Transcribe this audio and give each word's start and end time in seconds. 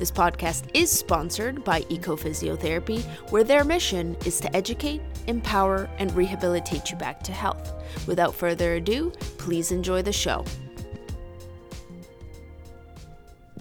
This 0.00 0.10
podcast 0.10 0.64
is 0.72 0.90
sponsored 0.90 1.62
by 1.62 1.82
Ecophysiotherapy, 1.82 3.02
where 3.30 3.44
their 3.44 3.64
mission 3.64 4.16
is 4.24 4.40
to 4.40 4.56
educate, 4.56 5.02
empower, 5.26 5.90
and 5.98 6.10
rehabilitate 6.14 6.90
you 6.90 6.96
back 6.96 7.22
to 7.24 7.32
health. 7.32 7.74
Without 8.06 8.34
further 8.34 8.76
ado, 8.76 9.10
please 9.36 9.72
enjoy 9.72 10.00
the 10.00 10.10
show. 10.10 10.42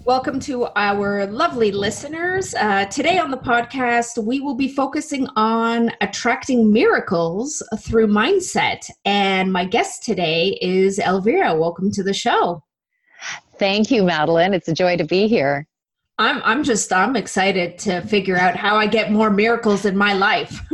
Welcome 0.05 0.39
to 0.39 0.67
our 0.77 1.25
lovely 1.25 1.73
listeners. 1.73 2.55
Uh, 2.55 2.85
today 2.85 3.17
on 3.17 3.31
the 3.31 3.37
podcast, 3.37 4.23
we 4.23 4.39
will 4.39 4.55
be 4.55 4.69
focusing 4.69 5.27
on 5.35 5.91
attracting 5.99 6.71
miracles 6.71 7.61
through 7.79 8.07
mindset. 8.07 8.89
And 9.03 9.51
my 9.51 9.65
guest 9.65 10.03
today 10.03 10.57
is 10.61 10.99
Elvira. 10.99 11.53
Welcome 11.59 11.91
to 11.91 12.01
the 12.01 12.13
show. 12.13 12.63
Thank 13.57 13.91
you, 13.91 14.03
Madeline. 14.03 14.53
It's 14.53 14.69
a 14.69 14.73
joy 14.73 14.95
to 14.95 15.03
be 15.03 15.27
here. 15.27 15.67
I'm 16.19 16.41
I'm 16.43 16.63
just 16.65 16.91
I'm 16.91 17.15
excited 17.15 17.79
to 17.79 18.01
figure 18.01 18.37
out 18.37 18.57
how 18.57 18.75
I 18.75 18.87
get 18.87 19.09
more 19.09 19.29
miracles 19.29 19.85
in 19.85 19.95
my 19.95 20.11
life. 20.13 20.59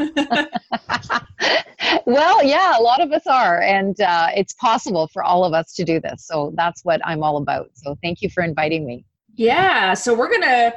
well, 2.08 2.44
yeah, 2.44 2.80
a 2.80 2.82
lot 2.82 3.00
of 3.00 3.12
us 3.12 3.28
are, 3.28 3.62
and 3.62 4.02
uh, 4.02 4.30
it's 4.36 4.54
possible 4.54 5.08
for 5.14 5.24
all 5.24 5.46
of 5.46 5.54
us 5.54 5.76
to 5.76 5.86
do 5.86 6.00
this. 6.00 6.26
So 6.26 6.52
that's 6.56 6.84
what 6.84 7.00
I'm 7.06 7.22
all 7.22 7.38
about. 7.38 7.70
So 7.76 7.96
thank 8.02 8.24
you 8.24 8.30
for 8.32 8.42
inviting 8.44 8.88
me. 8.88 9.06
Yeah, 9.36 9.94
so 9.94 10.16
we're 10.16 10.32
gonna 10.32 10.74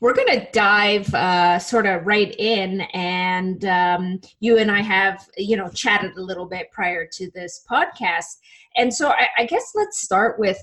we're 0.00 0.14
gonna 0.14 0.46
dive 0.52 1.12
uh, 1.14 1.58
sort 1.58 1.86
of 1.86 2.06
right 2.06 2.32
in, 2.38 2.82
and 2.92 3.64
um, 3.64 4.20
you 4.38 4.56
and 4.56 4.70
I 4.70 4.82
have 4.82 5.28
you 5.36 5.56
know 5.56 5.68
chatted 5.68 6.16
a 6.16 6.22
little 6.22 6.46
bit 6.46 6.70
prior 6.70 7.08
to 7.14 7.28
this 7.34 7.64
podcast, 7.68 8.36
and 8.76 8.94
so 8.94 9.08
I, 9.08 9.26
I 9.38 9.46
guess 9.46 9.72
let's 9.74 10.00
start 10.00 10.38
with 10.38 10.58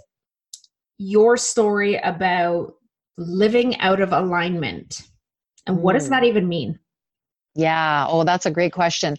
your 0.97 1.35
story 1.35 1.95
about 1.97 2.75
living 3.19 3.77
out 3.79 4.01
of 4.01 4.13
alignment. 4.13 5.03
And 5.67 5.81
what 5.81 5.93
does 5.93 6.09
that 6.09 6.23
mm. 6.23 6.27
even 6.27 6.47
mean? 6.47 6.79
Yeah, 7.55 8.05
oh, 8.07 8.23
that's 8.23 8.45
a 8.45 8.51
great 8.51 8.71
question. 8.71 9.17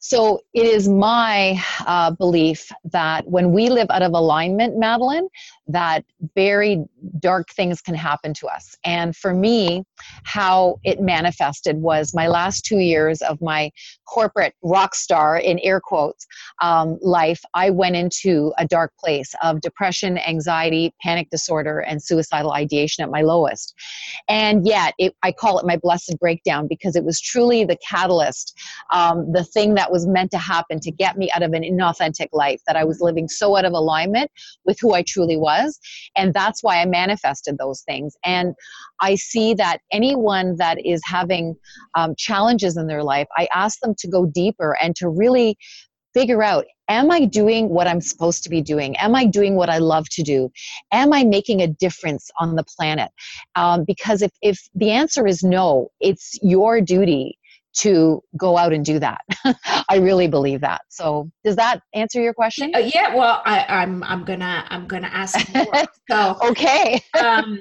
So 0.00 0.40
it 0.54 0.64
is 0.64 0.88
my 0.88 1.62
uh, 1.86 2.12
belief 2.12 2.70
that 2.92 3.26
when 3.28 3.52
we 3.52 3.68
live 3.68 3.88
out 3.90 4.02
of 4.02 4.12
alignment, 4.12 4.78
Madeline, 4.78 5.28
that 5.68 6.04
very 6.34 6.82
dark 7.18 7.50
things 7.50 7.80
can 7.82 7.94
happen 7.94 8.32
to 8.34 8.46
us. 8.46 8.74
And 8.84 9.14
for 9.14 9.34
me, 9.34 9.84
how 10.24 10.80
it 10.82 11.00
manifested 11.00 11.76
was 11.76 12.14
my 12.14 12.26
last 12.26 12.64
two 12.64 12.78
years 12.78 13.20
of 13.20 13.40
my 13.42 13.70
corporate 14.06 14.54
rock 14.62 14.94
star, 14.94 15.36
in 15.36 15.58
air 15.60 15.80
quotes, 15.80 16.26
um, 16.62 16.98
life. 17.02 17.40
I 17.52 17.68
went 17.68 17.96
into 17.96 18.52
a 18.56 18.66
dark 18.66 18.92
place 18.98 19.34
of 19.42 19.60
depression, 19.60 20.16
anxiety, 20.18 20.94
panic 21.02 21.28
disorder, 21.30 21.80
and 21.80 22.02
suicidal 22.02 22.52
ideation 22.52 23.04
at 23.04 23.10
my 23.10 23.20
lowest. 23.20 23.74
And 24.28 24.66
yet, 24.66 24.94
it, 24.98 25.14
I 25.22 25.32
call 25.32 25.58
it 25.58 25.66
my 25.66 25.76
blessed 25.76 26.16
breakdown 26.18 26.66
because 26.66 26.96
it 26.96 27.04
was 27.04 27.20
truly 27.20 27.64
the 27.64 27.76
catalyst, 27.86 28.58
um, 28.92 29.30
the 29.32 29.44
thing 29.44 29.74
that 29.74 29.92
was 29.92 30.06
meant 30.06 30.30
to 30.30 30.38
happen 30.38 30.80
to 30.80 30.90
get 30.90 31.18
me 31.18 31.30
out 31.32 31.42
of 31.42 31.52
an 31.52 31.62
inauthentic 31.62 32.28
life, 32.32 32.62
that 32.66 32.76
I 32.76 32.84
was 32.84 33.02
living 33.02 33.28
so 33.28 33.56
out 33.56 33.66
of 33.66 33.74
alignment 33.74 34.30
with 34.64 34.78
who 34.80 34.94
I 34.94 35.02
truly 35.02 35.36
was 35.36 35.57
was. 35.64 35.78
And 36.16 36.34
that's 36.34 36.62
why 36.62 36.80
I 36.80 36.86
manifested 36.86 37.58
those 37.58 37.82
things. 37.82 38.16
And 38.24 38.54
I 39.00 39.14
see 39.14 39.54
that 39.54 39.78
anyone 39.92 40.56
that 40.56 40.84
is 40.84 41.00
having 41.04 41.56
um, 41.94 42.14
challenges 42.16 42.76
in 42.76 42.86
their 42.86 43.02
life, 43.02 43.28
I 43.36 43.48
ask 43.54 43.80
them 43.80 43.94
to 43.98 44.08
go 44.08 44.26
deeper 44.26 44.76
and 44.80 44.94
to 44.96 45.08
really 45.08 45.56
figure 46.14 46.42
out 46.42 46.64
am 46.90 47.10
I 47.10 47.26
doing 47.26 47.68
what 47.68 47.86
I'm 47.86 48.00
supposed 48.00 48.42
to 48.44 48.48
be 48.48 48.62
doing? 48.62 48.96
Am 48.96 49.14
I 49.14 49.26
doing 49.26 49.56
what 49.56 49.68
I 49.68 49.76
love 49.76 50.08
to 50.08 50.22
do? 50.22 50.50
Am 50.90 51.12
I 51.12 51.22
making 51.22 51.60
a 51.60 51.66
difference 51.66 52.30
on 52.40 52.56
the 52.56 52.64
planet? 52.64 53.10
Um, 53.56 53.84
because 53.84 54.22
if, 54.22 54.32
if 54.40 54.58
the 54.74 54.90
answer 54.90 55.26
is 55.26 55.42
no, 55.42 55.90
it's 56.00 56.38
your 56.42 56.80
duty 56.80 57.37
to 57.78 58.22
go 58.36 58.56
out 58.56 58.72
and 58.72 58.84
do 58.84 58.98
that. 58.98 59.20
I 59.88 59.96
really 59.96 60.28
believe 60.28 60.60
that. 60.60 60.82
So, 60.88 61.30
does 61.44 61.56
that 61.56 61.80
answer 61.94 62.20
your 62.20 62.34
question? 62.34 62.72
Uh, 62.74 62.90
yeah. 62.94 63.14
Well, 63.14 63.42
I, 63.44 63.82
am 63.82 64.02
I'm, 64.02 64.18
I'm 64.18 64.24
gonna 64.24 64.64
I'm 64.68 64.86
gonna 64.86 65.10
ask 65.12 65.36
more. 65.54 65.66
So 66.10 66.38
okay. 66.42 67.02
um, 67.22 67.60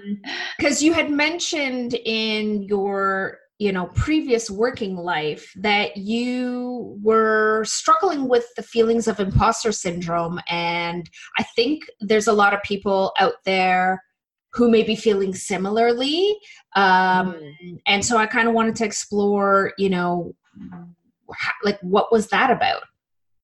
because 0.58 0.82
you 0.82 0.94
had 0.94 1.12
mentioned 1.12 1.96
in 2.06 2.64
your 2.64 3.40
you 3.60 3.72
know 3.72 3.88
previous 3.88 4.50
working 4.50 4.96
life 4.96 5.52
that 5.58 5.98
you 5.98 6.98
were 7.04 7.66
struggling 7.66 8.30
with 8.30 8.46
the 8.56 8.64
feelings 8.64 9.08
of 9.08 9.20
imposter 9.20 9.72
syndrome 9.72 10.40
and 10.48 11.10
i 11.40 11.44
think 11.56 11.84
there's 12.00 12.28
a 12.28 12.34
lot 12.34 12.54
of 12.54 12.62
people 12.64 13.14
out 13.20 13.34
there 13.46 14.02
who 14.54 14.70
may 14.70 14.84
be 14.84 14.96
feeling 14.96 15.34
similarly. 15.34 16.38
Um, 16.76 17.34
mm. 17.34 17.80
And 17.88 18.04
so 18.04 18.18
I 18.18 18.26
kind 18.26 18.48
of 18.48 18.54
wanted 18.54 18.76
to 18.78 18.86
explore, 18.86 19.74
you 19.78 19.90
know, 19.90 20.34
how, 21.34 21.52
like 21.64 21.80
what 21.82 22.12
was 22.12 22.28
that 22.28 22.52
about? 22.52 22.84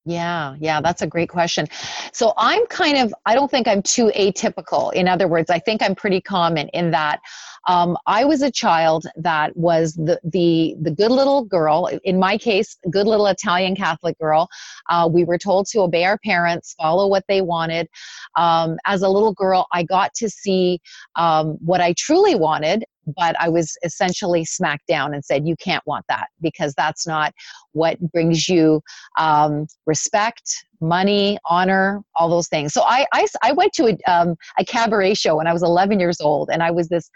Yeah, 0.06 0.56
yeah, 0.60 0.82
that's 0.82 1.02
a 1.02 1.08
great 1.08 1.30
question. 1.30 1.66
So 2.12 2.34
I'm 2.38 2.66
kind 2.68 2.98
of, 2.98 3.14
I 3.26 3.36
don't 3.36 3.50
think 3.50 3.70
I'm 3.70 3.82
too 3.82 4.12
atypical. 4.18 4.92
In 4.92 5.08
other 5.08 5.30
words, 5.30 5.50
I 5.50 5.60
think 5.60 5.82
I'm 5.82 5.96
pretty 5.96 6.20
common 6.20 6.68
in 6.70 6.92
that 6.92 7.22
um, 7.68 7.98
I 8.06 8.26
was 8.26 8.42
a 8.42 8.52
child 8.52 9.06
that 9.16 9.56
was 9.56 9.94
the, 9.94 10.20
the, 10.26 10.76
the 10.82 10.92
good 10.92 11.12
little 11.12 11.46
girl, 11.46 11.90
in 12.04 12.20
my 12.20 12.38
case, 12.38 12.78
good 12.92 13.08
little 13.08 13.28
Italian 13.28 13.76
Catholic 13.76 14.20
girl. 14.20 14.50
Uh, 14.90 15.10
we 15.10 15.24
were 15.24 15.38
told 15.38 15.68
to 15.68 15.80
obey 15.80 16.04
our 16.04 16.18
parents, 16.18 16.76
follow 16.78 17.08
what 17.08 17.24
they 17.30 17.42
wanted. 17.42 17.88
Um, 18.36 18.78
as 18.86 19.04
a 19.04 19.10
little 19.10 19.34
girl, 19.34 19.68
I 19.72 19.84
got 19.84 20.14
to 20.16 20.30
see 20.30 20.82
um, 21.16 21.58
what 21.62 21.80
I 21.80 21.94
truly 21.98 22.36
wanted 22.36 22.84
but 23.06 23.36
I 23.40 23.50
was 23.50 23.78
essentially 23.84 24.46
smacked 24.46 24.88
down 24.88 25.14
and 25.14 25.24
said, 25.24 25.48
You 25.48 25.56
can't 25.58 25.84
want 25.86 26.06
that 26.10 26.28
because 26.42 26.74
that's 26.76 27.06
not 27.08 27.34
what 27.72 28.00
brings 28.12 28.48
you 28.48 28.82
um, 29.18 29.68
respect, 29.86 30.66
money, 30.82 31.38
honor, 31.50 32.02
all 32.16 32.30
those 32.30 32.48
things. 32.48 32.74
So 32.74 32.84
I, 32.84 33.06
I, 33.14 33.26
I 33.42 33.52
went 33.54 33.74
to 33.74 33.88
a, 33.88 34.12
um, 34.12 34.36
a 34.60 34.66
cabaret 34.66 35.16
show 35.16 35.38
when 35.38 35.48
I 35.48 35.54
was 35.54 35.64
11 35.64 36.00
years 36.00 36.22
old, 36.22 36.50
and 36.52 36.62
I 36.62 36.72
was 36.72 36.90
this, 36.90 37.10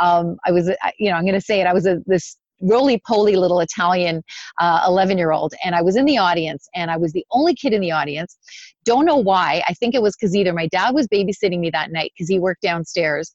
um, 0.00 0.36
I 0.46 0.52
was, 0.52 0.70
you 0.98 1.10
know, 1.10 1.16
I'm 1.16 1.24
going 1.24 1.34
to 1.34 1.40
say 1.40 1.60
it, 1.60 1.66
I 1.66 1.72
was 1.72 1.86
a, 1.86 2.00
this 2.06 2.36
roly 2.60 3.00
poly 3.06 3.36
little 3.36 3.60
Italian 3.60 4.22
11 4.60 5.16
uh, 5.16 5.18
year 5.18 5.32
old. 5.32 5.54
And 5.64 5.74
I 5.74 5.82
was 5.82 5.96
in 5.96 6.04
the 6.04 6.18
audience 6.18 6.68
and 6.74 6.90
I 6.90 6.96
was 6.96 7.12
the 7.12 7.24
only 7.30 7.54
kid 7.54 7.72
in 7.72 7.80
the 7.80 7.92
audience. 7.92 8.36
Don't 8.84 9.04
know 9.04 9.16
why. 9.16 9.62
I 9.66 9.74
think 9.74 9.94
it 9.94 10.02
was 10.02 10.16
because 10.16 10.34
either 10.34 10.52
my 10.52 10.66
dad 10.68 10.94
was 10.94 11.06
babysitting 11.08 11.58
me 11.58 11.70
that 11.70 11.90
night 11.90 12.12
because 12.14 12.28
he 12.28 12.38
worked 12.38 12.62
downstairs, 12.62 13.34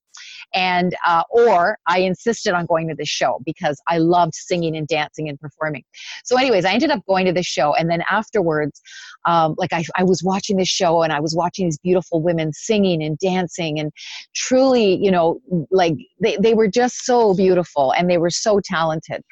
and 0.54 0.96
uh, 1.06 1.24
or 1.30 1.78
I 1.88 2.00
insisted 2.00 2.54
on 2.54 2.66
going 2.66 2.88
to 2.90 2.96
the 2.96 3.06
show 3.06 3.40
because 3.46 3.80
I 3.88 3.98
loved 3.98 4.34
singing 4.36 4.76
and 4.76 4.88
dancing 4.88 5.30
and 5.30 5.40
performing. 5.40 5.84
So, 6.24 6.38
anyways, 6.38 6.66
I 6.66 6.74
ended 6.74 6.92
up 6.92 7.06
going 7.08 7.26
to 7.26 7.34
the 7.34 7.44
show, 7.44 7.74
and 7.74 7.90
then 7.90 8.04
afterwards, 8.10 8.82
um, 9.26 9.56
like 9.58 9.74
I, 9.74 9.84
I 9.96 10.04
was 10.04 10.24
watching 10.24 10.58
this 10.58 10.70
show 10.70 11.02
and 11.02 11.12
I 11.12 11.20
was 11.20 11.36
watching 11.36 11.66
these 11.66 11.80
beautiful 11.80 12.22
women 12.22 12.54
singing 12.54 13.04
and 13.04 13.18
dancing, 13.18 13.80
and 13.80 13.92
truly, 14.36 14.96
you 14.96 15.12
know, 15.12 15.40
like 15.72 15.96
they, 16.22 16.38
they 16.38 16.54
were 16.54 16.68
just 16.68 17.06
so 17.06 17.34
beautiful 17.34 17.92
and 17.92 18.10
they 18.10 18.18
were 18.18 18.30
so 18.30 18.60
talented 18.64 19.24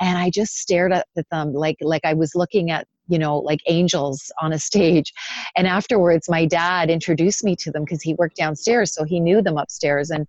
and 0.00 0.18
i 0.18 0.28
just 0.28 0.56
stared 0.56 0.92
at 0.92 1.06
them 1.30 1.52
like 1.52 1.76
like 1.80 2.04
i 2.04 2.12
was 2.12 2.34
looking 2.34 2.70
at 2.70 2.86
you 3.08 3.18
know 3.18 3.38
like 3.38 3.60
angels 3.66 4.32
on 4.40 4.52
a 4.52 4.58
stage 4.58 5.12
and 5.56 5.66
afterwards 5.66 6.28
my 6.28 6.44
dad 6.44 6.90
introduced 6.90 7.44
me 7.44 7.54
to 7.56 7.70
them 7.70 7.84
because 7.84 8.02
he 8.02 8.14
worked 8.14 8.36
downstairs 8.36 8.94
so 8.94 9.04
he 9.04 9.20
knew 9.20 9.42
them 9.42 9.56
upstairs 9.56 10.10
and 10.10 10.26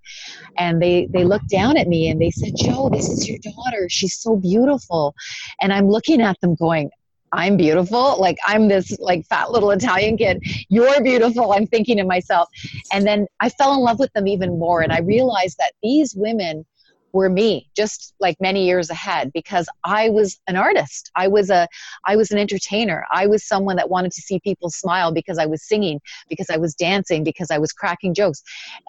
and 0.58 0.82
they 0.82 1.08
they 1.12 1.24
looked 1.24 1.50
down 1.50 1.78
at 1.78 1.88
me 1.88 2.10
and 2.10 2.22
they 2.22 2.32
said 2.32 2.52
joe 2.58 2.90
this 2.92 3.10
is 3.10 3.28
your 3.28 3.40
daughter 3.40 3.88
she's 3.90 4.18
so 4.18 4.36
beautiful 4.36 5.16
and 5.62 5.74
i'm 5.74 5.90
looking 5.90 6.22
at 6.22 6.40
them 6.42 6.56
going 6.56 6.90
I'm 7.32 7.58
beautiful. 7.58 8.20
Like 8.20 8.38
I'm 8.48 8.70
this 8.70 8.98
like 9.00 9.26
fat 9.26 9.52
little 9.52 9.72
Italian 9.72 10.18
kid. 10.18 10.42
You're 10.70 11.02
beautiful. 11.04 11.52
I'm 11.52 11.68
thinking 11.68 11.98
to 11.98 12.06
myself. 12.06 12.48
And 12.94 13.06
then 13.06 13.28
I 13.42 13.50
fell 13.50 13.74
in 13.74 13.82
love 13.82 14.00
with 14.00 14.14
them 14.14 14.26
even 14.28 14.58
more. 14.58 14.82
And 14.82 14.94
I 14.94 15.00
realized 15.00 15.58
that 15.58 15.74
these 15.84 16.16
women 16.16 16.66
were 17.16 17.30
me 17.30 17.70
just 17.78 18.14
like 18.20 18.36
many 18.42 18.66
years 18.66 18.90
ahead 18.90 19.32
because 19.34 19.68
i 19.86 20.10
was 20.10 20.38
an 20.48 20.58
artist. 20.58 21.10
I 21.16 21.28
was 21.30 21.50
a 21.50 21.68
i 22.06 22.16
was 22.18 22.30
an 22.32 22.38
entertainer. 22.38 23.06
I 23.10 23.26
was 23.26 23.42
someone 23.44 23.78
that 23.78 23.90
wanted 23.90 24.12
to 24.12 24.22
see 24.22 24.40
people 24.42 24.70
smile 24.70 25.14
because 25.14 25.38
i 25.38 25.46
was 25.46 25.64
singing 25.64 26.02
because 26.30 26.50
i 26.50 26.58
was 26.58 26.76
dancing 26.76 27.24
because 27.24 27.50
i 27.52 27.58
was 27.58 27.72
cracking 27.72 28.14
jokes. 28.14 28.44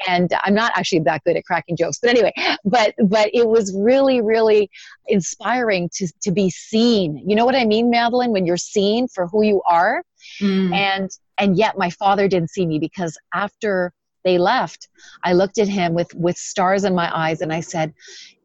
And 0.08 0.28
i'm 0.42 0.54
not 0.54 0.72
actually 0.74 1.02
that 1.10 1.22
good 1.24 1.36
at 1.36 1.44
cracking 1.44 1.76
jokes 1.76 1.98
but 2.00 2.10
anyway 2.10 2.32
but 2.64 2.94
but 3.04 3.30
it 3.32 3.46
was 3.46 3.72
really 3.90 4.20
really 4.20 4.68
inspiring 5.06 5.88
to 5.96 6.08
to 6.22 6.32
be 6.32 6.50
seen. 6.50 7.22
You 7.28 7.36
know 7.36 7.46
what 7.46 7.54
i 7.54 7.64
mean 7.64 7.90
madeline? 7.90 8.32
When 8.32 8.44
you're 8.44 8.64
seen 8.76 9.06
for 9.08 9.28
who 9.28 9.42
you 9.42 9.62
are. 9.70 10.02
Mm. 10.40 10.74
and 10.74 11.08
and 11.38 11.56
yet 11.56 11.78
my 11.78 11.90
father 11.90 12.26
didn't 12.26 12.50
see 12.50 12.66
me 12.66 12.78
because 12.80 13.16
after 13.32 13.92
they 14.26 14.38
left, 14.38 14.88
I 15.24 15.32
looked 15.32 15.58
at 15.58 15.68
him 15.68 15.94
with, 15.94 16.12
with 16.14 16.36
stars 16.36 16.84
in 16.84 16.94
my 16.94 17.10
eyes 17.16 17.40
and 17.40 17.52
I 17.52 17.60
said, 17.60 17.94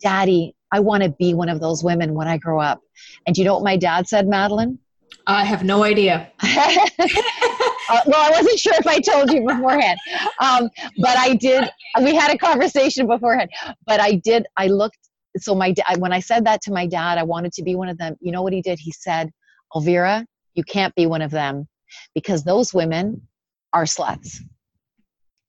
Daddy, 0.02 0.56
I 0.72 0.80
want 0.80 1.04
to 1.04 1.10
be 1.10 1.34
one 1.34 1.50
of 1.50 1.60
those 1.60 1.84
women 1.84 2.14
when 2.14 2.28
I 2.28 2.38
grow 2.38 2.62
up. 2.62 2.80
And 3.28 3.38
you 3.38 3.44
know 3.44 3.56
what 3.56 3.64
my 3.64 3.76
dad 3.76 4.08
said, 4.08 4.28
Madeline? 4.28 4.80
I 5.28 5.44
have 5.44 5.64
no 5.64 5.84
idea. 5.84 6.32
uh, 6.44 8.02
well, 8.06 8.22
I 8.22 8.30
wasn't 8.32 8.60
sure 8.60 8.74
if 8.76 8.88
I 8.88 9.00
told 9.00 9.32
you 9.32 9.46
beforehand, 9.46 10.00
um, 10.40 10.70
but 11.00 11.18
I 11.18 11.36
did. 11.36 11.70
We 12.02 12.16
had 12.16 12.34
a 12.34 12.38
conversation 12.38 13.08
beforehand, 13.08 13.50
but 13.86 14.00
I 14.00 14.14
did. 14.16 14.46
I 14.58 14.68
looked. 14.68 14.98
So 15.38 15.56
my 15.56 15.72
dad, 15.72 15.98
when 15.98 16.14
I 16.14 16.20
said 16.20 16.46
that 16.46 16.62
to 16.64 16.72
my 16.72 16.88
dad, 16.88 17.18
I 17.18 17.24
wanted 17.24 17.54
to 17.54 17.64
be 17.64 17.76
one 17.76 17.90
of 17.90 17.98
them. 17.98 18.16
You 18.20 18.32
know 18.32 18.42
what 18.42 18.54
he 18.54 18.62
did? 18.62 18.80
He 18.80 18.92
said, 18.92 19.32
"Elvira, 19.76 20.26
you 20.54 20.64
can't 20.64 20.96
be 20.96 21.06
one 21.06 21.22
of 21.22 21.32
them 21.32 21.68
because 22.16 22.44
those 22.44 22.74
women 22.74 23.28
are 23.74 23.84
sluts." 23.84 24.38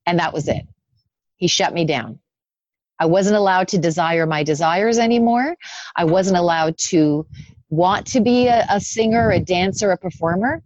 And 0.06 0.18
that 0.18 0.32
was 0.32 0.48
it. 0.48 0.66
He 1.36 1.48
shut 1.48 1.72
me 1.74 1.84
down. 1.84 2.18
I 2.98 3.06
wasn't 3.06 3.36
allowed 3.36 3.68
to 3.68 3.78
desire 3.78 4.26
my 4.26 4.42
desires 4.44 4.98
anymore. 4.98 5.56
I 5.96 6.04
wasn't 6.04 6.36
allowed 6.36 6.76
to 6.90 7.26
want 7.68 8.06
to 8.08 8.20
be 8.20 8.46
a, 8.46 8.64
a 8.70 8.80
singer, 8.80 9.30
a 9.30 9.40
dancer, 9.40 9.90
a 9.90 9.96
performer. 9.96 10.62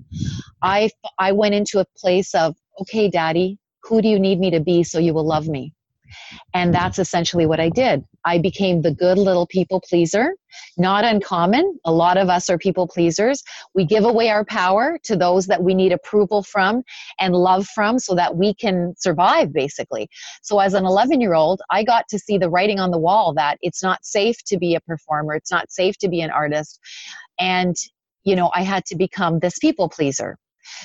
I, 0.60 0.90
I 1.18 1.32
went 1.32 1.54
into 1.54 1.78
a 1.78 1.86
place 1.96 2.34
of, 2.34 2.56
okay, 2.80 3.08
daddy, 3.08 3.58
who 3.84 4.02
do 4.02 4.08
you 4.08 4.18
need 4.18 4.38
me 4.40 4.50
to 4.50 4.60
be 4.60 4.82
so 4.82 4.98
you 4.98 5.14
will 5.14 5.26
love 5.26 5.48
me? 5.48 5.72
And 6.54 6.74
that's 6.74 6.98
essentially 6.98 7.46
what 7.46 7.60
I 7.60 7.68
did. 7.68 8.04
I 8.24 8.38
became 8.38 8.82
the 8.82 8.92
good 8.92 9.18
little 9.18 9.46
people 9.46 9.80
pleaser. 9.80 10.34
Not 10.78 11.04
uncommon. 11.04 11.78
A 11.84 11.92
lot 11.92 12.16
of 12.16 12.28
us 12.28 12.48
are 12.50 12.58
people 12.58 12.88
pleasers. 12.88 13.42
We 13.74 13.84
give 13.84 14.04
away 14.04 14.30
our 14.30 14.44
power 14.44 14.98
to 15.04 15.16
those 15.16 15.46
that 15.46 15.62
we 15.62 15.74
need 15.74 15.92
approval 15.92 16.42
from 16.42 16.82
and 17.20 17.34
love 17.34 17.66
from 17.66 17.98
so 17.98 18.14
that 18.14 18.36
we 18.36 18.54
can 18.54 18.94
survive, 18.98 19.52
basically. 19.52 20.08
So, 20.42 20.58
as 20.58 20.74
an 20.74 20.84
11 20.84 21.20
year 21.20 21.34
old, 21.34 21.60
I 21.70 21.84
got 21.84 22.08
to 22.08 22.18
see 22.18 22.38
the 22.38 22.50
writing 22.50 22.80
on 22.80 22.90
the 22.90 22.98
wall 22.98 23.34
that 23.34 23.58
it's 23.60 23.82
not 23.82 24.04
safe 24.04 24.36
to 24.46 24.58
be 24.58 24.74
a 24.74 24.80
performer, 24.80 25.34
it's 25.34 25.50
not 25.50 25.70
safe 25.70 25.98
to 25.98 26.08
be 26.08 26.20
an 26.20 26.30
artist. 26.30 26.80
And, 27.38 27.76
you 28.24 28.34
know, 28.34 28.50
I 28.54 28.62
had 28.62 28.84
to 28.86 28.96
become 28.96 29.38
this 29.38 29.58
people 29.58 29.88
pleaser. 29.88 30.38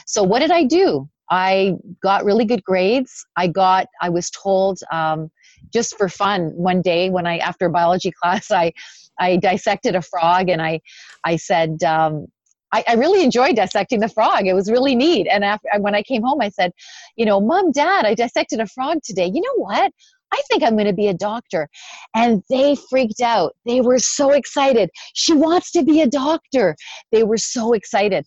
So, 0.06 0.24
what 0.24 0.39
did 0.39 0.51
I 0.51 0.63
do? 0.63 1.10
I 1.31 1.75
got 2.04 2.25
really 2.25 2.44
good 2.44 2.63
grades. 2.63 3.25
I 3.38 3.48
got, 3.48 3.88
I 4.01 4.10
was 4.10 4.30
told, 4.30 4.80
um, 4.92 5.31
just 5.74 5.98
for 5.98 6.10
fun, 6.10 6.51
one 6.56 6.81
day 6.81 7.10
when 7.10 7.25
I, 7.25 7.38
after 7.38 7.69
biology 7.69 8.12
class, 8.22 8.51
I, 8.51 8.74
I 9.18 9.38
dissected 9.38 9.95
a 9.95 10.01
frog 10.01 10.50
and 10.50 10.62
I, 10.62 10.81
I 11.24 11.38
said, 11.38 11.81
um, 11.83 12.28
I, 12.74 12.83
I, 12.88 12.94
really 12.95 13.24
enjoyed 13.24 13.56
dissecting 13.56 14.00
the 14.00 14.07
frog. 14.07 14.48
It 14.48 14.54
was 14.54 14.72
really 14.72 14.95
neat. 14.95 15.28
And 15.30 15.44
after, 15.44 15.68
when 15.80 15.95
I 15.95 16.04
came 16.04 16.22
home, 16.22 16.39
I 16.42 16.50
said, 16.50 16.72
you 17.18 17.25
know, 17.25 17.42
mom, 17.42 17.72
dad, 17.72 18.06
I 18.06 18.13
dissected 18.13 18.60
a 18.60 18.68
frog 18.68 19.00
today. 19.04 19.25
You 19.34 19.42
know 19.42 19.56
what? 19.56 19.92
I 20.34 20.42
think 20.50 20.63
I'm 20.63 20.75
going 20.75 20.88
to 20.88 20.94
be 20.94 21.07
a 21.07 21.13
doctor. 21.13 21.68
And 22.16 22.44
they 22.50 22.75
freaked 22.89 23.22
out. 23.22 23.54
They 23.66 23.81
were 23.81 24.00
so 24.00 24.31
excited. 24.31 24.89
She 25.13 25.34
wants 25.34 25.72
to 25.72 25.84
be 25.84 26.01
a 26.01 26.07
doctor. 26.07 26.75
They 27.12 27.24
were 27.24 27.38
so 27.38 27.74
excited. 27.74 28.25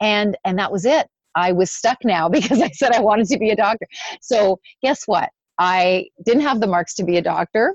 And, 0.00 0.36
and 0.44 0.58
that 0.58 0.72
was 0.72 0.84
it. 0.86 1.06
I 1.34 1.52
was 1.52 1.70
stuck 1.70 1.98
now 2.04 2.28
because 2.36 2.60
I 2.60 2.70
said 2.70 2.92
I 2.92 3.00
wanted 3.00 3.26
to 3.28 3.38
be 3.38 3.50
a 3.50 3.56
doctor. 3.56 3.86
So, 4.20 4.60
guess 4.82 5.02
what? 5.06 5.30
I 5.58 6.06
didn't 6.24 6.42
have 6.42 6.60
the 6.60 6.66
marks 6.66 6.94
to 6.94 7.04
be 7.04 7.18
a 7.18 7.22
doctor. 7.22 7.74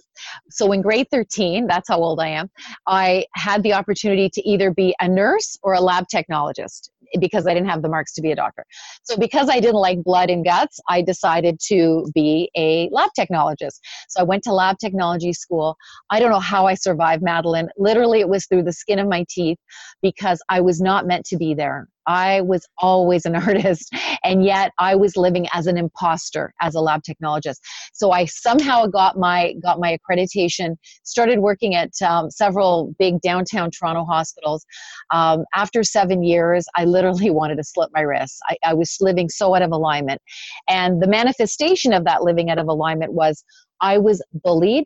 So, 0.50 0.72
in 0.72 0.82
grade 0.82 1.08
13, 1.12 1.68
that's 1.68 1.88
how 1.90 2.00
old 2.00 2.20
I 2.20 2.28
am, 2.30 2.50
I 2.88 3.26
had 3.36 3.64
the 3.64 3.74
opportunity 3.74 4.30
to 4.30 4.50
either 4.50 4.74
be 4.74 4.96
a 5.00 5.08
nurse 5.08 5.58
or 5.64 5.74
a 5.74 5.80
lab 5.80 6.06
technologist 6.14 6.90
because 7.22 7.48
I 7.48 7.54
didn't 7.54 7.70
have 7.70 7.84
the 7.84 7.88
marks 7.88 8.14
to 8.16 8.22
be 8.22 8.32
a 8.32 8.36
doctor. 8.36 8.66
So, 9.04 9.16
because 9.16 9.50
I 9.50 9.60
didn't 9.60 9.80
like 9.80 10.04
blood 10.04 10.30
and 10.30 10.44
guts, 10.44 10.80
I 10.90 11.02
decided 11.02 11.60
to 11.68 12.06
be 12.14 12.50
a 12.58 12.90
lab 12.92 13.12
technologist. 13.18 13.80
So, 14.10 14.20
I 14.20 14.24
went 14.24 14.44
to 14.44 14.54
lab 14.54 14.80
technology 14.80 15.32
school. 15.32 15.78
I 16.10 16.20
don't 16.20 16.32
know 16.32 16.40
how 16.40 16.66
I 16.66 16.74
survived, 16.74 17.24
Madeline. 17.24 17.70
Literally, 17.78 18.20
it 18.20 18.30
was 18.30 18.48
through 18.48 18.64
the 18.64 18.74
skin 18.74 19.00
of 19.00 19.08
my 19.08 19.24
teeth 19.30 19.60
because 20.02 20.42
I 20.50 20.62
was 20.62 20.82
not 20.82 21.06
meant 21.06 21.26
to 21.28 21.38
be 21.38 21.54
there. 21.54 21.88
I 22.08 22.42
was 22.42 22.66
always 22.80 23.26
an 23.26 23.36
artist, 23.48 23.94
and 24.24 24.44
yet 24.44 24.72
I 24.80 24.96
was 24.96 25.16
living 25.18 25.48
as 25.54 25.68
an 25.68 25.78
imposter 25.78 26.54
as 26.62 26.76
a 26.76 26.82
lab 26.82 27.02
technologist. 27.04 27.58
So 27.94 28.12
I 28.12 28.26
somehow 28.26 28.88
got 28.88 29.18
my 29.18 29.54
got 29.62 29.80
my 29.80 29.98
accreditation. 29.98 30.76
Started 31.04 31.40
working 31.40 31.76
at 31.76 31.92
um, 32.02 32.32
several 32.32 32.96
big 32.98 33.22
downtown 33.22 33.70
Toronto 33.72 34.06
hospitals. 34.06 34.66
Um, 35.12 35.44
after 35.54 35.84
seven 35.84 36.24
years, 36.24 36.66
I 36.76 36.86
literally 36.86 37.30
wanted 37.38 37.58
to 37.58 37.64
slip 37.64 37.90
my 37.94 38.02
wrists. 38.02 38.40
I, 38.48 38.58
I 38.64 38.74
was 38.74 38.98
living 39.00 39.30
so 39.30 39.54
out 39.56 39.62
of 39.62 39.72
alignment, 39.72 40.22
and 40.68 41.02
the 41.02 41.08
manifestation 41.08 41.94
of 41.94 42.06
that 42.06 42.24
living 42.24 42.50
out 42.50 42.58
of 42.58 42.68
alignment 42.68 43.14
was 43.14 43.44
I 43.82 43.98
was 43.98 44.24
bullied 44.34 44.86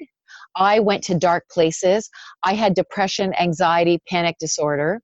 I 0.55 0.79
went 0.79 1.03
to 1.05 1.15
dark 1.15 1.45
places. 1.49 2.09
I 2.43 2.53
had 2.53 2.73
depression, 2.73 3.33
anxiety, 3.39 4.01
panic 4.09 4.35
disorder. 4.39 5.01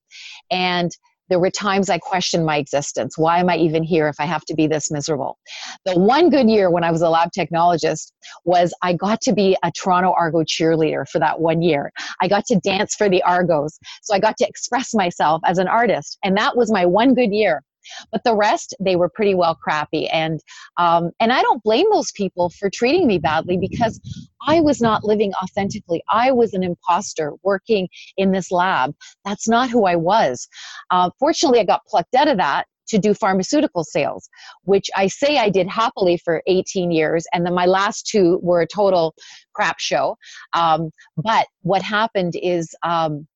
And 0.51 0.91
there 1.29 1.39
were 1.39 1.49
times 1.49 1.89
I 1.89 1.97
questioned 1.97 2.45
my 2.45 2.57
existence. 2.57 3.17
Why 3.17 3.39
am 3.39 3.49
I 3.49 3.57
even 3.57 3.83
here 3.83 4.07
if 4.07 4.15
I 4.19 4.25
have 4.25 4.45
to 4.45 4.55
be 4.55 4.67
this 4.67 4.91
miserable? 4.91 5.37
The 5.85 5.99
one 5.99 6.29
good 6.29 6.49
year 6.49 6.69
when 6.69 6.83
I 6.83 6.91
was 6.91 7.01
a 7.01 7.09
lab 7.09 7.29
technologist 7.37 8.11
was 8.45 8.73
I 8.81 8.93
got 8.93 9.21
to 9.21 9.33
be 9.33 9.57
a 9.63 9.71
Toronto 9.71 10.13
Argo 10.17 10.43
cheerleader 10.43 11.07
for 11.07 11.19
that 11.19 11.39
one 11.39 11.61
year. 11.61 11.91
I 12.21 12.27
got 12.27 12.45
to 12.45 12.59
dance 12.59 12.95
for 12.95 13.09
the 13.09 13.21
Argos. 13.23 13.77
So 14.03 14.13
I 14.13 14.19
got 14.19 14.37
to 14.37 14.47
express 14.47 14.93
myself 14.93 15.41
as 15.45 15.57
an 15.57 15.67
artist. 15.67 16.17
And 16.23 16.37
that 16.37 16.55
was 16.55 16.71
my 16.71 16.85
one 16.85 17.13
good 17.13 17.31
year. 17.31 17.63
But 18.11 18.23
the 18.23 18.35
rest, 18.35 18.75
they 18.79 18.95
were 18.95 19.09
pretty 19.09 19.35
well 19.35 19.55
crappy. 19.55 20.07
And 20.07 20.39
um, 20.77 21.11
and 21.19 21.31
I 21.31 21.41
don't 21.41 21.63
blame 21.63 21.87
those 21.91 22.11
people 22.11 22.49
for 22.49 22.69
treating 22.69 23.07
me 23.07 23.17
badly 23.17 23.57
because 23.57 23.99
I 24.47 24.61
was 24.61 24.81
not 24.81 25.03
living 25.03 25.33
authentically. 25.41 26.03
I 26.11 26.31
was 26.31 26.53
an 26.53 26.63
imposter 26.63 27.33
working 27.43 27.87
in 28.17 28.31
this 28.31 28.51
lab. 28.51 28.95
That's 29.25 29.47
not 29.47 29.69
who 29.69 29.85
I 29.85 29.95
was. 29.95 30.47
Uh, 30.91 31.09
fortunately, 31.19 31.59
I 31.59 31.65
got 31.65 31.85
plucked 31.85 32.15
out 32.15 32.27
of 32.27 32.37
that 32.37 32.67
to 32.87 32.97
do 32.97 33.13
pharmaceutical 33.13 33.83
sales, 33.83 34.29
which 34.63 34.89
I 34.95 35.07
say 35.07 35.37
I 35.37 35.49
did 35.49 35.67
happily 35.67 36.17
for 36.17 36.41
18 36.47 36.91
years. 36.91 37.25
And 37.33 37.45
then 37.45 37.53
my 37.53 37.65
last 37.65 38.07
two 38.07 38.39
were 38.41 38.61
a 38.61 38.67
total 38.67 39.13
crap 39.53 39.79
show. 39.79 40.17
Um, 40.53 40.91
but 41.17 41.47
what 41.61 41.81
happened 41.81 42.33
is 42.41 42.73
um, 42.83 43.27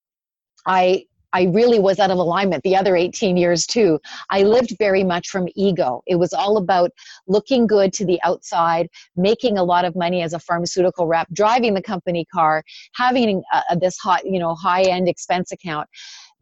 I 0.66 1.06
I 1.34 1.44
really 1.44 1.80
was 1.80 2.00
out 2.00 2.12
of 2.12 2.18
alignment 2.18 2.64
the 2.64 2.76
other 2.76 2.96
18 2.96 3.38
years 3.38 3.66
too. 3.66 4.00
I 4.30 4.44
lived 4.44 4.76
very 4.78 5.04
much 5.04 5.30
from 5.30 5.48
ego. 5.56 6.02
It 6.08 6.16
was 6.16 6.34
all 6.34 6.58
about 6.58 6.92
looking 7.28 7.68
good 7.68 7.94
to 7.94 8.06
the 8.06 8.20
outside, 8.24 8.90
making 9.16 9.58
a 9.58 9.64
lot 9.64 9.86
of 9.86 9.96
money 9.96 10.22
as 10.22 10.34
a 10.34 10.40
pharmaceutical 10.40 11.08
rep, 11.08 11.28
driving 11.34 11.74
the 11.74 11.82
company 11.82 12.26
car, 12.34 12.64
having 12.96 13.44
uh, 13.54 13.76
this 13.76 13.98
hot, 13.98 14.26
you 14.26 14.40
know, 14.40 14.56
high 14.56 14.84
end 14.84 15.08
expense 15.08 15.52
account 15.52 15.88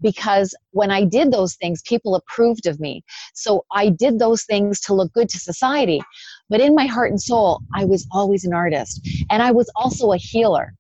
because 0.01 0.55
when 0.71 0.91
I 0.91 1.03
did 1.03 1.31
those 1.31 1.55
things, 1.55 1.81
people 1.81 2.15
approved 2.15 2.67
of 2.67 2.79
me. 2.79 3.03
So 3.33 3.65
I 3.71 3.89
did 3.89 4.19
those 4.19 4.43
things 4.43 4.79
to 4.81 4.93
look 4.93 5.11
good 5.13 5.29
to 5.29 5.39
society. 5.39 6.01
But 6.49 6.61
in 6.61 6.75
my 6.75 6.85
heart 6.85 7.11
and 7.11 7.21
soul, 7.21 7.61
I 7.75 7.85
was 7.85 8.07
always 8.11 8.45
an 8.45 8.53
artist. 8.53 9.07
And 9.29 9.41
I 9.41 9.51
was 9.51 9.69
also 9.75 10.11
a 10.11 10.17
healer. 10.17 10.73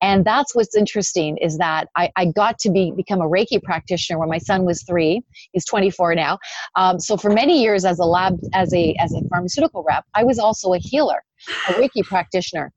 And 0.00 0.24
that's 0.24 0.54
what's 0.54 0.76
interesting 0.76 1.36
is 1.38 1.58
that 1.58 1.88
I, 1.96 2.10
I 2.16 2.26
got 2.26 2.58
to 2.60 2.70
be 2.70 2.92
become 2.92 3.20
a 3.20 3.28
Reiki 3.28 3.62
practitioner 3.62 4.18
when 4.18 4.28
my 4.28 4.38
son 4.38 4.64
was 4.64 4.82
three. 4.84 5.22
He's 5.52 5.66
24 5.66 6.14
now. 6.14 6.38
Um, 6.76 7.00
so 7.00 7.16
for 7.16 7.30
many 7.30 7.62
years 7.62 7.84
as 7.84 7.98
a 7.98 8.04
lab, 8.04 8.38
as 8.54 8.72
a 8.72 8.94
as 9.00 9.12
a 9.12 9.20
pharmaceutical 9.28 9.84
rep, 9.86 10.04
I 10.14 10.22
was 10.24 10.38
also 10.38 10.72
a 10.72 10.78
healer, 10.78 11.22
a 11.68 11.72
Reiki 11.72 12.04
practitioner. 12.04 12.72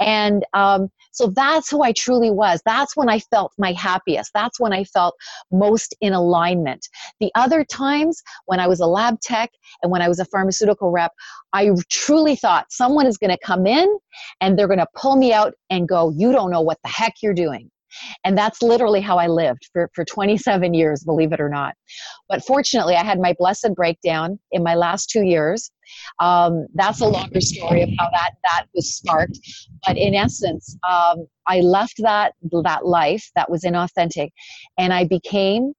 And 0.00 0.44
um, 0.54 0.88
so 1.14 1.28
that's 1.28 1.70
who 1.70 1.82
I 1.82 1.92
truly 1.92 2.30
was. 2.30 2.60
That's 2.66 2.96
when 2.96 3.08
I 3.08 3.20
felt 3.20 3.52
my 3.58 3.72
happiest. 3.72 4.32
That's 4.34 4.60
when 4.60 4.72
I 4.72 4.84
felt 4.84 5.14
most 5.50 5.94
in 6.00 6.12
alignment. 6.12 6.86
The 7.20 7.30
other 7.34 7.64
times 7.64 8.22
when 8.46 8.60
I 8.60 8.66
was 8.66 8.80
a 8.80 8.86
lab 8.86 9.20
tech 9.20 9.50
and 9.82 9.90
when 9.90 10.02
I 10.02 10.08
was 10.08 10.18
a 10.18 10.24
pharmaceutical 10.26 10.90
rep, 10.90 11.12
I 11.52 11.70
truly 11.90 12.36
thought 12.36 12.66
someone 12.70 13.06
is 13.06 13.16
going 13.16 13.30
to 13.30 13.38
come 13.38 13.66
in 13.66 13.88
and 14.40 14.58
they're 14.58 14.66
going 14.66 14.80
to 14.80 14.86
pull 14.94 15.16
me 15.16 15.32
out 15.32 15.54
and 15.70 15.88
go, 15.88 16.10
You 16.10 16.32
don't 16.32 16.50
know 16.50 16.60
what 16.60 16.78
the 16.82 16.90
heck 16.90 17.14
you're 17.22 17.34
doing. 17.34 17.70
And 18.24 18.36
that's 18.36 18.62
literally 18.62 19.00
how 19.00 19.18
I 19.18 19.26
lived 19.26 19.68
for, 19.72 19.90
for 19.94 20.04
27 20.04 20.74
years, 20.74 21.04
believe 21.04 21.32
it 21.32 21.40
or 21.40 21.48
not. 21.48 21.74
But 22.28 22.44
fortunately, 22.44 22.96
I 22.96 23.04
had 23.04 23.20
my 23.20 23.34
blessed 23.38 23.74
breakdown 23.74 24.38
in 24.52 24.62
my 24.62 24.74
last 24.74 25.10
two 25.10 25.22
years. 25.22 25.70
Um, 26.18 26.66
that's 26.74 27.00
a 27.00 27.06
longer 27.06 27.40
story 27.40 27.82
of 27.82 27.90
how 27.98 28.08
that, 28.10 28.32
that 28.44 28.66
was 28.74 28.94
sparked. 28.94 29.38
But 29.86 29.98
in 29.98 30.14
essence, 30.14 30.76
um, 30.88 31.26
I 31.46 31.60
left 31.60 31.96
that, 31.98 32.32
that 32.62 32.86
life 32.86 33.30
that 33.36 33.50
was 33.50 33.64
inauthentic 33.64 34.30
and 34.78 34.92
I 34.92 35.04
became 35.04 35.74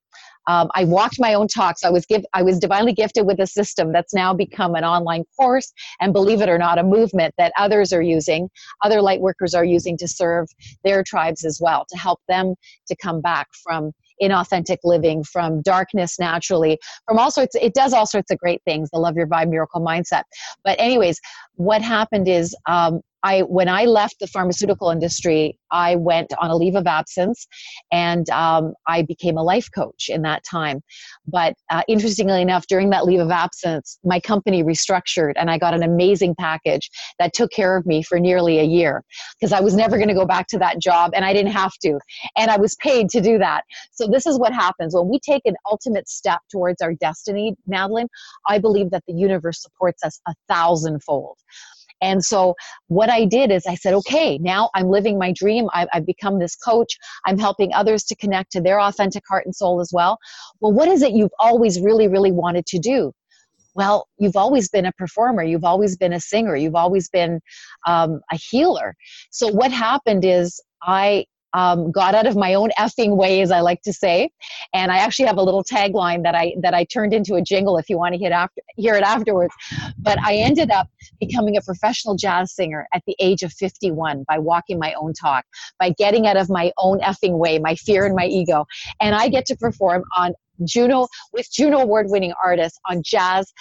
um, 0.47 0.69
I 0.75 0.85
walked 0.85 1.19
my 1.19 1.33
own 1.33 1.47
talks. 1.47 1.83
I 1.83 1.89
was 1.89 2.05
give, 2.05 2.23
I 2.33 2.43
was 2.43 2.59
divinely 2.59 2.93
gifted 2.93 3.25
with 3.25 3.39
a 3.39 3.47
system 3.47 3.91
that's 3.91 4.13
now 4.13 4.33
become 4.33 4.75
an 4.75 4.83
online 4.83 5.23
course, 5.37 5.71
and 5.99 6.13
believe 6.13 6.41
it 6.41 6.49
or 6.49 6.57
not, 6.57 6.77
a 6.77 6.83
movement 6.83 7.33
that 7.37 7.51
others 7.57 7.93
are 7.93 8.01
using, 8.01 8.49
other 8.83 9.01
light 9.01 9.21
workers 9.21 9.53
are 9.53 9.65
using 9.65 9.97
to 9.97 10.07
serve 10.07 10.47
their 10.83 11.03
tribes 11.03 11.45
as 11.45 11.59
well, 11.61 11.85
to 11.89 11.97
help 11.97 12.19
them 12.27 12.55
to 12.87 12.95
come 12.95 13.21
back 13.21 13.47
from 13.63 13.91
inauthentic 14.21 14.77
living, 14.83 15.23
from 15.23 15.61
darkness 15.61 16.17
naturally, 16.19 16.79
from 17.05 17.19
all 17.19 17.31
sorts. 17.31 17.55
It 17.55 17.73
does 17.73 17.93
all 17.93 18.05
sorts 18.05 18.31
of 18.31 18.37
great 18.37 18.61
things. 18.63 18.89
The 18.91 18.99
Love 18.99 19.15
Your 19.17 19.27
Vibe 19.27 19.49
Miracle 19.49 19.81
Mindset. 19.81 20.23
But 20.63 20.79
anyways, 20.79 21.19
what 21.55 21.81
happened 21.81 22.27
is 22.27 22.55
um, 22.65 23.01
I 23.23 23.41
when 23.41 23.67
I 23.67 23.85
left 23.85 24.19
the 24.19 24.27
pharmaceutical 24.27 24.89
industry, 24.89 25.57
I 25.71 25.95
went 25.95 26.31
on 26.39 26.49
a 26.51 26.55
leave 26.55 26.75
of 26.75 26.87
absence, 26.87 27.47
and 27.91 28.29
um, 28.29 28.73
I 28.87 29.01
became 29.01 29.37
a 29.37 29.43
life 29.43 29.67
coach 29.73 30.09
in 30.09 30.21
that 30.23 30.43
time. 30.43 30.81
But 31.27 31.55
uh, 31.71 31.81
interestingly 31.87 32.41
enough, 32.41 32.67
during 32.67 32.89
that 32.91 33.05
leave 33.05 33.19
of 33.19 33.31
absence, 33.31 33.99
my 34.03 34.19
company 34.19 34.63
restructured, 34.63 35.33
and 35.35 35.49
I 35.49 35.57
got 35.57 35.73
an 35.73 35.83
amazing 35.83 36.35
package 36.39 36.89
that 37.19 37.33
took 37.33 37.51
care 37.51 37.77
of 37.77 37.85
me 37.85 38.03
for 38.03 38.19
nearly 38.19 38.59
a 38.59 38.63
year 38.63 39.03
because 39.39 39.53
I 39.53 39.59
was 39.59 39.75
never 39.75 39.97
going 39.97 40.09
to 40.09 40.13
go 40.13 40.25
back 40.25 40.47
to 40.47 40.59
that 40.59 40.79
job, 40.79 41.11
and 41.15 41.25
I 41.25 41.33
didn't 41.33 41.53
have 41.53 41.73
to, 41.83 41.97
and 42.37 42.51
I 42.51 42.57
was 42.57 42.75
paid 42.75 43.09
to 43.09 43.21
do 43.21 43.37
that. 43.39 43.63
So 43.91 44.07
this 44.07 44.25
is 44.25 44.37
what 44.37 44.53
happens 44.53 44.93
when 44.95 45.09
we 45.09 45.19
take 45.19 45.41
an 45.45 45.55
ultimate 45.69 46.07
step 46.07 46.39
towards 46.51 46.81
our 46.81 46.93
destiny, 46.93 47.55
Madeline. 47.67 48.07
I 48.47 48.59
believe 48.59 48.91
that 48.91 49.03
the 49.07 49.13
universe 49.13 49.61
supports 49.61 50.03
us 50.03 50.19
a 50.27 50.33
thousandfold. 50.47 51.37
And 52.05 52.23
so 52.23 52.53
what 52.87 53.09
I 53.09 53.25
did 53.25 53.51
is 53.51 53.65
I 53.65 53.73
said, 53.73 53.95
okay, 53.95 54.37
now 54.37 54.69
I'm 54.75 54.89
living 54.89 55.17
my 55.17 55.33
dream. 55.35 55.67
I've, 55.73 55.87
I've, 55.91 56.05
become 56.05 56.37
this 56.37 56.55
coach. 56.55 56.95
I'm 57.25 57.39
helping 57.39 57.73
others 57.73 58.03
to 58.03 58.15
connect 58.15 58.51
to 58.51 58.61
their 58.61 58.79
authentic 58.79 59.23
heart 59.27 59.45
and 59.45 59.55
soul 59.55 59.81
as 59.81 59.89
well. 59.91 60.19
Well, 60.61 60.71
what 60.71 60.87
is 60.87 61.01
it 61.01 61.13
you've 61.13 61.33
always 61.39 61.81
really, 61.81 62.07
really 62.07 62.31
wanted 62.31 62.67
to 62.67 62.79
do? 62.79 63.11
Well, 63.73 64.07
you've 64.19 64.35
always 64.35 64.69
been 64.69 64.85
a 64.85 64.91
performer. 64.91 65.43
You've 65.43 65.65
always 65.65 65.97
been 65.97 66.13
a 66.13 66.19
singer. 66.19 66.55
You've 66.55 66.75
always 66.75 67.09
been 67.09 67.39
um, 67.87 68.21
a 68.31 68.37
healer. 68.37 68.95
So 69.31 69.47
what 69.47 69.71
happened 69.71 70.23
is 70.23 70.61
I 70.83 71.25
um, 71.55 71.89
got 71.89 72.13
out 72.13 72.27
of 72.27 72.35
my 72.35 72.53
own 72.53 72.69
effing 72.77 73.15
way, 73.15 73.41
as 73.41 73.49
I 73.49 73.61
like 73.61 73.81
to 73.83 73.93
say. 73.93 74.29
And 74.73 74.91
I 74.91 74.97
actually 74.97 75.25
have 75.27 75.37
a 75.37 75.41
little 75.41 75.63
tagline 75.63 76.23
that 76.23 76.35
I 76.35 76.53
that 76.61 76.73
I 76.73 76.83
turned 76.83 77.13
into 77.13 77.35
a 77.35 77.41
jingle. 77.41 77.77
If 77.77 77.89
you 77.89 77.97
want 77.97 78.13
to 78.13 78.19
hit 78.19 78.33
after, 78.33 78.61
hear 78.75 78.95
it 78.95 79.03
afterwards, 79.03 79.53
but 79.97 80.19
I 80.19 80.35
ended 80.35 80.69
up 80.69 80.87
becoming 81.19 81.55
a 81.55 81.61
professional 81.61 82.15
jazz 82.15 82.53
singer 82.53 82.85
at 82.93 83.01
the 83.07 83.15
age 83.19 83.41
of 83.41 83.53
51 83.53 84.25
by 84.27 84.37
walking 84.37 84.77
my 84.77 84.93
own 84.93 85.13
talk, 85.13 85.45
by 85.79 85.91
getting 85.91 86.27
out 86.27 86.35
of 86.35 86.49
my 86.49 86.73
own 86.77 86.99
effing 86.99 87.37
way, 87.37 87.57
my 87.57 87.75
fear 87.75 88.05
and 88.05 88.15
my 88.15 88.25
ego, 88.25 88.65
and 88.99 89.15
I 89.15 89.29
get 89.29 89.45
to 89.47 89.55
perform 89.55 90.03
on 90.17 90.33
Juno 90.65 91.07
with 91.31 91.49
Juno 91.51 91.79
award 91.79 92.07
winning 92.09 92.33
artists 92.43 92.77
on 92.89 93.01
jazz 93.01 93.51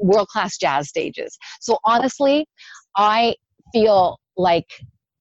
world 0.00 0.28
class 0.28 0.56
jazz 0.56 0.88
stages. 0.88 1.38
So 1.60 1.78
honestly, 1.84 2.46
I 2.96 3.36
feel 3.72 4.18
like 4.36 4.66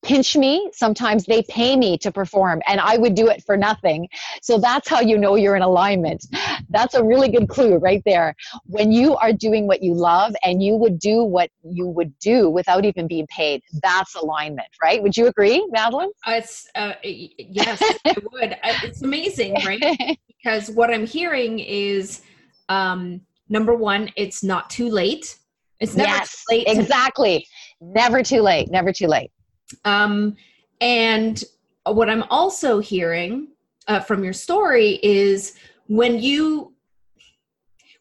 pinch 0.03 0.35
me 0.35 0.69
sometimes 0.73 1.25
they 1.25 1.43
pay 1.43 1.75
me 1.75 1.97
to 1.97 2.11
perform 2.11 2.61
and 2.67 2.79
i 2.79 2.97
would 2.97 3.15
do 3.15 3.27
it 3.27 3.43
for 3.43 3.57
nothing. 3.57 4.07
So 4.41 4.57
that's 4.57 4.87
how 4.89 5.01
you 5.01 5.17
know 5.17 5.35
you're 5.35 5.55
in 5.55 5.61
alignment. 5.61 6.25
That's 6.69 6.93
a 6.95 7.03
really 7.03 7.29
good 7.29 7.47
clue 7.47 7.77
right 7.77 8.01
there. 8.05 8.35
When 8.65 8.91
you 8.91 9.15
are 9.15 9.33
doing 9.33 9.67
what 9.67 9.81
you 9.81 9.93
love 9.93 10.33
and 10.43 10.61
you 10.63 10.75
would 10.75 10.99
do 10.99 11.23
what 11.23 11.49
you 11.63 11.87
would 11.87 12.17
do 12.19 12.49
without 12.49 12.85
even 12.85 13.07
being 13.07 13.27
paid 13.27 13.61
that's 13.81 14.15
alignment 14.15 14.67
right? 14.81 15.01
Would 15.01 15.15
you 15.15 15.27
agree 15.27 15.65
madeline? 15.71 16.09
Uh, 16.25 16.31
it's 16.35 16.69
uh, 16.75 16.93
yes 17.03 17.81
i 18.05 18.15
would. 18.31 18.57
It's 18.63 19.01
amazing 19.01 19.53
right? 19.65 20.17
Because 20.43 20.71
what 20.71 20.91
i'm 20.91 21.05
hearing 21.05 21.59
is 21.59 22.21
um, 22.67 23.21
number 23.47 23.75
one 23.75 24.09
it's 24.15 24.43
not 24.43 24.69
too 24.69 24.89
late. 24.89 25.37
It's 25.79 25.95
never 25.95 26.09
yes, 26.09 26.45
too 26.49 26.55
late 26.55 26.67
exactly. 26.67 27.45
Never 27.79 28.23
too 28.23 28.41
late 28.41 28.69
never 28.71 28.91
too 28.91 29.07
late 29.07 29.31
um, 29.85 30.35
and 30.79 31.43
what 31.85 32.09
I'm 32.09 32.23
also 32.23 32.79
hearing 32.79 33.47
uh, 33.87 33.99
from 33.99 34.23
your 34.23 34.33
story 34.33 34.99
is 35.03 35.55
when 35.87 36.19
you 36.19 36.73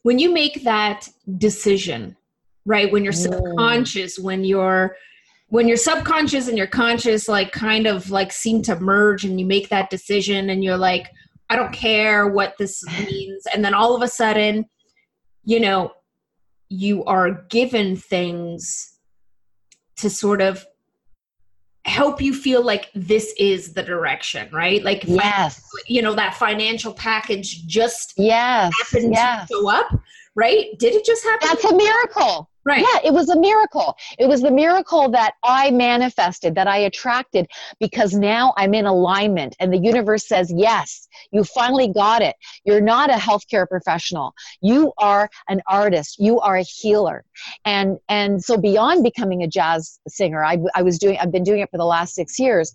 when 0.02 0.18
you 0.18 0.32
make 0.32 0.62
that 0.64 1.08
decision, 1.36 2.16
right? 2.64 2.90
When 2.90 3.04
you're 3.04 3.12
mm. 3.12 3.30
subconscious, 3.30 4.18
when 4.18 4.44
you're 4.44 4.96
when 5.50 5.66
your 5.66 5.76
subconscious 5.76 6.48
and 6.48 6.56
your 6.56 6.66
conscious 6.66 7.28
like 7.28 7.52
kind 7.52 7.86
of 7.86 8.10
like 8.10 8.32
seem 8.32 8.62
to 8.62 8.78
merge 8.80 9.24
and 9.24 9.38
you 9.38 9.44
make 9.44 9.68
that 9.68 9.90
decision 9.90 10.48
and 10.48 10.64
you're 10.64 10.76
like 10.76 11.10
i 11.50 11.56
don't 11.56 11.72
care 11.72 12.28
what 12.28 12.54
this 12.58 12.82
means 12.98 13.44
and 13.52 13.64
then 13.64 13.74
all 13.74 13.94
of 13.94 14.02
a 14.02 14.08
sudden 14.08 14.64
you 15.44 15.60
know 15.60 15.92
you 16.68 17.04
are 17.04 17.32
given 17.48 17.96
things 17.96 18.96
to 19.96 20.08
sort 20.08 20.40
of 20.40 20.64
help 21.90 22.22
you 22.22 22.32
feel 22.32 22.62
like 22.62 22.90
this 22.94 23.34
is 23.38 23.72
the 23.72 23.82
direction, 23.82 24.48
right? 24.52 24.82
Like, 24.82 25.04
yes, 25.06 25.62
you 25.86 26.02
know, 26.02 26.14
that 26.14 26.34
financial 26.34 26.94
package 26.94 27.66
just 27.66 28.14
yes, 28.16 28.72
happened 28.82 29.12
yes. 29.12 29.48
to 29.48 29.54
show 29.54 29.68
up, 29.68 29.88
right? 30.34 30.66
Did 30.78 30.94
it 30.94 31.04
just 31.04 31.24
happen? 31.24 31.48
That's 31.48 31.64
a 31.64 31.76
miracle. 31.76 32.49
Right. 32.64 32.80
Yeah, 32.80 33.08
it 33.08 33.14
was 33.14 33.30
a 33.30 33.40
miracle. 33.40 33.96
It 34.18 34.26
was 34.26 34.42
the 34.42 34.50
miracle 34.50 35.10
that 35.10 35.34
I 35.42 35.70
manifested, 35.70 36.54
that 36.56 36.66
I 36.66 36.78
attracted, 36.78 37.46
because 37.78 38.12
now 38.12 38.52
I'm 38.58 38.74
in 38.74 38.84
alignment 38.84 39.56
and 39.60 39.72
the 39.72 39.78
universe 39.78 40.28
says, 40.28 40.52
yes, 40.54 41.08
you 41.32 41.42
finally 41.42 41.88
got 41.88 42.20
it. 42.20 42.36
You're 42.64 42.82
not 42.82 43.08
a 43.08 43.14
healthcare 43.14 43.66
professional. 43.66 44.34
You 44.60 44.92
are 44.98 45.30
an 45.48 45.62
artist. 45.68 46.18
You 46.18 46.38
are 46.40 46.58
a 46.58 46.62
healer. 46.62 47.24
And, 47.64 47.98
and 48.10 48.44
so 48.44 48.58
beyond 48.58 49.04
becoming 49.04 49.42
a 49.42 49.48
jazz 49.48 49.98
singer, 50.06 50.44
I, 50.44 50.58
I 50.74 50.82
was 50.82 50.98
doing, 50.98 51.16
I've 51.18 51.32
been 51.32 51.44
doing 51.44 51.60
it 51.60 51.70
for 51.70 51.78
the 51.78 51.86
last 51.86 52.14
six 52.14 52.38
years 52.38 52.72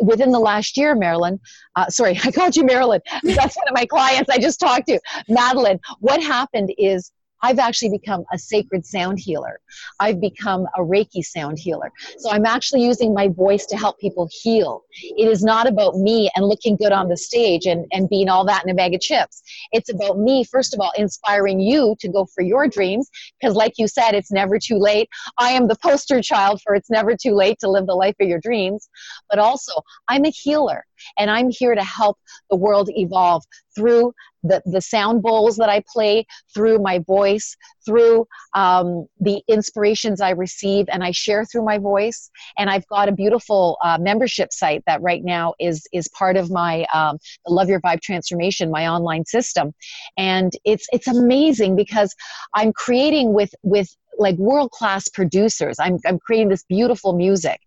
within 0.00 0.32
the 0.32 0.40
last 0.40 0.76
year, 0.76 0.94
Marilyn, 0.94 1.38
uh, 1.76 1.88
sorry, 1.88 2.18
I 2.24 2.32
called 2.32 2.56
you 2.56 2.64
Marilyn. 2.64 3.00
That's 3.22 3.56
one 3.56 3.68
of 3.68 3.74
my 3.74 3.86
clients 3.86 4.30
I 4.30 4.38
just 4.38 4.58
talked 4.58 4.86
to. 4.88 4.98
Madeline, 5.28 5.78
what 6.00 6.22
happened 6.22 6.72
is 6.78 7.10
I've 7.44 7.58
actually 7.58 7.90
become 7.90 8.24
a 8.32 8.38
sacred 8.38 8.86
sound 8.86 9.18
healer. 9.18 9.60
I've 10.00 10.18
become 10.18 10.66
a 10.78 10.80
Reiki 10.80 11.22
sound 11.22 11.58
healer. 11.58 11.92
So 12.16 12.30
I'm 12.30 12.46
actually 12.46 12.82
using 12.82 13.12
my 13.12 13.28
voice 13.28 13.66
to 13.66 13.76
help 13.76 14.00
people 14.00 14.30
heal. 14.32 14.84
It 15.18 15.28
is 15.28 15.44
not 15.44 15.66
about 15.66 15.96
me 15.96 16.30
and 16.34 16.46
looking 16.46 16.76
good 16.76 16.92
on 16.92 17.08
the 17.08 17.18
stage 17.18 17.66
and, 17.66 17.84
and 17.92 18.08
being 18.08 18.30
all 18.30 18.46
that 18.46 18.64
in 18.64 18.70
a 18.70 18.74
bag 18.74 18.94
of 18.94 19.02
chips. 19.02 19.42
It's 19.72 19.92
about 19.92 20.18
me, 20.18 20.44
first 20.44 20.72
of 20.72 20.80
all, 20.80 20.92
inspiring 20.96 21.60
you 21.60 21.94
to 22.00 22.08
go 22.08 22.24
for 22.34 22.42
your 22.42 22.66
dreams. 22.66 23.10
Because, 23.38 23.54
like 23.54 23.74
you 23.76 23.88
said, 23.88 24.12
it's 24.12 24.32
never 24.32 24.58
too 24.58 24.78
late. 24.78 25.10
I 25.36 25.50
am 25.50 25.68
the 25.68 25.76
poster 25.76 26.22
child 26.22 26.62
for 26.62 26.74
it's 26.74 26.88
never 26.88 27.14
too 27.14 27.34
late 27.34 27.58
to 27.60 27.68
live 27.68 27.86
the 27.86 27.94
life 27.94 28.16
of 28.22 28.26
your 28.26 28.40
dreams. 28.40 28.88
But 29.28 29.38
also, 29.38 29.82
I'm 30.08 30.24
a 30.24 30.30
healer 30.30 30.86
and 31.18 31.30
I'm 31.30 31.50
here 31.50 31.74
to 31.74 31.84
help 31.84 32.18
the 32.50 32.56
world 32.56 32.88
evolve 32.90 33.44
through 33.74 34.12
the, 34.44 34.62
the 34.66 34.80
sound 34.80 35.22
bowls 35.22 35.56
that 35.56 35.68
I 35.68 35.82
play, 35.92 36.26
through 36.52 36.78
my 36.78 36.98
voice, 37.00 37.56
through 37.84 38.26
um, 38.54 39.06
the 39.18 39.42
inspirations 39.48 40.20
I 40.20 40.30
receive 40.30 40.86
and 40.92 41.02
I 41.02 41.10
share 41.10 41.44
through 41.44 41.64
my 41.64 41.78
voice. 41.78 42.30
And 42.58 42.70
I've 42.70 42.86
got 42.86 43.08
a 43.08 43.12
beautiful 43.12 43.78
uh, 43.82 43.98
membership 44.00 44.52
site 44.52 44.84
that 44.86 45.00
right 45.02 45.24
now 45.24 45.54
is, 45.58 45.86
is 45.92 46.08
part 46.08 46.36
of 46.36 46.50
my 46.50 46.86
um, 46.92 47.18
Love 47.48 47.68
Your 47.68 47.80
Vibe 47.80 48.02
transformation, 48.02 48.70
my 48.70 48.86
online 48.86 49.24
system. 49.24 49.72
And 50.16 50.52
it's, 50.64 50.86
it's 50.92 51.08
amazing 51.08 51.74
because 51.74 52.14
I'm 52.54 52.72
creating 52.72 53.32
with, 53.32 53.54
with 53.62 53.88
like 54.18 54.36
world 54.36 54.70
class 54.70 55.08
producers. 55.08 55.76
I'm, 55.80 55.98
I'm 56.06 56.18
creating 56.18 56.50
this 56.50 56.64
beautiful 56.68 57.14
music. 57.14 57.60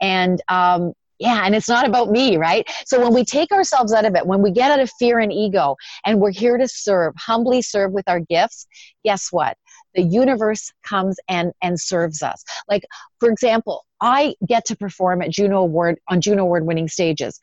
And 0.00 0.42
um, 0.48 0.92
yeah, 1.18 1.42
and 1.44 1.54
it's 1.54 1.68
not 1.68 1.86
about 1.86 2.10
me, 2.10 2.36
right? 2.36 2.68
So 2.86 3.00
when 3.00 3.14
we 3.14 3.24
take 3.24 3.52
ourselves 3.52 3.92
out 3.92 4.04
of 4.04 4.14
it, 4.16 4.26
when 4.26 4.42
we 4.42 4.50
get 4.50 4.70
out 4.70 4.80
of 4.80 4.90
fear 4.98 5.20
and 5.20 5.32
ego, 5.32 5.76
and 6.04 6.20
we're 6.20 6.32
here 6.32 6.58
to 6.58 6.66
serve, 6.66 7.14
humbly 7.16 7.62
serve 7.62 7.92
with 7.92 8.08
our 8.08 8.20
gifts, 8.20 8.66
guess 9.04 9.28
what? 9.30 9.56
The 9.94 10.02
universe 10.02 10.72
comes 10.84 11.16
and 11.28 11.52
and 11.62 11.80
serves 11.80 12.22
us. 12.22 12.42
Like, 12.68 12.84
for 13.20 13.28
example, 13.30 13.84
I 14.00 14.34
get 14.46 14.64
to 14.66 14.76
perform 14.76 15.22
at 15.22 15.30
Juno 15.30 15.60
Award 15.60 15.98
on 16.08 16.20
Juno 16.20 16.42
Award 16.42 16.66
winning 16.66 16.88
stages. 16.88 17.38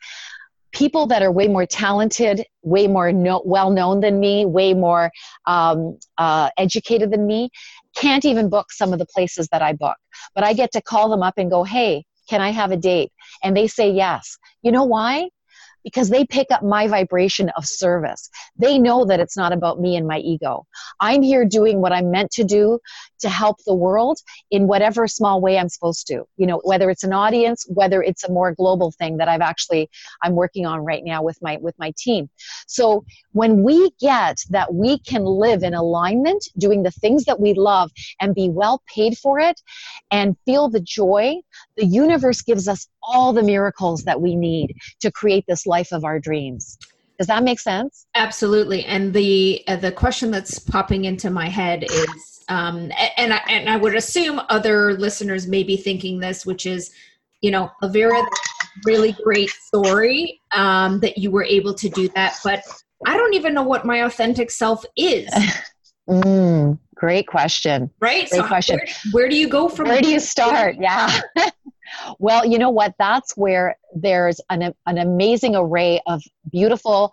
People 0.72 1.06
that 1.08 1.22
are 1.22 1.30
way 1.30 1.48
more 1.48 1.66
talented, 1.66 2.44
way 2.62 2.88
more 2.88 3.12
no, 3.12 3.42
well 3.44 3.70
known 3.70 4.00
than 4.00 4.20
me, 4.20 4.46
way 4.46 4.72
more 4.72 5.10
um, 5.46 5.98
uh, 6.16 6.48
educated 6.56 7.10
than 7.10 7.26
me, 7.26 7.50
can't 7.94 8.24
even 8.24 8.48
book 8.48 8.72
some 8.72 8.92
of 8.92 8.98
the 8.98 9.06
places 9.06 9.48
that 9.52 9.60
I 9.60 9.72
book. 9.74 9.96
But 10.34 10.44
I 10.44 10.54
get 10.54 10.72
to 10.72 10.82
call 10.82 11.10
them 11.10 11.22
up 11.22 11.34
and 11.36 11.50
go, 11.50 11.62
hey, 11.62 12.04
can 12.28 12.40
I 12.40 12.50
have 12.50 12.72
a 12.72 12.76
date? 12.76 13.12
And 13.42 13.56
they 13.56 13.66
say 13.66 13.90
yes. 13.90 14.38
You 14.62 14.72
know 14.72 14.84
why? 14.84 15.28
Because 15.84 16.10
they 16.10 16.24
pick 16.24 16.50
up 16.50 16.62
my 16.62 16.86
vibration 16.86 17.50
of 17.56 17.66
service. 17.66 18.30
They 18.56 18.78
know 18.78 19.04
that 19.04 19.20
it's 19.20 19.36
not 19.36 19.52
about 19.52 19.80
me 19.80 19.96
and 19.96 20.06
my 20.06 20.18
ego. 20.18 20.66
I'm 21.00 21.22
here 21.22 21.44
doing 21.44 21.80
what 21.80 21.92
I'm 21.92 22.10
meant 22.10 22.30
to 22.32 22.44
do 22.44 22.78
to 23.20 23.28
help 23.28 23.58
the 23.66 23.74
world 23.74 24.18
in 24.50 24.66
whatever 24.66 25.06
small 25.06 25.40
way 25.40 25.58
I'm 25.58 25.68
supposed 25.68 26.06
to. 26.08 26.24
You 26.36 26.46
know, 26.46 26.60
whether 26.64 26.90
it's 26.90 27.04
an 27.04 27.12
audience, 27.12 27.64
whether 27.68 28.02
it's 28.02 28.24
a 28.24 28.32
more 28.32 28.52
global 28.52 28.92
thing 28.92 29.16
that 29.18 29.28
I've 29.28 29.40
actually 29.40 29.90
I'm 30.22 30.34
working 30.34 30.66
on 30.66 30.80
right 30.80 31.02
now 31.04 31.22
with 31.22 31.38
my 31.42 31.58
with 31.60 31.78
my 31.78 31.92
team. 31.96 32.28
So 32.66 33.04
when 33.32 33.62
we 33.62 33.90
get 34.00 34.38
that 34.50 34.74
we 34.74 34.98
can 34.98 35.24
live 35.24 35.62
in 35.62 35.74
alignment 35.74 36.48
doing 36.58 36.82
the 36.82 36.90
things 36.90 37.24
that 37.24 37.40
we 37.40 37.54
love 37.54 37.90
and 38.20 38.34
be 38.34 38.48
well 38.48 38.82
paid 38.92 39.16
for 39.18 39.38
it 39.38 39.60
and 40.10 40.36
feel 40.44 40.68
the 40.68 40.80
joy, 40.80 41.36
the 41.76 41.86
universe 41.86 42.42
gives 42.42 42.68
us 42.68 42.88
all 43.02 43.32
the 43.32 43.42
miracles 43.42 44.04
that 44.04 44.20
we 44.20 44.36
need 44.36 44.76
to 45.00 45.10
create 45.10 45.44
this 45.48 45.66
life 45.72 45.92
of 45.92 46.04
our 46.04 46.20
dreams. 46.20 46.78
Does 47.18 47.26
that 47.28 47.42
make 47.42 47.60
sense? 47.60 48.06
Absolutely. 48.14 48.84
And 48.84 49.12
the 49.12 49.62
uh, 49.68 49.76
the 49.76 49.92
question 49.92 50.30
that's 50.30 50.58
popping 50.58 51.04
into 51.04 51.30
my 51.30 51.48
head 51.48 51.84
is, 51.84 52.44
um, 52.48 52.90
and 53.16 53.32
I, 53.32 53.40
and 53.48 53.68
I 53.68 53.76
would 53.76 53.94
assume 53.94 54.40
other 54.48 54.94
listeners 54.94 55.46
may 55.46 55.62
be 55.62 55.76
thinking 55.76 56.18
this, 56.20 56.44
which 56.44 56.66
is, 56.66 56.90
you 57.40 57.50
know, 57.50 57.70
a 57.82 57.88
very 57.88 58.20
really 58.86 59.12
great 59.24 59.50
story 59.50 60.40
um, 60.52 61.00
that 61.00 61.18
you 61.18 61.30
were 61.30 61.44
able 61.44 61.74
to 61.74 61.88
do 61.88 62.08
that, 62.16 62.36
but 62.42 62.62
I 63.06 63.16
don't 63.16 63.34
even 63.34 63.54
know 63.54 63.62
what 63.62 63.84
my 63.84 63.98
authentic 63.98 64.50
self 64.50 64.84
is. 64.96 65.30
mm, 66.08 66.78
great 66.94 67.26
question. 67.26 67.90
Right. 68.00 68.28
Great 68.28 68.40
so 68.40 68.46
question. 68.46 68.78
Where, 68.78 68.86
where, 69.12 69.28
do 69.28 69.36
you 69.36 69.48
go 69.48 69.68
from? 69.68 69.88
Where 69.88 70.00
do 70.00 70.08
you 70.08 70.20
start? 70.20 70.76
Yeah. 70.80 71.20
well, 72.22 72.46
you 72.46 72.56
know 72.56 72.70
what? 72.70 72.94
That's 73.00 73.36
where 73.36 73.76
there's 73.96 74.40
an, 74.48 74.72
an 74.86 74.98
amazing 74.98 75.56
array 75.56 76.00
of 76.06 76.22
beautiful 76.52 77.12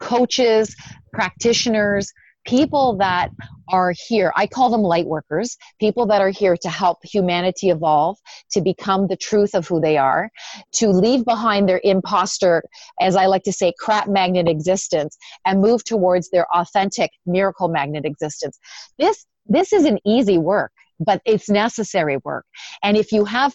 coaches, 0.00 0.74
practitioners, 1.12 2.10
people 2.46 2.96
that 2.96 3.32
are 3.68 3.92
here. 4.08 4.32
I 4.34 4.46
call 4.46 4.70
them 4.70 4.80
light 4.80 5.04
workers 5.04 5.58
people 5.78 6.06
that 6.06 6.22
are 6.22 6.30
here 6.30 6.56
to 6.56 6.70
help 6.70 7.04
humanity 7.04 7.68
evolve 7.68 8.16
to 8.52 8.62
become 8.62 9.08
the 9.08 9.16
truth 9.16 9.54
of 9.54 9.68
who 9.68 9.78
they 9.78 9.98
are 9.98 10.30
to 10.72 10.88
leave 10.88 11.26
behind 11.26 11.68
their 11.68 11.80
imposter 11.82 12.62
as 13.00 13.16
i 13.16 13.24
like 13.24 13.42
to 13.44 13.52
say 13.52 13.72
crap 13.78 14.08
magnet 14.08 14.46
existence 14.46 15.16
and 15.46 15.62
move 15.62 15.82
towards 15.84 16.28
their 16.28 16.46
authentic 16.54 17.10
miracle 17.24 17.68
magnet 17.68 18.04
existence. 18.04 18.58
This 18.98 19.24
this 19.46 19.72
isn't 19.72 20.00
easy 20.04 20.36
work 20.36 20.72
but 21.00 21.20
it's 21.24 21.48
necessary 21.48 22.18
work. 22.24 22.46
And 22.82 22.96
if 22.96 23.12
you 23.12 23.24
have 23.24 23.54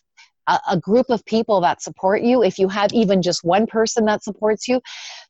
a, 0.50 0.60
a 0.72 0.78
group 0.78 1.06
of 1.10 1.24
people 1.26 1.62
that 1.62 1.82
support 1.82 2.22
you. 2.22 2.44
If 2.44 2.60
you 2.60 2.68
have 2.70 2.92
even 2.92 3.22
just 3.22 3.44
one 3.44 3.68
person 3.68 4.06
that 4.06 4.24
supports 4.24 4.68
you 4.68 4.82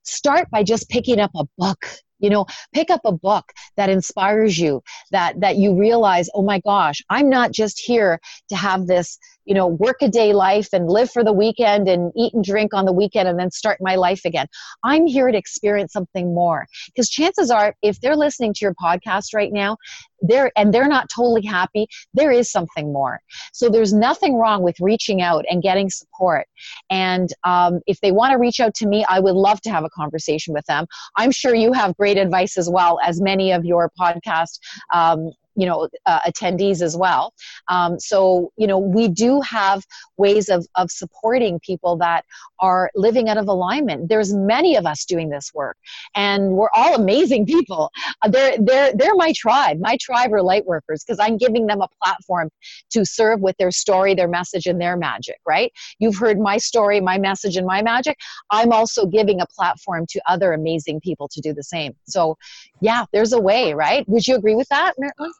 start 0.03 0.49
by 0.49 0.63
just 0.63 0.89
picking 0.89 1.19
up 1.19 1.31
a 1.35 1.45
book 1.57 1.85
you 2.19 2.29
know 2.29 2.45
pick 2.73 2.89
up 2.89 3.01
a 3.05 3.11
book 3.11 3.51
that 3.77 3.89
inspires 3.89 4.57
you 4.57 4.81
that 5.11 5.39
that 5.39 5.55
you 5.57 5.77
realize 5.77 6.29
oh 6.33 6.41
my 6.41 6.59
gosh 6.59 7.01
i'm 7.09 7.29
not 7.29 7.51
just 7.51 7.79
here 7.79 8.19
to 8.49 8.55
have 8.55 8.87
this 8.87 9.17
you 9.45 9.53
know 9.53 9.67
work 9.67 9.97
a 10.01 10.07
day 10.07 10.33
life 10.33 10.69
and 10.73 10.89
live 10.89 11.11
for 11.11 11.23
the 11.23 11.33
weekend 11.33 11.87
and 11.87 12.11
eat 12.15 12.33
and 12.33 12.43
drink 12.43 12.73
on 12.73 12.85
the 12.85 12.93
weekend 12.93 13.27
and 13.27 13.39
then 13.39 13.51
start 13.51 13.77
my 13.81 13.95
life 13.95 14.21
again. 14.25 14.47
I'm 14.83 15.05
here 15.05 15.31
to 15.31 15.37
experience 15.37 15.93
something 15.93 16.33
more. 16.33 16.67
Because 16.87 17.09
chances 17.09 17.51
are 17.51 17.75
if 17.81 17.99
they're 18.01 18.15
listening 18.15 18.53
to 18.53 18.59
your 18.61 18.75
podcast 18.75 19.33
right 19.33 19.51
now 19.51 19.77
they're 20.21 20.51
and 20.57 20.73
they're 20.73 20.87
not 20.87 21.09
totally 21.09 21.45
happy 21.45 21.87
there 22.13 22.31
is 22.31 22.51
something 22.51 22.91
more. 22.91 23.19
So 23.53 23.69
there's 23.69 23.93
nothing 23.93 24.35
wrong 24.35 24.63
with 24.63 24.75
reaching 24.79 25.21
out 25.21 25.45
and 25.49 25.61
getting 25.61 25.89
support. 25.89 26.45
And 26.89 27.29
um, 27.43 27.79
if 27.87 27.99
they 28.01 28.11
want 28.11 28.31
to 28.31 28.37
reach 28.37 28.59
out 28.59 28.73
to 28.75 28.87
me 28.87 29.05
i 29.09 29.19
would 29.19 29.35
love 29.35 29.61
to 29.61 29.69
have 29.69 29.83
a 29.83 29.89
conversation 29.89 30.53
with 30.53 30.65
them. 30.65 30.85
I'm 31.15 31.31
sure 31.31 31.55
you 31.55 31.73
have 31.73 31.95
great 31.97 32.17
advice 32.17 32.57
as 32.57 32.69
well 32.69 32.99
as 33.03 33.21
many 33.21 33.51
of 33.51 33.65
your 33.65 33.91
podcast 33.99 34.59
um, 34.93 35.31
you 35.59 35.65
know 35.65 35.87
uh, 36.05 36.21
attendees 36.21 36.81
as 36.81 36.95
well. 36.95 37.33
Um, 37.69 37.99
so 37.99 38.51
you 38.57 38.67
know 38.67 38.79
we 38.79 39.07
do 39.07 39.41
have 39.41 39.83
ways 40.17 40.49
of, 40.49 40.65
of 40.75 40.91
supporting 40.91 41.59
people 41.59 41.97
that 41.97 42.25
are 42.59 42.89
living 42.95 43.29
out 43.29 43.37
of 43.37 43.47
alignment. 43.47 44.09
There's 44.09 44.33
many 44.33 44.75
of 44.75 44.85
us 44.85 45.05
doing 45.05 45.29
this 45.29 45.51
work 45.53 45.77
and 46.15 46.51
we're 46.51 46.69
all 46.73 46.95
amazing 46.95 47.45
people. 47.45 47.91
Uh, 48.21 48.29
they're 48.29 48.55
they're 48.59 48.93
they're 48.93 49.15
my 49.15 49.33
tribe. 49.35 49.79
My 49.79 49.97
tribe 49.99 50.33
are 50.33 50.41
light 50.41 50.65
workers 50.65 51.03
because 51.03 51.19
i'm 51.19 51.37
giving 51.37 51.67
them 51.67 51.81
a 51.81 51.87
platform 52.03 52.49
to 52.91 53.05
serve 53.05 53.41
with 53.41 53.55
their 53.57 53.71
story 53.71 54.13
their 54.13 54.27
message 54.27 54.65
and 54.65 54.79
their 54.79 54.97
magic 54.97 55.37
right? 55.47 55.71
You've 55.99 56.17
heard 56.17 56.39
my 56.39 56.57
story 56.57 56.99
my 57.01 57.17
message 57.17 57.55
and 57.57 57.65
my 57.65 57.81
magic. 57.81 58.17
I'm 58.51 58.71
also 58.71 59.05
giving 59.05 59.41
a 59.41 59.45
platform 59.47 60.05
to 60.09 60.21
other 60.27 60.53
amazing 60.53 61.01
people 61.01 61.27
to 61.29 61.41
do 61.41 61.53
the 61.53 61.63
same. 61.63 61.95
So 62.07 62.37
yeah 62.81 63.05
there's 63.13 63.33
a 63.33 63.39
way 63.39 63.73
right? 63.73 64.07
Would 64.07 64.27
you 64.27 64.35
agree 64.35 64.55
with 64.55 64.69
that? 64.69 64.93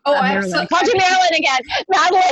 Oh, 0.10 0.16
uh, 0.16 0.22
absolutely. 0.22 0.68
Called 0.68 0.88
you 0.88 0.96
Marilyn 0.98 1.34
again. 1.36 1.60
Madeline. 1.90 2.24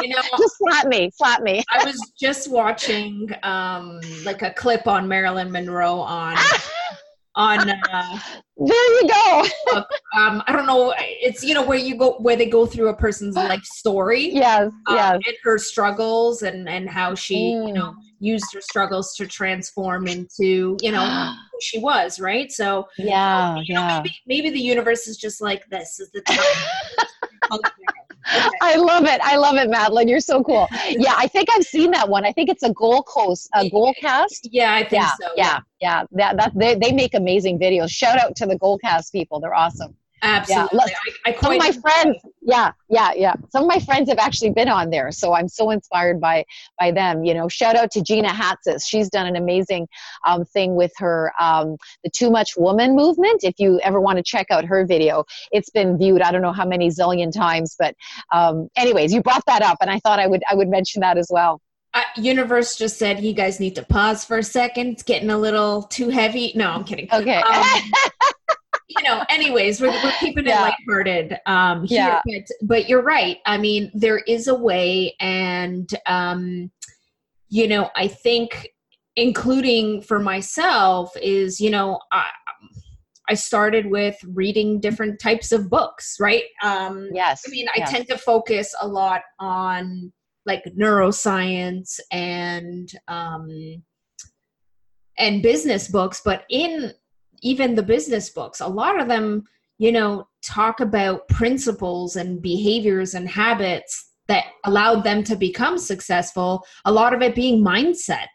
you 0.00 0.08
know, 0.08 0.22
just 0.38 0.58
slap 0.58 0.86
me, 0.86 1.10
slap 1.14 1.42
me. 1.42 1.62
I 1.70 1.84
was 1.84 2.12
just 2.18 2.50
watching 2.50 3.30
um, 3.44 4.00
like 4.24 4.42
a 4.42 4.50
clip 4.50 4.86
on 4.88 5.06
Marilyn 5.06 5.52
Monroe 5.52 6.00
on 6.00 6.36
on 7.34 7.70
uh, 7.70 8.18
there 8.58 9.00
you 9.00 9.08
go. 9.08 9.44
um, 10.16 10.42
i 10.46 10.52
don't 10.52 10.66
know 10.66 10.92
it's 10.98 11.42
you 11.42 11.54
know 11.54 11.64
where 11.64 11.78
you 11.78 11.96
go 11.96 12.12
where 12.18 12.36
they 12.36 12.46
go 12.46 12.66
through 12.66 12.88
a 12.88 12.94
person's 12.94 13.36
life 13.36 13.64
story 13.64 14.30
yes 14.32 14.70
um, 14.86 14.96
yes. 14.96 15.14
and 15.14 15.36
her 15.42 15.56
struggles 15.56 16.42
and 16.42 16.68
and 16.68 16.88
how 16.88 17.14
she 17.14 17.36
mm. 17.36 17.68
you 17.68 17.72
know 17.72 17.94
used 18.22 18.54
her 18.54 18.60
struggles 18.60 19.14
to 19.14 19.26
transform 19.26 20.06
into 20.06 20.76
you 20.80 20.92
know 20.92 21.34
who 21.50 21.58
she 21.60 21.78
was 21.78 22.20
right? 22.20 22.50
So 22.52 22.88
yeah 22.96 23.54
know, 23.54 23.62
yeah. 23.66 23.98
maybe, 23.98 24.16
maybe 24.26 24.50
the 24.50 24.60
universe 24.60 25.08
is 25.08 25.16
just 25.16 25.40
like 25.40 25.68
this 25.68 25.98
is 25.98 26.10
the 26.12 26.20
time 26.22 26.38
Okay. 28.26 28.48
I 28.62 28.76
love 28.76 29.04
it. 29.04 29.20
I 29.22 29.36
love 29.36 29.56
it, 29.56 29.68
Madeline. 29.70 30.08
You're 30.08 30.20
so 30.20 30.42
cool. 30.42 30.68
Yeah, 30.90 31.14
I 31.16 31.26
think 31.26 31.48
I've 31.54 31.64
seen 31.64 31.90
that 31.92 32.08
one. 32.08 32.24
I 32.24 32.32
think 32.32 32.50
it's 32.50 32.62
a 32.62 32.72
Gold 32.72 33.06
Coast, 33.06 33.48
a 33.54 33.70
Goalcast. 33.70 34.48
Yeah, 34.50 34.74
I 34.74 34.80
think 34.80 35.02
yeah, 35.02 35.10
so. 35.20 35.28
Yeah, 35.36 35.60
yeah. 35.80 36.04
That, 36.12 36.36
that 36.36 36.52
they, 36.54 36.74
they 36.74 36.92
make 36.92 37.14
amazing 37.14 37.58
videos. 37.58 37.90
Shout 37.90 38.18
out 38.18 38.36
to 38.36 38.46
the 38.46 38.58
Goalcast 38.58 39.10
people. 39.10 39.40
They're 39.40 39.54
awesome. 39.54 39.96
Absolutely. 40.22 40.78
Yeah. 40.86 41.12
I, 41.26 41.30
I 41.30 41.40
Some 41.40 41.52
of 41.52 41.58
my 41.58 41.72
friends, 41.72 42.16
yeah, 42.42 42.70
yeah, 42.88 43.10
yeah. 43.16 43.34
Some 43.50 43.64
of 43.64 43.68
my 43.68 43.80
friends 43.80 44.08
have 44.08 44.18
actually 44.18 44.50
been 44.50 44.68
on 44.68 44.90
there, 44.90 45.10
so 45.10 45.34
I'm 45.34 45.48
so 45.48 45.70
inspired 45.70 46.20
by 46.20 46.44
by 46.78 46.92
them. 46.92 47.24
You 47.24 47.34
know, 47.34 47.48
shout 47.48 47.74
out 47.74 47.90
to 47.92 48.02
Gina 48.02 48.28
Hatzis. 48.28 48.86
She's 48.86 49.08
done 49.08 49.26
an 49.26 49.34
amazing 49.34 49.88
um, 50.26 50.44
thing 50.44 50.76
with 50.76 50.92
her 50.98 51.32
um, 51.40 51.76
the 52.04 52.10
Too 52.10 52.30
Much 52.30 52.50
Woman 52.56 52.94
movement. 52.94 53.42
If 53.42 53.58
you 53.58 53.80
ever 53.82 54.00
want 54.00 54.18
to 54.18 54.22
check 54.22 54.46
out 54.50 54.64
her 54.64 54.86
video, 54.86 55.24
it's 55.50 55.70
been 55.70 55.98
viewed 55.98 56.22
I 56.22 56.30
don't 56.30 56.42
know 56.42 56.52
how 56.52 56.66
many 56.66 56.88
zillion 56.88 57.32
times, 57.32 57.74
but 57.76 57.96
um, 58.32 58.68
anyways, 58.76 59.12
you 59.12 59.22
brought 59.22 59.44
that 59.46 59.62
up, 59.62 59.78
and 59.80 59.90
I 59.90 59.98
thought 59.98 60.20
I 60.20 60.28
would 60.28 60.42
I 60.48 60.54
would 60.54 60.68
mention 60.68 61.00
that 61.00 61.18
as 61.18 61.26
well. 61.30 61.60
Uh, 61.94 62.04
universe 62.16 62.76
just 62.76 62.96
said 62.96 63.22
you 63.22 63.34
guys 63.34 63.60
need 63.60 63.74
to 63.74 63.82
pause 63.82 64.24
for 64.24 64.38
a 64.38 64.42
second. 64.42 64.92
It's 64.92 65.02
getting 65.02 65.30
a 65.30 65.36
little 65.36 65.82
too 65.82 66.08
heavy. 66.08 66.52
No, 66.54 66.70
I'm 66.70 66.84
kidding. 66.84 67.08
Okay. 67.12 67.42
You 68.96 69.04
know, 69.04 69.24
anyways, 69.28 69.80
we're, 69.80 69.90
we're 70.02 70.12
keeping 70.20 70.46
yeah. 70.46 70.58
it 70.58 70.74
lighthearted 70.88 71.38
um, 71.46 71.84
here. 71.84 72.20
Yeah. 72.26 72.40
But, 72.40 72.66
but 72.66 72.88
you're 72.88 73.02
right. 73.02 73.38
I 73.46 73.58
mean, 73.58 73.90
there 73.94 74.18
is 74.18 74.48
a 74.48 74.54
way, 74.54 75.14
and 75.20 75.88
um, 76.06 76.70
you 77.48 77.68
know, 77.68 77.90
I 77.96 78.08
think, 78.08 78.68
including 79.16 80.02
for 80.02 80.18
myself, 80.18 81.12
is 81.20 81.60
you 81.60 81.70
know, 81.70 82.00
I, 82.12 82.28
I 83.28 83.34
started 83.34 83.86
with 83.86 84.16
reading 84.34 84.80
different 84.80 85.20
types 85.20 85.52
of 85.52 85.70
books, 85.70 86.16
right? 86.20 86.44
Um, 86.62 87.08
yes. 87.12 87.42
I 87.46 87.50
mean, 87.50 87.68
I 87.68 87.78
yes. 87.78 87.90
tend 87.90 88.08
to 88.08 88.18
focus 88.18 88.74
a 88.80 88.86
lot 88.86 89.22
on 89.38 90.12
like 90.44 90.64
neuroscience 90.76 92.00
and 92.10 92.90
um, 93.08 93.82
and 95.18 95.42
business 95.42 95.88
books, 95.88 96.20
but 96.24 96.44
in 96.50 96.92
even 97.42 97.74
the 97.74 97.82
business 97.82 98.30
books, 98.30 98.60
a 98.60 98.66
lot 98.66 99.00
of 99.00 99.08
them, 99.08 99.44
you 99.78 99.92
know, 99.92 100.28
talk 100.42 100.80
about 100.80 101.28
principles 101.28 102.16
and 102.16 102.40
behaviors 102.40 103.14
and 103.14 103.28
habits 103.28 104.10
that 104.28 104.46
allowed 104.64 105.04
them 105.04 105.22
to 105.24 105.36
become 105.36 105.78
successful. 105.78 106.64
A 106.84 106.92
lot 106.92 107.12
of 107.12 107.22
it 107.22 107.34
being 107.34 107.64
mindset. 107.64 108.28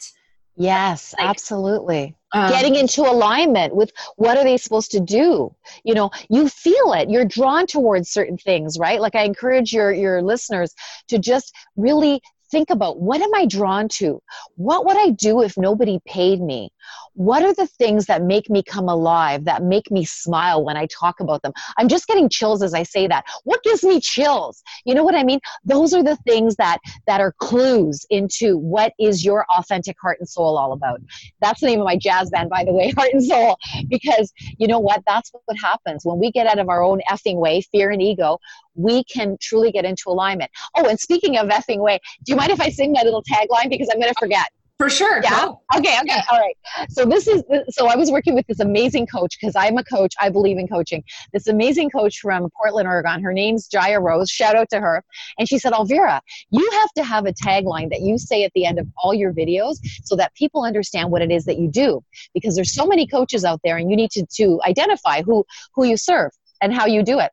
Yes, 0.58 1.14
like, 1.18 1.30
absolutely. 1.30 2.16
Um, 2.34 2.50
Getting 2.50 2.76
into 2.76 3.04
alignment 3.04 3.76
with 3.76 3.92
what 4.16 4.38
are 4.38 4.44
they 4.44 4.58
supposed 4.58 4.92
to 4.92 5.00
do? 5.00 5.56
You 5.84 5.94
know, 5.94 6.10
you 6.30 6.50
feel 6.50 6.94
it. 6.94 7.10
You're 7.10 7.26
drawn 7.26 7.68
towards 7.68 8.10
certain 8.10 8.38
things, 8.38 8.78
right? 8.80 9.00
Like 9.00 9.16
I 9.16 9.24
encourage 9.24 9.72
your 9.72 9.94
your 9.94 10.22
listeners 10.22 10.74
to 11.10 11.20
just 11.20 11.54
really 11.76 12.22
think 12.52 12.70
about 12.70 13.00
what 13.00 13.22
am 13.22 13.34
I 13.36 13.46
drawn 13.46 13.88
to? 13.90 14.22
What 14.56 14.86
would 14.86 14.98
I 14.98 15.12
do 15.12 15.42
if 15.42 15.58
nobody 15.58 16.00
paid 16.06 16.42
me? 16.42 16.72
What 17.14 17.44
are 17.44 17.54
the 17.54 17.68
things 17.68 18.06
that 18.06 18.22
make 18.22 18.50
me 18.50 18.64
come 18.64 18.88
alive, 18.88 19.46
that 19.46 19.64
make 19.64 19.90
me 19.92 20.06
smile 20.06 20.64
when 20.64 20.78
I 20.78 20.88
talk 20.88 21.20
about 21.20 21.42
them? 21.42 21.54
I'm 21.78 21.88
just 21.88 22.08
getting 22.08 22.30
chills 22.30 22.62
as 22.62 22.74
I 22.74 22.84
say 22.84 23.08
that. 23.08 23.26
What 23.44 23.64
gives 23.64 23.84
me 23.84 24.00
chills? 24.00 24.62
You 24.86 24.96
know 24.96 25.04
what 25.04 25.16
I 25.16 25.24
mean? 25.24 25.40
Those 25.66 25.94
are 25.94 26.04
the 26.04 26.16
things 26.18 26.56
that 26.58 26.80
that 27.08 27.22
are 27.22 27.34
clues 27.40 28.06
into 28.10 28.58
what 28.58 28.94
is 29.00 29.26
your 29.26 29.46
authentic 29.58 29.98
heart 30.02 30.18
and 30.20 30.30
soul 30.30 30.58
all 30.58 30.74
about. 30.74 31.02
That's 31.42 31.62
the 31.62 31.68
name 31.68 31.80
of 31.80 31.86
my 31.86 31.98
jazz 31.98 32.30
band, 32.30 32.50
by 32.50 32.64
the 32.64 32.74
way, 32.74 32.92
Heart 32.98 33.10
and 33.14 33.24
Soul, 33.24 33.58
because 33.88 34.32
you 34.58 34.68
know 34.68 34.80
what? 34.80 35.04
That's 35.08 35.32
what 35.46 35.58
happens 35.58 36.06
when 36.06 36.20
we 36.20 36.32
get 36.32 36.48
out 36.48 36.60
of 36.60 36.70
our 36.70 36.84
own 36.84 37.02
effing 37.10 37.38
way, 37.38 37.62
fear 37.62 37.92
and 37.92 38.02
ego. 38.02 38.40
We 38.76 39.04
can 39.06 39.38
truly 39.42 39.72
get 39.72 39.86
into 39.86 40.04
alignment. 40.10 40.52
Oh, 40.76 40.88
and 40.88 41.00
speaking 41.00 41.38
of 41.38 41.48
effing 41.48 41.80
way, 41.80 42.00
do 42.24 42.32
you 42.32 42.36
mind 42.36 42.52
if 42.52 42.62
I 42.62 42.70
sing 42.70 42.92
my 42.92 43.02
little 43.04 43.24
tagline 43.24 43.70
because 43.70 43.90
I'm 43.92 44.00
going 44.00 44.14
to 44.14 44.20
forget? 44.20 44.48
For 44.80 44.92
sure. 44.92 45.22
Yeah. 45.24 45.46
Go. 45.46 45.62
Okay. 45.76 45.98
Okay. 45.98 46.02
Yeah. 46.06 46.22
All 46.32 46.40
right. 46.40 46.56
So 46.90 47.04
this 47.04 47.28
is 47.28 47.44
so 47.70 47.88
I 47.88 47.96
was 47.96 48.12
working 48.12 48.36
with 48.36 48.46
this 48.46 48.60
amazing 48.60 49.08
coach 49.08 49.36
because 49.40 49.56
I'm 49.56 49.76
a 49.78 49.84
coach. 49.84 50.14
I 50.22 50.30
believe 50.30 50.60
in 50.60 50.68
coaching. 50.68 51.04
This 51.34 51.48
amazing 51.48 51.90
coach 51.90 52.20
from 52.20 52.48
Portland, 52.56 52.88
Oregon. 52.88 53.24
Her 53.24 53.34
name's 53.34 53.68
Jaya 53.68 54.00
Rose. 54.00 54.30
Shout 54.30 54.56
out 54.56 54.70
to 54.70 54.80
her. 54.80 55.04
And 55.40 55.50
she 55.50 55.58
said, 55.58 55.74
Elvira, 55.74 56.22
you 56.52 56.70
have 56.80 56.92
to 56.94 57.04
have 57.04 57.26
a 57.26 57.34
tagline 57.34 57.90
that 57.90 58.02
you 58.02 58.20
say 58.20 58.44
at 58.44 58.52
the 58.54 58.66
end 58.66 58.78
of 58.78 58.88
all 58.98 59.16
your 59.16 59.34
videos 59.34 59.78
so 60.04 60.16
that 60.16 60.36
people 60.36 60.64
understand 60.64 61.10
what 61.10 61.24
it 61.24 61.32
is 61.32 61.46
that 61.46 61.58
you 61.58 61.70
do. 61.70 62.04
Because 62.36 62.56
there's 62.56 62.74
so 62.74 62.86
many 62.86 63.08
coaches 63.08 63.44
out 63.44 63.62
there, 63.64 63.78
and 63.78 63.90
you 63.90 63.98
need 63.98 64.12
to 64.12 64.28
to 64.36 64.62
identify 64.68 65.24
who 65.24 65.44
who 65.74 65.86
you 65.86 65.98
serve 65.98 66.32
and 66.62 66.72
how 66.72 66.86
you 66.86 67.02
do 67.02 67.20
it 67.20 67.32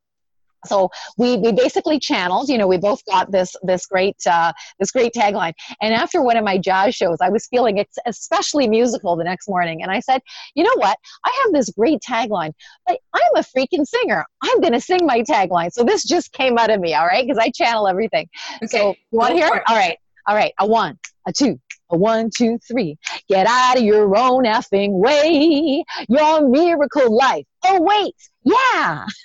so 0.66 0.90
we, 1.16 1.37
we 1.37 1.53
basically 1.53 1.98
channeled 1.98 2.48
you 2.48 2.59
know 2.59 2.66
we 2.66 2.79
both 2.79 3.05
got 3.07 3.31
this 3.31 3.55
this 3.62 3.87
great 3.87 4.16
uh, 4.27 4.53
this 4.79 4.90
great 4.90 5.12
tagline 5.12 5.53
and 5.81 5.94
after 5.94 6.22
one 6.22 6.37
of 6.37 6.44
my 6.44 6.59
jazz 6.59 6.94
shows 6.94 7.18
i 7.20 7.29
was 7.29 7.46
feeling 7.46 7.79
it's 7.79 7.98
especially 8.07 8.68
musical 8.68 9.16
the 9.16 9.24
next 9.24 9.48
morning 9.48 9.83
and 9.83 9.90
i 9.90 10.00
said 10.00 10.20
you 10.55 10.62
know 10.62 10.74
what 10.77 10.98
i 11.24 11.42
have 11.42 11.53
this 11.53 11.70
great 11.70 12.00
tagline 12.00 12.53
but 12.87 12.98
i'm 13.14 13.37
a 13.37 13.40
freaking 13.40 13.87
singer 13.87 14.24
i'm 14.42 14.61
going 14.61 14.72
to 14.72 14.81
sing 14.81 15.05
my 15.05 15.20
tagline 15.22 15.72
so 15.72 15.85
this 15.85 16.05
just 16.05 16.33
came 16.33 16.59
out 16.59 16.70
of 16.70 16.81
me 16.81 16.94
all 16.94 17.07
right 17.07 17.27
because 17.27 17.38
i 17.38 17.50
channel 17.50 17.87
everything 17.87 18.29
okay. 18.57 18.66
so 18.66 18.94
you 19.11 19.18
want 19.18 19.31
to 19.31 19.37
hear 19.37 19.46
it 19.46 19.62
all 19.68 19.77
right 19.77 19.98
all 20.27 20.35
right 20.35 20.53
a 20.59 20.66
one 20.66 20.98
a 21.27 21.33
two 21.33 21.59
a 21.90 21.96
one, 21.96 22.31
two, 22.35 22.59
three. 22.59 22.96
Get 23.29 23.46
out 23.46 23.77
of 23.79 23.83
your 23.83 24.16
own 24.16 24.44
effing 24.44 24.92
way. 24.92 25.85
Your 26.09 26.48
miracle 26.48 27.14
life. 27.14 27.46
Oh, 27.64 27.81
wait. 27.81 28.14
Yeah. 28.42 29.07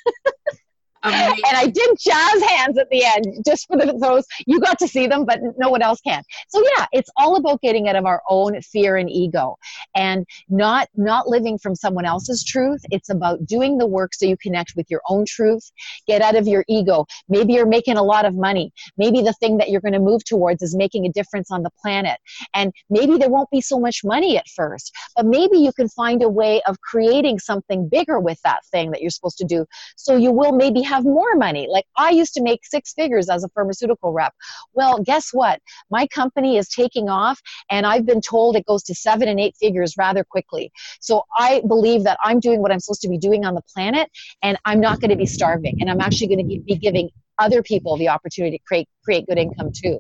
Amazing. 1.04 1.44
and 1.48 1.58
I 1.58 1.68
did 1.68 1.90
jazz 2.00 2.44
hands 2.44 2.78
at 2.78 2.90
the 2.90 3.06
end 3.06 3.44
just 3.46 3.68
for 3.68 3.78
the, 3.78 3.98
those. 4.00 4.26
You 4.46 4.60
got 4.60 4.78
to 4.80 4.88
see 4.88 5.08
them, 5.08 5.26
but 5.26 5.40
no 5.58 5.70
one 5.70 5.82
else 5.82 6.02
can. 6.02 6.24
So 6.50 6.62
yeah, 6.78 6.88
it's 6.92 7.10
all 7.18 7.38
about 7.38 7.62
getting 7.62 7.88
out 7.88 7.96
of 7.96 8.06
our 8.06 8.22
own 8.30 8.62
fear 8.62 8.98
and 8.98 9.10
ego, 9.10 9.58
and 9.96 10.26
not 10.50 10.90
not 10.96 11.28
living 11.28 11.58
from 11.58 11.76
someone 11.76 12.06
else's 12.06 12.44
truth. 12.44 12.82
It's 12.92 13.10
about 13.10 13.46
doing 13.46 13.78
the 13.78 13.88
work 13.88 14.14
so 14.14 14.26
you 14.26 14.38
connect 14.38 14.74
with 14.76 14.88
your 14.90 15.02
own 15.08 15.26
truth. 15.26 15.72
Get 16.08 16.22
out 16.22 16.36
of 16.36 16.48
your 16.48 16.66
ego. 16.68 17.06
Maybe 17.30 17.54
you're 17.54 17.66
making 17.66 17.98
a 17.98 18.04
lot 18.04 18.26
of 18.26 18.36
money. 18.36 18.74
Maybe 18.98 19.22
the 19.22 19.34
thing 19.34 19.58
that 19.58 19.70
you're 19.70 19.82
going 19.82 19.94
to 19.94 20.00
move 20.00 20.26
towards 20.26 20.62
is 20.62 20.76
making 20.76 21.06
a 21.06 21.12
difference 21.12 21.50
on 21.52 21.64
the 21.64 21.72
planet, 21.82 22.20
and 22.54 22.74
maybe 22.90 23.18
there 23.18 23.30
won't 23.30 23.50
be 23.52 23.62
so 23.62 23.80
much 23.80 24.02
money 24.04 24.38
at 24.38 24.48
first, 24.50 24.94
but 25.16 25.26
maybe 25.26 25.58
you 25.58 25.72
can 25.72 25.88
find 25.88 26.22
a 26.24 26.30
way 26.30 26.62
of 26.68 26.80
creating 26.82 27.40
something 27.40 27.88
bigger 27.88 28.20
with 28.20 28.40
that 28.44 28.66
thing 28.72 28.92
that 28.92 29.02
you're 29.02 29.10
supposed 29.10 29.38
to 29.38 29.46
do. 29.46 29.66
So 29.96 30.16
you 30.16 30.32
will 30.32 30.52
maybe 30.52 30.82
have 30.90 31.04
more 31.04 31.36
money. 31.36 31.68
Like 31.70 31.86
I 31.98 32.10
used 32.10 32.34
to 32.34 32.42
make 32.42 32.66
six 32.66 32.94
figures 32.94 33.30
as 33.30 33.44
a 33.44 33.50
pharmaceutical 33.50 34.12
rep. 34.12 34.34
Well, 34.74 35.00
guess 35.04 35.30
what? 35.32 35.62
My 35.90 36.08
company 36.08 36.58
is 36.58 36.68
taking 36.68 37.10
off, 37.10 37.40
and 37.70 37.86
I've 37.86 38.06
been 38.06 38.22
told 38.22 38.56
it 38.56 38.66
goes 38.66 38.84
to 38.84 38.96
seven 38.96 39.28
and 39.28 39.40
eight 39.40 39.56
figures 39.60 39.96
rather 39.98 40.24
quickly. 40.24 40.72
So 41.00 41.24
I 41.38 41.62
believe 41.68 42.04
that 42.04 42.18
I'm 42.24 42.40
doing 42.40 42.62
what 42.62 42.72
I'm 42.72 42.80
supposed 42.80 43.02
to 43.02 43.10
be 43.10 43.18
doing 43.18 43.46
on 43.46 43.54
the 43.56 43.62
planet, 43.74 44.10
and 44.42 44.58
I'm 44.66 44.80
not 44.80 45.00
going 45.00 45.12
to 45.12 45.16
be 45.16 45.26
starving, 45.26 45.78
and 45.80 45.90
I'm 45.90 46.02
actually 46.02 46.28
going 46.28 46.50
to 46.50 46.60
be 46.66 46.76
giving 46.76 47.10
other 47.40 47.64
people 47.64 47.96
the 47.98 48.10
opportunity 48.10 48.58
to 48.58 48.64
create 48.66 48.88
create 49.04 49.26
good 49.26 49.38
income 49.38 49.72
too 49.74 49.98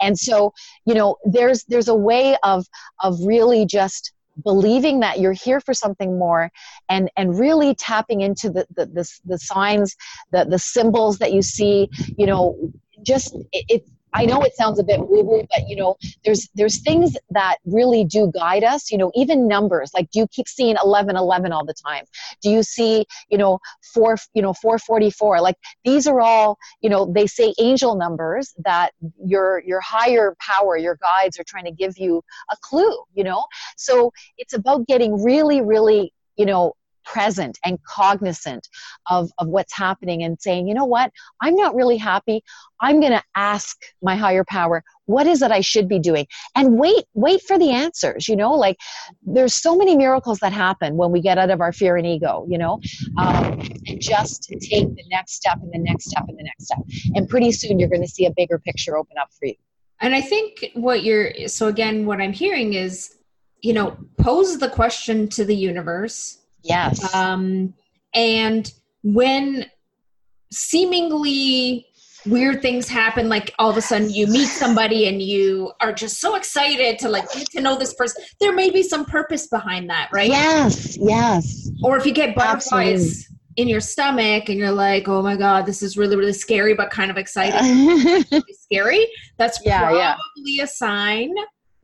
and 0.00 0.18
so 0.18 0.52
you 0.86 0.94
know 0.94 1.16
there's 1.24 1.64
there's 1.64 1.88
a 1.88 1.94
way 1.94 2.34
of 2.42 2.66
of 3.02 3.18
really 3.24 3.66
just 3.66 4.12
believing 4.42 5.00
that 5.00 5.20
you're 5.20 5.32
here 5.32 5.60
for 5.60 5.74
something 5.74 6.18
more 6.18 6.50
and 6.88 7.10
and 7.16 7.38
really 7.38 7.74
tapping 7.74 8.20
into 8.20 8.50
the 8.50 8.66
the, 8.74 8.86
the, 8.86 9.10
the 9.24 9.38
signs 9.38 9.96
the 10.32 10.44
the 10.44 10.58
symbols 10.58 11.18
that 11.18 11.32
you 11.32 11.42
see 11.42 11.88
you 12.16 12.26
know 12.26 12.56
just 13.02 13.34
it, 13.52 13.64
it 13.68 13.88
I 14.14 14.24
know 14.24 14.42
it 14.42 14.54
sounds 14.54 14.78
a 14.78 14.84
bit 14.84 15.00
woo 15.00 15.22
woo, 15.22 15.46
but 15.50 15.68
you 15.68 15.76
know, 15.76 15.96
there's 16.24 16.48
there's 16.54 16.80
things 16.82 17.16
that 17.30 17.56
really 17.64 18.04
do 18.04 18.30
guide 18.34 18.64
us. 18.64 18.90
You 18.90 18.98
know, 18.98 19.12
even 19.14 19.46
numbers. 19.48 19.90
Like, 19.94 20.10
do 20.10 20.20
you 20.20 20.26
keep 20.28 20.48
seeing 20.48 20.76
eleven 20.82 21.16
eleven 21.16 21.52
all 21.52 21.64
the 21.64 21.74
time? 21.74 22.04
Do 22.42 22.50
you 22.50 22.62
see, 22.62 23.06
you 23.28 23.38
know, 23.38 23.58
four, 23.94 24.16
you 24.34 24.42
know, 24.42 24.54
four 24.54 24.78
forty 24.78 25.10
four? 25.10 25.40
Like, 25.40 25.56
these 25.84 26.06
are 26.06 26.20
all, 26.20 26.58
you 26.80 26.90
know, 26.90 27.10
they 27.12 27.26
say 27.26 27.54
angel 27.58 27.96
numbers 27.96 28.54
that 28.64 28.92
your 29.24 29.62
your 29.66 29.80
higher 29.80 30.34
power, 30.40 30.76
your 30.76 30.98
guides 31.02 31.38
are 31.38 31.44
trying 31.44 31.64
to 31.64 31.72
give 31.72 31.98
you 31.98 32.22
a 32.50 32.56
clue. 32.62 33.04
You 33.14 33.24
know, 33.24 33.44
so 33.76 34.12
it's 34.38 34.54
about 34.54 34.86
getting 34.86 35.22
really, 35.22 35.60
really, 35.60 36.12
you 36.36 36.46
know, 36.46 36.74
present 37.12 37.58
and 37.64 37.82
cognizant 37.84 38.68
of, 39.10 39.30
of 39.38 39.48
what's 39.48 39.74
happening 39.74 40.22
and 40.22 40.40
saying, 40.40 40.68
you 40.68 40.74
know 40.74 40.84
what, 40.84 41.10
I'm 41.40 41.54
not 41.54 41.74
really 41.74 41.96
happy. 41.96 42.42
I'm 42.80 43.00
going 43.00 43.12
to 43.12 43.22
ask 43.34 43.76
my 44.02 44.14
higher 44.14 44.44
power, 44.44 44.84
what 45.06 45.26
is 45.26 45.40
it 45.40 45.50
I 45.50 45.62
should 45.62 45.88
be 45.88 45.98
doing? 45.98 46.26
And 46.54 46.78
wait, 46.78 47.04
wait 47.14 47.40
for 47.42 47.58
the 47.58 47.70
answers. 47.70 48.28
You 48.28 48.36
know, 48.36 48.52
like 48.52 48.76
there's 49.22 49.54
so 49.54 49.74
many 49.74 49.96
miracles 49.96 50.38
that 50.40 50.52
happen 50.52 50.96
when 50.96 51.10
we 51.10 51.20
get 51.22 51.38
out 51.38 51.50
of 51.50 51.62
our 51.62 51.72
fear 51.72 51.96
and 51.96 52.06
ego, 52.06 52.46
you 52.48 52.58
know, 52.58 52.78
um, 53.16 53.58
and 53.86 54.00
just 54.00 54.52
take 54.60 54.94
the 54.94 55.04
next 55.10 55.32
step 55.32 55.58
and 55.62 55.72
the 55.72 55.78
next 55.78 56.10
step 56.10 56.24
and 56.28 56.38
the 56.38 56.44
next 56.44 56.64
step. 56.66 56.78
And 57.14 57.26
pretty 57.28 57.52
soon 57.52 57.78
you're 57.78 57.88
going 57.88 58.02
to 58.02 58.08
see 58.08 58.26
a 58.26 58.32
bigger 58.36 58.58
picture 58.58 58.98
open 58.98 59.16
up 59.18 59.30
for 59.38 59.46
you. 59.46 59.54
And 60.00 60.14
I 60.14 60.20
think 60.20 60.70
what 60.74 61.02
you're, 61.02 61.48
so 61.48 61.68
again, 61.68 62.06
what 62.06 62.20
I'm 62.20 62.34
hearing 62.34 62.74
is, 62.74 63.16
you 63.60 63.72
know, 63.72 63.96
pose 64.18 64.58
the 64.58 64.68
question 64.68 65.26
to 65.30 65.44
the 65.44 65.56
universe 65.56 66.37
Yes. 66.62 67.14
Um, 67.14 67.74
and 68.14 68.70
when 69.02 69.66
seemingly 70.50 71.86
weird 72.26 72.60
things 72.60 72.88
happen 72.88 73.28
like 73.28 73.54
all 73.58 73.70
of 73.70 73.76
a 73.76 73.80
sudden 73.80 74.10
you 74.10 74.26
meet 74.26 74.46
somebody 74.46 75.06
and 75.06 75.22
you 75.22 75.72
are 75.80 75.92
just 75.92 76.20
so 76.20 76.34
excited 76.34 76.98
to 76.98 77.08
like 77.08 77.30
get 77.32 77.48
to 77.50 77.60
know 77.60 77.78
this 77.78 77.94
person 77.94 78.22
there 78.40 78.52
may 78.52 78.70
be 78.70 78.82
some 78.82 79.04
purpose 79.04 79.46
behind 79.46 79.88
that 79.88 80.08
right? 80.12 80.28
Yes 80.28 80.96
yes. 81.00 81.70
Or 81.82 81.96
if 81.96 82.04
you 82.04 82.12
get 82.12 82.34
butterflies 82.34 83.28
in 83.56 83.68
your 83.68 83.80
stomach 83.80 84.48
and 84.48 84.58
you're 84.58 84.72
like 84.72 85.08
oh 85.08 85.22
my 85.22 85.36
god 85.36 85.64
this 85.64 85.82
is 85.82 85.96
really 85.96 86.16
really 86.16 86.32
scary 86.32 86.74
but 86.74 86.90
kind 86.90 87.10
of 87.10 87.16
exciting. 87.16 88.24
Scary? 88.52 89.06
That's 89.36 89.60
yeah, 89.64 89.80
probably 89.80 90.16
yeah. 90.56 90.64
a 90.64 90.66
sign 90.66 91.32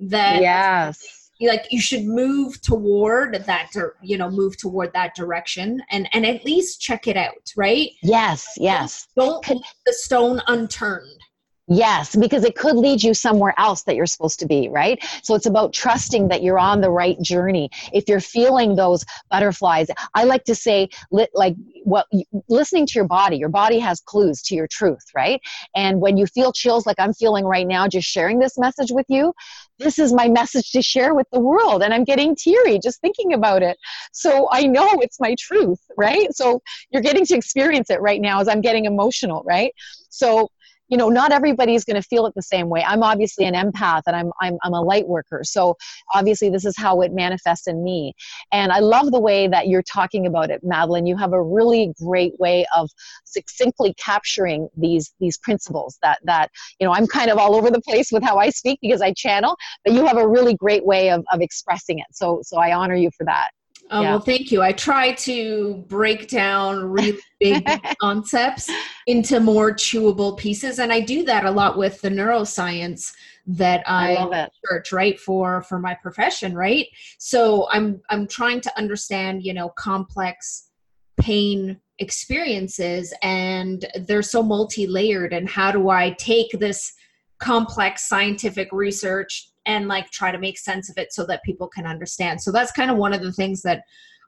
that 0.00 0.42
yes 0.42 1.23
like 1.40 1.66
you 1.70 1.80
should 1.80 2.04
move 2.04 2.60
toward 2.62 3.34
that 3.44 3.70
you 4.02 4.16
know 4.16 4.30
move 4.30 4.56
toward 4.56 4.92
that 4.92 5.14
direction 5.14 5.82
and 5.90 6.08
and 6.12 6.24
at 6.24 6.44
least 6.44 6.80
check 6.80 7.06
it 7.06 7.16
out 7.16 7.52
right? 7.56 7.90
Yes 8.02 8.46
yes. 8.56 9.08
don't, 9.16 9.44
don't 9.44 9.64
the 9.86 9.92
stone 9.92 10.40
unturned 10.46 11.20
Yes, 11.66 12.14
because 12.14 12.44
it 12.44 12.56
could 12.56 12.76
lead 12.76 13.02
you 13.02 13.14
somewhere 13.14 13.54
else 13.56 13.84
that 13.84 13.96
you're 13.96 14.04
supposed 14.04 14.38
to 14.40 14.46
be, 14.46 14.68
right? 14.68 15.02
So 15.22 15.34
it's 15.34 15.46
about 15.46 15.72
trusting 15.72 16.28
that 16.28 16.42
you're 16.42 16.58
on 16.58 16.82
the 16.82 16.90
right 16.90 17.18
journey. 17.22 17.70
If 17.90 18.06
you're 18.06 18.20
feeling 18.20 18.76
those 18.76 19.02
butterflies, 19.30 19.88
I 20.14 20.24
like 20.24 20.44
to 20.44 20.54
say, 20.54 20.90
like, 21.10 21.56
what 21.84 22.06
listening 22.50 22.86
to 22.86 22.92
your 22.96 23.08
body, 23.08 23.38
your 23.38 23.48
body 23.48 23.78
has 23.78 24.00
clues 24.00 24.42
to 24.42 24.54
your 24.54 24.66
truth, 24.66 25.04
right? 25.14 25.40
And 25.74 26.02
when 26.02 26.18
you 26.18 26.26
feel 26.26 26.52
chills 26.52 26.84
like 26.84 26.96
I'm 26.98 27.14
feeling 27.14 27.46
right 27.46 27.66
now, 27.66 27.88
just 27.88 28.08
sharing 28.08 28.38
this 28.40 28.58
message 28.58 28.90
with 28.90 29.06
you, 29.08 29.32
this 29.78 29.98
is 29.98 30.12
my 30.12 30.28
message 30.28 30.70
to 30.72 30.82
share 30.82 31.14
with 31.14 31.26
the 31.32 31.40
world. 31.40 31.82
And 31.82 31.94
I'm 31.94 32.04
getting 32.04 32.36
teary 32.36 32.78
just 32.78 33.00
thinking 33.00 33.32
about 33.32 33.62
it. 33.62 33.78
So 34.12 34.48
I 34.52 34.66
know 34.66 35.00
it's 35.00 35.18
my 35.18 35.34
truth, 35.38 35.80
right? 35.96 36.30
So 36.34 36.60
you're 36.90 37.02
getting 37.02 37.24
to 37.24 37.34
experience 37.34 37.88
it 37.88 38.02
right 38.02 38.20
now 38.20 38.40
as 38.40 38.48
I'm 38.48 38.60
getting 38.60 38.84
emotional, 38.84 39.42
right? 39.46 39.72
So 40.10 40.50
you 40.94 40.98
know 40.98 41.08
not 41.08 41.32
everybody's 41.32 41.84
going 41.84 42.00
to 42.00 42.06
feel 42.06 42.24
it 42.24 42.34
the 42.36 42.42
same 42.42 42.68
way. 42.68 42.84
I'm 42.86 43.02
obviously 43.02 43.46
an 43.46 43.54
empath 43.54 44.02
and 44.06 44.14
I'm, 44.14 44.30
I'm 44.40 44.58
i'm 44.62 44.74
a 44.74 44.80
light 44.80 45.08
worker 45.08 45.40
so 45.42 45.76
obviously 46.14 46.50
this 46.50 46.64
is 46.64 46.76
how 46.76 47.00
it 47.00 47.12
manifests 47.12 47.66
in 47.66 47.82
me. 47.82 48.12
And 48.52 48.70
i 48.70 48.78
love 48.78 49.10
the 49.10 49.18
way 49.18 49.48
that 49.48 49.66
you're 49.66 49.82
talking 49.82 50.24
about 50.24 50.50
it 50.50 50.60
madeline. 50.62 51.06
You 51.06 51.16
have 51.16 51.32
a 51.32 51.42
really 51.42 51.92
great 52.00 52.38
way 52.38 52.64
of 52.76 52.88
succinctly 53.24 53.92
capturing 53.94 54.68
these 54.76 55.12
these 55.18 55.36
principles 55.38 55.98
that 56.02 56.20
that 56.22 56.48
you 56.78 56.86
know 56.86 56.94
i'm 56.94 57.08
kind 57.08 57.28
of 57.28 57.38
all 57.38 57.56
over 57.56 57.72
the 57.72 57.80
place 57.80 58.12
with 58.12 58.22
how 58.22 58.38
i 58.38 58.48
speak 58.50 58.78
because 58.80 59.02
i 59.02 59.12
channel 59.12 59.56
but 59.84 59.94
you 59.94 60.06
have 60.06 60.16
a 60.16 60.28
really 60.28 60.54
great 60.54 60.86
way 60.86 61.10
of, 61.10 61.24
of 61.32 61.40
expressing 61.40 61.98
it. 61.98 62.06
So 62.12 62.38
so 62.44 62.58
i 62.58 62.72
honor 62.72 62.94
you 62.94 63.10
for 63.18 63.24
that 63.24 63.50
Oh, 63.90 64.00
yeah. 64.00 64.10
well, 64.10 64.20
thank 64.20 64.50
you. 64.50 64.62
I 64.62 64.72
try 64.72 65.12
to 65.12 65.84
break 65.88 66.28
down 66.28 66.84
really 66.84 67.18
big 67.40 67.68
concepts 68.00 68.70
into 69.06 69.40
more 69.40 69.72
chewable 69.72 70.36
pieces, 70.36 70.78
and 70.78 70.92
I 70.92 71.00
do 71.00 71.24
that 71.24 71.44
a 71.44 71.50
lot 71.50 71.76
with 71.76 72.00
the 72.00 72.08
neuroscience 72.08 73.12
that 73.46 73.82
I, 73.86 74.16
I 74.16 74.48
search 74.64 74.90
right 74.90 75.20
for 75.20 75.62
for 75.62 75.78
my 75.78 75.94
profession, 75.94 76.54
right? 76.54 76.86
So 77.18 77.68
I'm 77.70 78.00
I'm 78.08 78.26
trying 78.26 78.62
to 78.62 78.78
understand, 78.78 79.44
you 79.44 79.52
know, 79.52 79.68
complex 79.70 80.70
pain 81.18 81.80
experiences, 81.98 83.12
and 83.22 83.84
they're 84.06 84.22
so 84.22 84.42
multi-layered. 84.42 85.32
And 85.32 85.48
how 85.48 85.70
do 85.70 85.90
I 85.90 86.10
take 86.12 86.50
this 86.52 86.92
complex 87.38 88.08
scientific 88.08 88.68
research 88.72 89.50
and 89.66 89.88
like 89.88 90.10
try 90.10 90.30
to 90.30 90.38
make 90.38 90.58
sense 90.58 90.90
of 90.90 90.98
it 90.98 91.12
so 91.12 91.24
that 91.26 91.42
people 91.42 91.68
can 91.68 91.86
understand. 91.86 92.40
So 92.40 92.52
that's 92.52 92.72
kind 92.72 92.90
of 92.90 92.96
one 92.96 93.12
of 93.12 93.22
the 93.22 93.32
things 93.32 93.62
that 93.62 93.84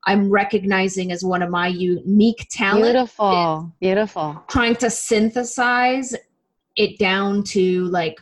I'm 0.07 0.31
recognizing 0.31 1.11
as 1.13 1.25
one 1.25 1.43
of 1.43 1.51
my 1.51 1.67
unique 1.67 2.47
talents. 2.51 2.89
Beautiful. 2.89 3.73
Beautiful. 3.81 4.45
Trying 4.49 4.77
to 4.77 4.89
synthesize 4.89 6.15
it 6.77 6.99
down 6.99 7.43
to 7.45 7.87
like 7.87 8.21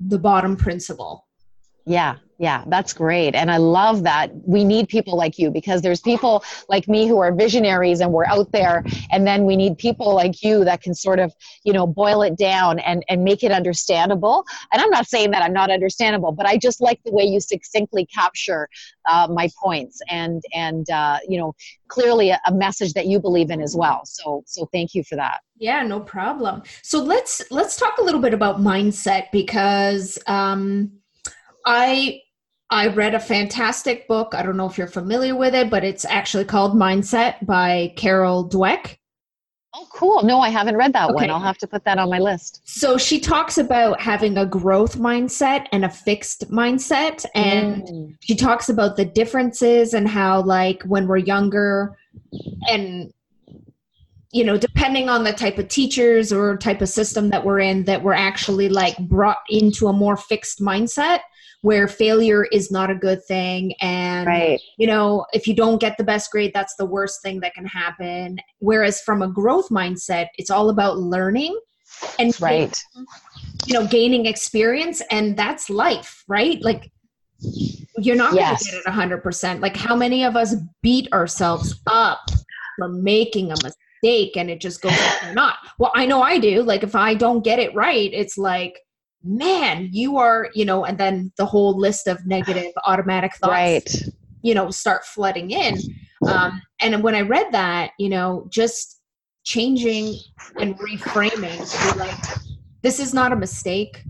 the 0.00 0.18
bottom 0.18 0.56
principle. 0.56 1.26
Yeah. 1.86 2.16
Yeah, 2.38 2.64
that's 2.66 2.92
great. 2.92 3.36
And 3.36 3.48
I 3.48 3.58
love 3.58 4.02
that 4.02 4.30
we 4.44 4.64
need 4.64 4.88
people 4.88 5.16
like 5.16 5.38
you 5.38 5.52
because 5.52 5.82
there's 5.82 6.00
people 6.00 6.42
like 6.68 6.88
me 6.88 7.06
who 7.06 7.18
are 7.20 7.32
visionaries 7.32 8.00
and 8.00 8.12
we're 8.12 8.26
out 8.26 8.50
there. 8.50 8.84
And 9.12 9.24
then 9.24 9.44
we 9.44 9.54
need 9.54 9.78
people 9.78 10.14
like 10.14 10.42
you 10.42 10.64
that 10.64 10.82
can 10.82 10.94
sort 10.94 11.20
of, 11.20 11.32
you 11.62 11.72
know, 11.72 11.86
boil 11.86 12.22
it 12.22 12.36
down 12.36 12.80
and, 12.80 13.04
and 13.08 13.22
make 13.22 13.44
it 13.44 13.52
understandable. 13.52 14.44
And 14.72 14.82
I'm 14.82 14.90
not 14.90 15.06
saying 15.06 15.30
that 15.30 15.42
I'm 15.42 15.52
not 15.52 15.70
understandable, 15.70 16.32
but 16.32 16.44
I 16.44 16.58
just 16.58 16.80
like 16.80 17.00
the 17.04 17.12
way 17.12 17.22
you 17.22 17.40
succinctly 17.40 18.04
capture 18.06 18.68
uh, 19.08 19.28
my 19.30 19.48
points 19.62 20.00
and, 20.10 20.42
and 20.52 20.90
uh, 20.90 21.18
you 21.28 21.38
know, 21.38 21.54
clearly 21.86 22.30
a, 22.30 22.40
a 22.48 22.52
message 22.52 22.94
that 22.94 23.06
you 23.06 23.20
believe 23.20 23.50
in 23.50 23.62
as 23.62 23.76
well. 23.76 24.00
So, 24.06 24.42
so 24.46 24.68
thank 24.72 24.94
you 24.94 25.04
for 25.04 25.14
that. 25.14 25.38
Yeah, 25.56 25.84
no 25.84 26.00
problem. 26.00 26.64
So 26.82 27.00
let's, 27.00 27.42
let's 27.52 27.76
talk 27.76 27.98
a 27.98 28.02
little 28.02 28.20
bit 28.20 28.34
about 28.34 28.58
mindset 28.58 29.30
because, 29.30 30.18
um, 30.26 30.90
I 31.64 32.20
I 32.70 32.88
read 32.88 33.14
a 33.14 33.20
fantastic 33.20 34.08
book. 34.08 34.34
I 34.34 34.42
don't 34.42 34.56
know 34.56 34.66
if 34.66 34.78
you're 34.78 34.86
familiar 34.86 35.36
with 35.36 35.54
it, 35.54 35.70
but 35.70 35.84
it's 35.84 36.04
actually 36.04 36.44
called 36.44 36.74
Mindset 36.74 37.44
by 37.46 37.92
Carol 37.96 38.48
Dweck. 38.48 38.96
Oh, 39.76 39.86
cool. 39.92 40.22
No, 40.22 40.40
I 40.40 40.50
haven't 40.50 40.76
read 40.76 40.92
that 40.92 41.06
okay. 41.06 41.14
one. 41.14 41.30
I'll 41.30 41.40
have 41.40 41.58
to 41.58 41.66
put 41.66 41.84
that 41.84 41.98
on 41.98 42.08
my 42.08 42.20
list. 42.20 42.62
So 42.64 42.96
she 42.96 43.18
talks 43.18 43.58
about 43.58 44.00
having 44.00 44.38
a 44.38 44.46
growth 44.46 44.96
mindset 44.96 45.66
and 45.72 45.84
a 45.84 45.88
fixed 45.88 46.50
mindset. 46.50 47.26
And 47.34 47.82
mm. 47.82 48.16
she 48.20 48.36
talks 48.36 48.68
about 48.68 48.96
the 48.96 49.04
differences 49.04 49.92
and 49.92 50.08
how, 50.08 50.42
like, 50.42 50.82
when 50.84 51.08
we're 51.08 51.18
younger 51.18 51.96
and 52.68 53.12
you 54.32 54.44
know 54.44 54.56
depending 54.56 55.08
on 55.08 55.24
the 55.24 55.32
type 55.32 55.58
of 55.58 55.68
teachers 55.68 56.32
or 56.32 56.56
type 56.56 56.80
of 56.80 56.88
system 56.88 57.30
that 57.30 57.44
we're 57.44 57.60
in 57.60 57.84
that 57.84 58.02
we're 58.02 58.12
actually 58.12 58.68
like 58.68 58.96
brought 58.98 59.38
into 59.48 59.86
a 59.86 59.92
more 59.92 60.16
fixed 60.16 60.60
mindset 60.60 61.20
where 61.64 61.88
failure 61.88 62.44
is 62.52 62.70
not 62.70 62.90
a 62.90 62.94
good 62.94 63.24
thing. 63.24 63.72
And 63.80 64.26
right. 64.26 64.60
you 64.76 64.86
know 64.86 65.24
if 65.32 65.46
you 65.48 65.54
don't 65.54 65.80
get 65.80 65.96
the 65.96 66.04
best 66.04 66.30
grade 66.30 66.52
that's 66.52 66.76
the 66.76 66.84
worst 66.84 67.22
thing 67.22 67.40
that 67.40 67.54
can 67.54 67.64
happen. 67.64 68.36
Whereas 68.58 69.00
from 69.00 69.22
a 69.22 69.28
growth 69.28 69.70
mindset 69.70 70.26
it's 70.36 70.50
all 70.50 70.68
about 70.68 70.98
learning 70.98 71.58
and 72.18 72.38
right. 72.38 72.78
you 73.64 73.72
know 73.72 73.86
gaining 73.86 74.26
experience 74.26 75.00
and 75.10 75.38
that's 75.38 75.70
life 75.70 76.22
right? 76.28 76.60
Like 76.60 76.92
you're 77.96 78.14
not 78.14 78.34
yes. 78.34 78.70
going 78.70 78.82
to 78.82 78.90
get 78.90 79.10
it 79.10 79.22
100% 79.22 79.60
like 79.60 79.76
how 79.76 79.96
many 79.96 80.22
of 80.22 80.36
us 80.36 80.56
beat 80.82 81.10
ourselves 81.14 81.80
up 81.86 82.20
for 82.78 82.90
making 82.90 83.52
a 83.52 83.56
mistake 83.62 84.36
and 84.36 84.50
it 84.50 84.60
just 84.60 84.82
goes 84.82 84.92
or 85.22 85.32
not? 85.32 85.56
Well 85.78 85.92
i 85.94 86.04
know 86.04 86.20
i 86.20 86.38
do. 86.38 86.62
Like 86.62 86.82
if 86.82 86.94
i 86.94 87.14
don't 87.14 87.42
get 87.42 87.58
it 87.58 87.74
right 87.74 88.10
it's 88.12 88.36
like 88.36 88.78
man, 89.24 89.88
you 89.90 90.18
are, 90.18 90.48
you 90.54 90.64
know, 90.64 90.84
and 90.84 90.98
then 90.98 91.32
the 91.36 91.46
whole 91.46 91.76
list 91.78 92.06
of 92.06 92.24
negative 92.26 92.72
automatic 92.86 93.34
thoughts, 93.36 93.50
right. 93.50 93.94
you 94.42 94.54
know, 94.54 94.70
start 94.70 95.04
flooding 95.04 95.50
in. 95.50 95.78
Um, 96.28 96.62
and 96.80 97.02
when 97.02 97.14
I 97.14 97.20
read 97.22 97.52
that, 97.52 97.90
you 97.98 98.08
know, 98.08 98.46
just 98.50 99.00
changing 99.44 100.16
and 100.58 100.78
reframing 100.78 101.88
to 101.88 101.92
be 101.92 101.98
like, 101.98 102.18
this 102.82 103.00
is 103.00 103.14
not 103.14 103.32
a 103.32 103.36
mistake. 103.36 104.02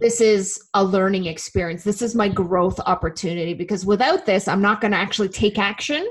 This 0.00 0.20
is 0.20 0.68
a 0.74 0.82
learning 0.82 1.26
experience. 1.26 1.84
This 1.84 2.02
is 2.02 2.14
my 2.14 2.28
growth 2.28 2.80
opportunity 2.80 3.54
because 3.54 3.84
without 3.84 4.26
this, 4.26 4.48
I'm 4.48 4.62
not 4.62 4.80
going 4.80 4.92
to 4.92 4.96
actually 4.96 5.28
take 5.28 5.58
action 5.58 6.06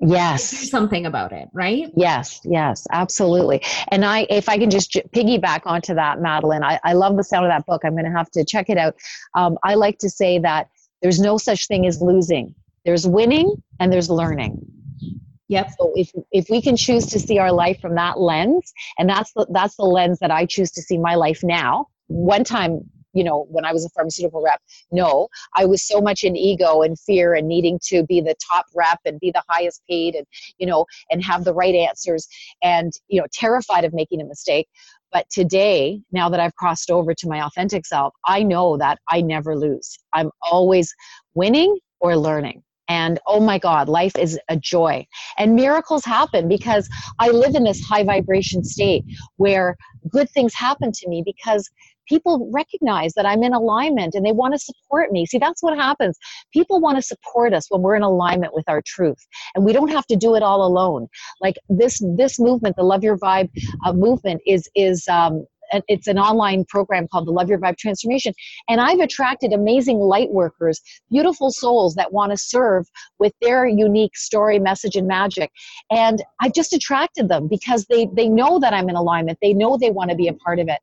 yes. 0.00 0.70
Something 0.70 1.06
about 1.06 1.32
it 1.32 1.48
right? 1.52 1.90
Yes 1.96 2.40
yes 2.44 2.86
absolutely. 2.92 3.62
And 3.88 4.04
i 4.04 4.26
if 4.30 4.48
i 4.48 4.58
can 4.58 4.70
just 4.70 4.92
piggyback 5.14 5.62
onto 5.64 5.94
that 5.94 6.20
madeline 6.20 6.62
i, 6.62 6.78
I 6.84 6.92
love 6.92 7.16
the 7.16 7.24
sound 7.24 7.46
of 7.46 7.50
that 7.50 7.66
book. 7.66 7.82
I'm 7.84 7.92
going 7.92 8.04
to 8.04 8.10
have 8.10 8.30
to 8.32 8.44
check 8.44 8.68
it 8.68 8.78
out. 8.78 8.96
Um, 9.34 9.58
i 9.64 9.74
like 9.74 9.98
to 9.98 10.10
say 10.10 10.38
that 10.40 10.68
there's 11.02 11.20
no 11.20 11.38
such 11.38 11.68
thing 11.68 11.86
as 11.86 12.00
losing. 12.00 12.54
There's 12.84 13.06
winning 13.06 13.62
and 13.80 13.92
there's 13.92 14.10
learning. 14.10 14.64
Yep. 15.48 15.70
So 15.78 15.92
if 15.94 16.10
if 16.32 16.46
we 16.50 16.60
can 16.60 16.76
choose 16.76 17.06
to 17.06 17.20
see 17.20 17.38
our 17.38 17.52
life 17.52 17.80
from 17.80 17.94
that 17.94 18.18
lens, 18.18 18.72
and 18.98 19.08
that's 19.08 19.32
the 19.32 19.46
that's 19.50 19.76
the 19.76 19.84
lens 19.84 20.18
that 20.18 20.30
I 20.30 20.46
choose 20.46 20.72
to 20.72 20.82
see 20.82 20.98
my 20.98 21.14
life 21.14 21.40
now. 21.44 21.86
One 22.08 22.42
time 22.42 22.90
you 23.16 23.24
know, 23.24 23.46
when 23.48 23.64
I 23.64 23.72
was 23.72 23.84
a 23.84 23.88
pharmaceutical 23.88 24.42
rep. 24.42 24.60
No, 24.92 25.28
I 25.54 25.64
was 25.64 25.82
so 25.82 26.00
much 26.02 26.22
in 26.22 26.36
ego 26.36 26.82
and 26.82 26.98
fear 27.00 27.34
and 27.34 27.48
needing 27.48 27.80
to 27.84 28.04
be 28.04 28.20
the 28.20 28.34
top 28.52 28.66
rep 28.74 29.00
and 29.06 29.18
be 29.18 29.30
the 29.30 29.42
highest 29.48 29.82
paid 29.88 30.14
and, 30.14 30.26
you 30.58 30.66
know, 30.66 30.84
and 31.10 31.24
have 31.24 31.44
the 31.44 31.54
right 31.54 31.74
answers 31.74 32.28
and, 32.62 32.92
you 33.08 33.18
know, 33.18 33.26
terrified 33.32 33.84
of 33.84 33.94
making 33.94 34.20
a 34.20 34.24
mistake. 34.24 34.68
But 35.12 35.30
today, 35.30 36.02
now 36.12 36.28
that 36.28 36.40
I've 36.40 36.54
crossed 36.56 36.90
over 36.90 37.14
to 37.14 37.28
my 37.28 37.42
authentic 37.42 37.86
self, 37.86 38.12
I 38.26 38.42
know 38.42 38.76
that 38.76 38.98
I 39.08 39.22
never 39.22 39.56
lose. 39.56 39.98
I'm 40.12 40.30
always 40.42 40.94
winning 41.34 41.78
or 42.00 42.18
learning. 42.18 42.62
And 42.88 43.18
oh 43.26 43.40
my 43.40 43.58
God, 43.58 43.88
life 43.88 44.16
is 44.16 44.38
a 44.48 44.56
joy. 44.56 45.06
And 45.38 45.54
miracles 45.56 46.04
happen 46.04 46.48
because 46.48 46.88
I 47.18 47.30
live 47.30 47.54
in 47.54 47.64
this 47.64 47.82
high 47.82 48.04
vibration 48.04 48.62
state 48.62 49.04
where 49.36 49.76
good 50.08 50.30
things 50.30 50.54
happen 50.54 50.92
to 50.92 51.08
me 51.08 51.22
because 51.24 51.68
people 52.06 52.50
recognize 52.52 53.12
that 53.14 53.26
I'm 53.26 53.42
in 53.42 53.52
alignment 53.52 54.14
and 54.14 54.24
they 54.24 54.32
want 54.32 54.54
to 54.54 54.58
support 54.58 55.12
me. 55.12 55.26
See, 55.26 55.38
that's 55.38 55.62
what 55.62 55.76
happens. 55.76 56.18
People 56.52 56.80
want 56.80 56.96
to 56.96 57.02
support 57.02 57.52
us 57.52 57.66
when 57.70 57.82
we're 57.82 57.96
in 57.96 58.02
alignment 58.02 58.54
with 58.54 58.68
our 58.68 58.82
truth, 58.84 59.26
and 59.54 59.64
we 59.64 59.72
don't 59.72 59.90
have 59.90 60.06
to 60.06 60.16
do 60.16 60.34
it 60.34 60.42
all 60.42 60.66
alone. 60.66 61.08
Like 61.40 61.56
this, 61.68 62.02
this 62.16 62.38
movement, 62.38 62.76
the 62.76 62.82
Love 62.82 63.04
Your 63.04 63.18
Vibe 63.18 63.50
uh, 63.84 63.92
movement, 63.92 64.40
is 64.46 64.68
is 64.74 65.06
um, 65.08 65.46
it's 65.88 66.06
an 66.06 66.18
online 66.18 66.64
program 66.64 67.08
called 67.08 67.26
the 67.26 67.32
Love 67.32 67.48
Your 67.48 67.58
Vibe 67.58 67.76
Transformation. 67.76 68.32
And 68.68 68.80
I've 68.80 69.00
attracted 69.00 69.52
amazing 69.52 69.98
light 69.98 70.30
workers, 70.30 70.80
beautiful 71.10 71.50
souls 71.50 71.94
that 71.94 72.12
want 72.12 72.32
to 72.32 72.36
serve 72.36 72.86
with 73.18 73.32
their 73.40 73.66
unique 73.66 74.16
story, 74.16 74.58
message, 74.58 74.96
and 74.96 75.06
magic. 75.06 75.50
And 75.90 76.22
I've 76.40 76.54
just 76.54 76.72
attracted 76.72 77.28
them 77.28 77.48
because 77.48 77.86
they, 77.86 78.08
they 78.12 78.28
know 78.28 78.58
that 78.60 78.72
I'm 78.72 78.88
in 78.88 78.96
alignment. 78.96 79.38
They 79.42 79.52
know 79.52 79.76
they 79.76 79.90
want 79.90 80.10
to 80.10 80.16
be 80.16 80.28
a 80.28 80.34
part 80.34 80.58
of 80.58 80.68
it. 80.68 80.78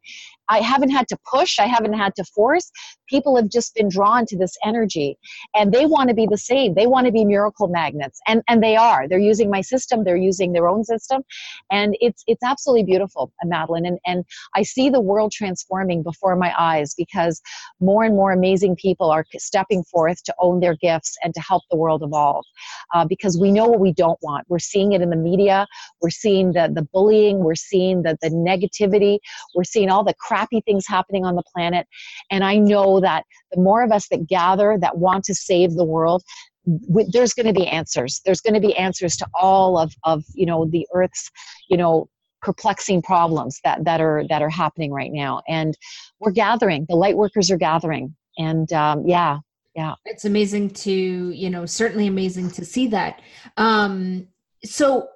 I 0.49 0.59
haven't 0.59 0.89
had 0.89 1.07
to 1.09 1.17
push, 1.29 1.59
I 1.59 1.67
haven't 1.67 1.93
had 1.93 2.15
to 2.15 2.23
force. 2.23 2.71
People 3.09 3.35
have 3.35 3.49
just 3.49 3.75
been 3.75 3.89
drawn 3.89 4.25
to 4.27 4.37
this 4.37 4.55
energy 4.65 5.17
and 5.55 5.71
they 5.71 5.85
want 5.85 6.09
to 6.09 6.15
be 6.15 6.27
the 6.29 6.37
same. 6.37 6.73
They 6.73 6.87
want 6.87 7.05
to 7.05 7.11
be 7.11 7.25
miracle 7.25 7.67
magnets. 7.67 8.19
And 8.27 8.41
and 8.47 8.61
they 8.61 8.75
are. 8.75 9.07
They're 9.07 9.19
using 9.19 9.49
my 9.49 9.61
system, 9.61 10.03
they're 10.03 10.15
using 10.15 10.53
their 10.53 10.67
own 10.67 10.83
system. 10.83 11.23
And 11.71 11.95
it's 12.01 12.23
it's 12.27 12.43
absolutely 12.43 12.83
beautiful, 12.83 13.31
Madeline. 13.43 13.85
And 13.85 13.99
and 14.05 14.25
I 14.55 14.63
see 14.63 14.89
the 14.89 15.01
world 15.01 15.31
transforming 15.31 16.03
before 16.03 16.35
my 16.35 16.53
eyes 16.57 16.93
because 16.95 17.41
more 17.79 18.03
and 18.03 18.15
more 18.15 18.31
amazing 18.31 18.75
people 18.75 19.09
are 19.11 19.25
stepping 19.37 19.83
forth 19.83 20.23
to 20.23 20.33
own 20.39 20.59
their 20.59 20.75
gifts 20.75 21.15
and 21.23 21.33
to 21.33 21.41
help 21.41 21.63
the 21.69 21.77
world 21.77 22.03
evolve. 22.03 22.45
Uh, 22.93 23.05
because 23.05 23.37
we 23.39 23.51
know 23.51 23.67
what 23.67 23.79
we 23.79 23.93
don't 23.93 24.19
want. 24.21 24.45
We're 24.49 24.59
seeing 24.59 24.93
it 24.93 25.01
in 25.01 25.09
the 25.09 25.15
media, 25.15 25.67
we're 26.01 26.09
seeing 26.09 26.53
the, 26.53 26.71
the 26.73 26.83
bullying, 26.93 27.39
we're 27.39 27.55
seeing 27.55 28.03
the, 28.03 28.17
the 28.21 28.29
negativity, 28.29 29.19
we're 29.55 29.63
seeing 29.63 29.89
all 29.89 30.03
the 30.03 30.15
crappy 30.33 30.61
things 30.61 30.85
happening 30.87 31.25
on 31.25 31.35
the 31.35 31.43
planet. 31.53 31.85
And 32.31 32.43
I 32.43 32.57
know 32.57 32.99
that 33.01 33.23
the 33.51 33.61
more 33.61 33.83
of 33.83 33.91
us 33.91 34.07
that 34.09 34.27
gather 34.27 34.77
that 34.81 34.97
want 34.97 35.25
to 35.25 35.35
save 35.35 35.75
the 35.75 35.85
world, 35.85 36.23
there's 36.65 37.33
going 37.33 37.45
to 37.45 37.53
be 37.53 37.67
answers. 37.67 38.21
There's 38.25 38.41
going 38.41 38.55
to 38.55 38.59
be 38.59 38.75
answers 38.75 39.15
to 39.17 39.27
all 39.39 39.77
of, 39.77 39.93
of 40.05 40.23
you 40.33 40.45
know 40.45 40.65
the 40.65 40.87
Earth's 40.93 41.29
you 41.69 41.77
know 41.77 42.07
perplexing 42.41 43.01
problems 43.01 43.59
that 43.63 43.83
that 43.85 44.01
are 44.01 44.23
that 44.29 44.41
are 44.41 44.49
happening 44.49 44.91
right 44.91 45.11
now. 45.11 45.41
And 45.47 45.77
we're 46.19 46.31
gathering. 46.31 46.85
The 46.89 46.95
light 46.95 47.17
workers 47.17 47.51
are 47.51 47.57
gathering. 47.57 48.15
And 48.37 48.71
um, 48.73 49.05
yeah, 49.05 49.39
yeah, 49.75 49.95
it's 50.05 50.25
amazing 50.25 50.71
to 50.71 50.91
you 50.91 51.49
know 51.49 51.65
certainly 51.65 52.07
amazing 52.07 52.49
to 52.51 52.65
see 52.65 52.87
that. 52.87 53.21
Um, 53.57 54.27
so 54.63 55.09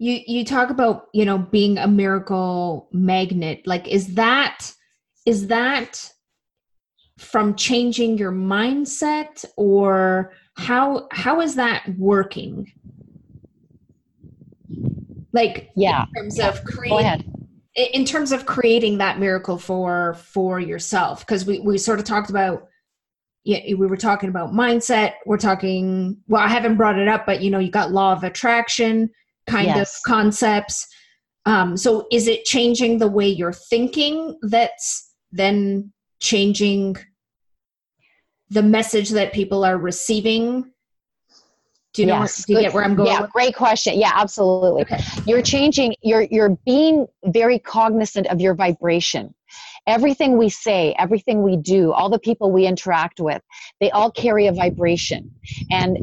you 0.00 0.22
you 0.26 0.44
talk 0.44 0.70
about 0.70 1.08
you 1.12 1.24
know 1.24 1.38
being 1.38 1.76
a 1.78 1.86
miracle 1.86 2.88
magnet 2.90 3.60
like 3.66 3.86
is 3.86 4.14
that 4.14 4.72
is 5.26 5.46
that 5.48 6.10
from 7.18 7.54
changing 7.54 8.16
your 8.16 8.32
mindset 8.32 9.44
or 9.56 10.32
how 10.56 11.06
how 11.12 11.40
is 11.40 11.54
that 11.54 11.86
working 11.98 12.72
like 15.32 15.70
yeah 15.76 16.06
in 16.16 16.22
terms 16.22 16.38
yeah. 16.38 16.48
of 16.48 16.64
creating 16.64 17.48
in 17.74 18.04
terms 18.04 18.32
of 18.32 18.46
creating 18.46 18.98
that 18.98 19.20
miracle 19.20 19.58
for 19.58 20.14
for 20.14 20.58
yourself 20.58 21.20
because 21.20 21.44
we 21.44 21.60
we 21.60 21.76
sort 21.76 21.98
of 21.98 22.06
talked 22.06 22.30
about 22.30 22.68
yeah 23.44 23.60
we 23.66 23.86
were 23.86 23.98
talking 23.98 24.30
about 24.30 24.52
mindset 24.52 25.12
we're 25.26 25.36
talking 25.36 26.16
well 26.26 26.42
i 26.42 26.48
haven't 26.48 26.78
brought 26.78 26.98
it 26.98 27.06
up 27.06 27.26
but 27.26 27.42
you 27.42 27.50
know 27.50 27.58
you 27.58 27.70
got 27.70 27.92
law 27.92 28.12
of 28.14 28.24
attraction 28.24 29.10
kind 29.50 29.66
yes. 29.66 29.96
of 29.96 30.02
concepts 30.04 30.86
um 31.46 31.76
so 31.76 32.06
is 32.10 32.28
it 32.28 32.44
changing 32.44 32.98
the 32.98 33.08
way 33.08 33.28
you're 33.28 33.52
thinking 33.52 34.38
that's 34.42 35.12
then 35.32 35.92
changing 36.20 36.96
the 38.50 38.62
message 38.62 39.10
that 39.10 39.32
people 39.32 39.64
are 39.64 39.78
receiving 39.78 40.70
do 41.92 42.02
you 42.02 42.06
know 42.06 42.20
yes. 42.20 42.44
do 42.44 42.52
you 42.52 42.60
get 42.60 42.72
where 42.72 42.84
I'm 42.84 42.94
going? 42.94 43.08
Yeah, 43.08 43.22
with? 43.22 43.32
great 43.32 43.56
question. 43.56 43.98
Yeah, 43.98 44.12
absolutely. 44.14 44.82
Okay. 44.82 45.00
You're 45.26 45.42
changing, 45.42 45.94
you're 46.02 46.22
you're 46.22 46.56
being 46.64 47.06
very 47.26 47.58
cognizant 47.58 48.28
of 48.28 48.40
your 48.40 48.54
vibration. 48.54 49.34
Everything 49.88 50.36
we 50.36 50.50
say, 50.50 50.94
everything 50.98 51.42
we 51.42 51.56
do, 51.56 51.92
all 51.92 52.08
the 52.08 52.18
people 52.18 52.52
we 52.52 52.66
interact 52.66 53.18
with, 53.18 53.42
they 53.80 53.90
all 53.90 54.10
carry 54.10 54.46
a 54.46 54.52
vibration. 54.52 55.32
And 55.70 55.98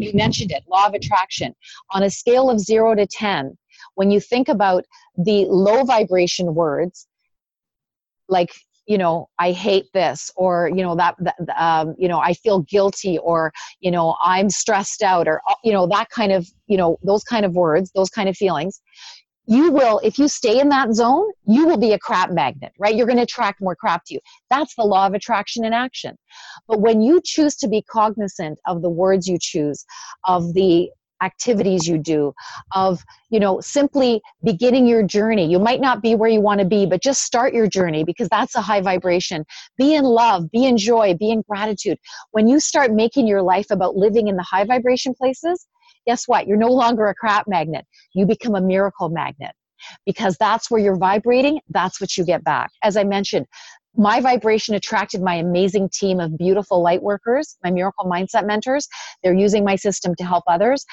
you 0.00 0.12
mentioned 0.14 0.52
it, 0.52 0.62
law 0.68 0.86
of 0.86 0.94
attraction. 0.94 1.54
On 1.90 2.02
a 2.02 2.10
scale 2.10 2.50
of 2.50 2.60
zero 2.60 2.94
to 2.94 3.06
10, 3.06 3.56
when 3.94 4.10
you 4.10 4.20
think 4.20 4.48
about 4.48 4.84
the 5.16 5.46
low 5.46 5.84
vibration 5.84 6.54
words, 6.54 7.06
like 8.28 8.52
you 8.86 8.98
know 8.98 9.28
i 9.38 9.52
hate 9.52 9.86
this 9.92 10.30
or 10.36 10.68
you 10.68 10.82
know 10.82 10.96
that, 10.96 11.14
that 11.20 11.36
um, 11.56 11.94
you 11.98 12.08
know 12.08 12.18
i 12.18 12.32
feel 12.32 12.60
guilty 12.62 13.18
or 13.18 13.52
you 13.80 13.90
know 13.90 14.16
i'm 14.22 14.48
stressed 14.48 15.02
out 15.02 15.28
or 15.28 15.40
uh, 15.48 15.54
you 15.62 15.72
know 15.72 15.86
that 15.86 16.08
kind 16.10 16.32
of 16.32 16.48
you 16.66 16.76
know 16.76 16.98
those 17.04 17.22
kind 17.22 17.44
of 17.44 17.54
words 17.54 17.92
those 17.94 18.10
kind 18.10 18.28
of 18.28 18.36
feelings 18.36 18.80
you 19.50 19.72
will 19.72 20.00
if 20.04 20.18
you 20.18 20.28
stay 20.28 20.60
in 20.60 20.68
that 20.68 20.94
zone 20.94 21.26
you 21.44 21.66
will 21.66 21.76
be 21.76 21.92
a 21.92 21.98
crap 21.98 22.30
magnet 22.30 22.72
right? 22.78 22.94
You're 22.94 23.06
going 23.06 23.18
to 23.18 23.24
attract 23.24 23.60
more 23.60 23.76
crap 23.76 24.04
to 24.06 24.14
you. 24.14 24.20
That's 24.48 24.74
the 24.74 24.84
law 24.84 25.06
of 25.06 25.14
attraction 25.14 25.64
in 25.64 25.72
action. 25.72 26.16
But 26.68 26.80
when 26.80 27.02
you 27.02 27.20
choose 27.22 27.56
to 27.56 27.68
be 27.68 27.82
cognizant 27.82 28.58
of 28.66 28.80
the 28.80 28.88
words 28.88 29.26
you 29.26 29.38
choose 29.40 29.84
of 30.24 30.54
the 30.54 30.90
activities 31.22 31.86
you 31.86 31.98
do 31.98 32.32
of 32.74 33.04
you 33.28 33.38
know 33.38 33.60
simply 33.60 34.22
beginning 34.42 34.86
your 34.86 35.02
journey 35.02 35.44
you 35.44 35.58
might 35.58 35.78
not 35.78 36.00
be 36.00 36.14
where 36.14 36.30
you 36.30 36.40
want 36.40 36.60
to 36.60 36.64
be 36.64 36.86
but 36.86 37.02
just 37.02 37.22
start 37.22 37.52
your 37.52 37.66
journey 37.66 38.04
because 38.04 38.26
that's 38.30 38.54
a 38.54 38.62
high 38.62 38.80
vibration. 38.80 39.44
Be 39.76 39.94
in 39.94 40.04
love 40.04 40.50
be 40.50 40.64
in 40.64 40.78
joy 40.78 41.14
be 41.18 41.30
in 41.30 41.42
gratitude. 41.42 41.98
When 42.30 42.48
you 42.48 42.60
start 42.60 42.92
making 42.92 43.26
your 43.26 43.42
life 43.42 43.70
about 43.70 43.96
living 43.96 44.28
in 44.28 44.36
the 44.36 44.42
high 44.42 44.64
vibration 44.64 45.12
places 45.12 45.66
guess 46.10 46.26
what 46.26 46.48
you're 46.48 46.56
no 46.56 46.72
longer 46.82 47.06
a 47.06 47.14
crap 47.14 47.46
magnet 47.46 47.84
you 48.14 48.26
become 48.26 48.56
a 48.56 48.60
miracle 48.60 49.08
magnet 49.08 49.52
because 50.04 50.36
that's 50.38 50.70
where 50.70 50.80
you're 50.80 50.96
vibrating 50.96 51.60
that's 51.68 52.00
what 52.00 52.16
you 52.16 52.24
get 52.24 52.42
back 52.42 52.70
as 52.82 52.96
i 52.96 53.04
mentioned 53.04 53.46
my 53.96 54.20
vibration 54.20 54.74
attracted 54.74 55.22
my 55.22 55.34
amazing 55.34 55.88
team 55.92 56.20
of 56.20 56.38
beautiful 56.38 56.80
light 56.80 57.02
workers, 57.02 57.56
my 57.64 57.70
miracle 57.70 58.04
mindset 58.04 58.46
mentors. 58.46 58.86
They're 59.22 59.34
using 59.34 59.64
my 59.64 59.76
system 59.76 60.14
to 60.16 60.24
help 60.24 60.44
others. 60.46 60.84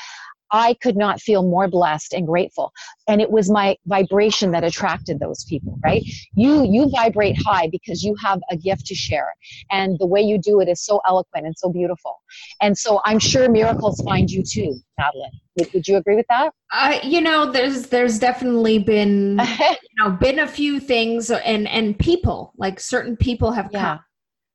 I 0.52 0.76
could 0.82 0.96
not 0.96 1.22
feel 1.22 1.44
more 1.44 1.68
blessed 1.68 2.14
and 2.14 2.26
grateful. 2.26 2.72
And 3.08 3.22
it 3.22 3.32
was 3.32 3.50
my 3.50 3.78
vibration 3.86 4.52
that 4.52 4.64
attracted 4.64 5.20
those 5.20 5.44
people, 5.46 5.78
right? 5.84 6.04
You 6.36 6.64
you 6.64 6.90
vibrate 6.90 7.38
high 7.46 7.68
because 7.70 8.04
you 8.04 8.16
have 8.24 8.40
a 8.50 8.58
gift 8.58 8.86
to 8.88 8.96
share. 8.96 9.34
And 9.72 9.98
the 10.00 10.08
way 10.08 10.22
you 10.22 10.38
do 10.38 10.60
it 10.62 10.68
is 10.68 10.82
so 10.82 11.02
eloquent 11.08 11.46
and 11.46 11.56
so 11.58 11.70
beautiful. 11.72 12.18
And 12.62 12.78
so 12.78 13.02
I'm 13.06 13.20
sure 13.20 13.50
miracles 13.50 14.02
find 14.02 14.30
you 14.30 14.44
too, 14.44 14.80
Madeline. 14.98 15.32
Would, 15.58 15.74
would 15.74 15.88
you 15.88 15.98
agree 15.98 16.16
with 16.16 16.28
that? 16.30 16.54
Uh, 16.72 17.00
you 17.04 17.22
know, 17.22 17.52
there's 17.52 17.88
there's 17.88 18.20
definitely 18.20 18.80
been 18.80 19.40
you 19.60 20.04
know 20.04 20.12
been 20.12 20.40
a 20.40 20.48
few 20.48 20.80
things 20.80 21.32
and 21.32 21.68
and 21.68 21.98
people 21.98 22.54
like 22.58 22.80
certain 22.80 23.18
people 23.18 23.52
have 23.52 23.70
yeah. 23.72 23.80
come 23.82 24.00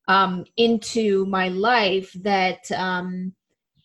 um 0.09 0.45
into 0.57 1.25
my 1.27 1.49
life 1.49 2.13
that 2.15 2.71
um 2.73 3.33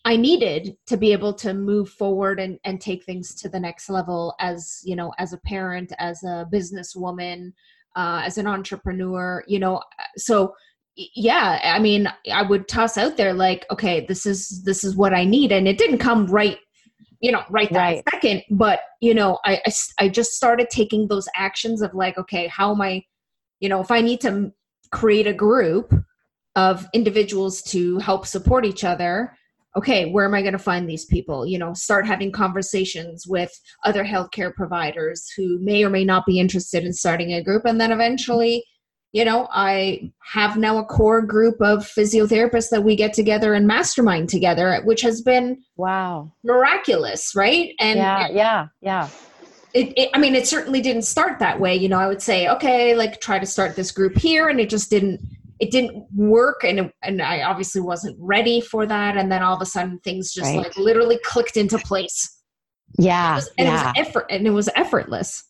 I 0.07 0.15
needed 0.15 0.77
to 0.85 0.95
be 0.95 1.11
able 1.11 1.33
to 1.33 1.53
move 1.53 1.89
forward 1.89 2.39
and, 2.39 2.57
and 2.63 2.79
take 2.79 3.03
things 3.03 3.35
to 3.35 3.49
the 3.49 3.59
next 3.59 3.89
level 3.89 4.33
as, 4.39 4.79
you 4.85 4.95
know, 4.95 5.11
as 5.17 5.33
a 5.33 5.37
parent, 5.39 5.91
as 5.99 6.23
a 6.23 6.47
businesswoman, 6.49 7.51
uh, 7.97 8.21
as 8.23 8.37
an 8.37 8.47
entrepreneur, 8.47 9.43
you 9.47 9.59
know, 9.59 9.81
so 10.15 10.55
yeah, 10.95 11.59
I 11.61 11.79
mean, 11.79 12.07
I 12.31 12.41
would 12.41 12.69
toss 12.69 12.97
out 12.97 13.17
there 13.17 13.33
like, 13.33 13.65
okay, 13.69 14.05
this 14.05 14.25
is, 14.25 14.63
this 14.63 14.85
is 14.85 14.95
what 14.95 15.13
I 15.13 15.25
need. 15.25 15.51
And 15.51 15.67
it 15.67 15.77
didn't 15.77 15.97
come 15.97 16.25
right, 16.27 16.57
you 17.19 17.33
know, 17.33 17.43
right 17.49 17.69
that 17.73 17.77
right. 17.77 18.03
second, 18.09 18.43
but 18.51 18.79
you 19.01 19.13
know, 19.13 19.39
I, 19.43 19.61
I, 19.65 19.71
I 19.99 20.07
just 20.07 20.35
started 20.35 20.69
taking 20.69 21.09
those 21.09 21.27
actions 21.35 21.81
of 21.81 21.93
like, 21.93 22.17
okay, 22.17 22.47
how 22.47 22.71
am 22.71 22.79
I, 22.79 23.03
you 23.59 23.67
know, 23.67 23.81
if 23.81 23.91
I 23.91 23.99
need 23.99 24.21
to 24.21 24.53
create 24.89 25.27
a 25.27 25.33
group 25.33 25.93
of 26.55 26.87
individuals 26.93 27.61
to 27.63 27.99
help 27.99 28.25
support 28.25 28.63
each 28.63 28.85
other, 28.85 29.33
okay, 29.75 30.09
where 30.11 30.25
am 30.25 30.33
I 30.33 30.41
going 30.41 30.53
to 30.53 30.59
find 30.59 30.89
these 30.89 31.05
people? 31.05 31.45
You 31.45 31.59
know, 31.59 31.73
start 31.73 32.07
having 32.07 32.31
conversations 32.31 33.27
with 33.27 33.51
other 33.83 34.03
healthcare 34.03 34.53
providers 34.53 35.29
who 35.35 35.59
may 35.59 35.83
or 35.83 35.89
may 35.89 36.03
not 36.03 36.25
be 36.25 36.39
interested 36.39 36.83
in 36.83 36.93
starting 36.93 37.33
a 37.33 37.43
group. 37.43 37.65
And 37.65 37.79
then 37.79 37.91
eventually, 37.91 38.63
you 39.13 39.23
know, 39.23 39.47
I 39.51 40.11
have 40.23 40.57
now 40.57 40.77
a 40.77 40.85
core 40.85 41.21
group 41.21 41.61
of 41.61 41.79
physiotherapists 41.87 42.69
that 42.69 42.83
we 42.83 42.95
get 42.95 43.13
together 43.13 43.53
and 43.53 43.65
mastermind 43.67 44.29
together, 44.29 44.81
which 44.83 45.01
has 45.01 45.21
been 45.21 45.63
wow 45.75 46.31
miraculous, 46.43 47.33
right? 47.35 47.73
And 47.79 47.97
yeah, 47.97 48.27
yeah, 48.29 48.67
yeah. 48.81 49.09
It, 49.73 49.93
it, 49.97 50.09
I 50.13 50.17
mean, 50.17 50.33
it 50.33 50.47
certainly 50.47 50.81
didn't 50.81 51.03
start 51.03 51.39
that 51.39 51.59
way. 51.59 51.75
You 51.75 51.89
know, 51.89 51.99
I 51.99 52.07
would 52.07 52.21
say, 52.21 52.47
okay, 52.47 52.95
like 52.95 53.21
try 53.21 53.37
to 53.37 53.45
start 53.45 53.75
this 53.75 53.91
group 53.91 54.17
here, 54.17 54.49
and 54.49 54.59
it 54.59 54.69
just 54.69 54.89
didn't 54.89 55.21
it 55.59 55.71
didn't 55.71 56.05
work 56.15 56.63
and 56.63 56.91
and 57.03 57.21
I 57.21 57.43
obviously 57.43 57.81
wasn't 57.81 58.17
ready 58.19 58.61
for 58.61 58.85
that 58.85 59.17
and 59.17 59.31
then 59.31 59.41
all 59.43 59.55
of 59.55 59.61
a 59.61 59.65
sudden 59.65 59.99
things 59.99 60.33
just 60.33 60.47
right. 60.47 60.57
like 60.57 60.77
literally 60.77 61.19
clicked 61.23 61.57
into 61.57 61.77
place. 61.79 62.41
Yeah. 62.97 63.33
It 63.33 63.35
was, 63.35 63.49
and 63.57 63.67
yeah. 63.67 63.73
it 63.73 63.99
was 63.99 64.07
effort 64.07 64.25
and 64.29 64.47
it 64.47 64.51
was 64.51 64.69
effortless. 64.75 65.43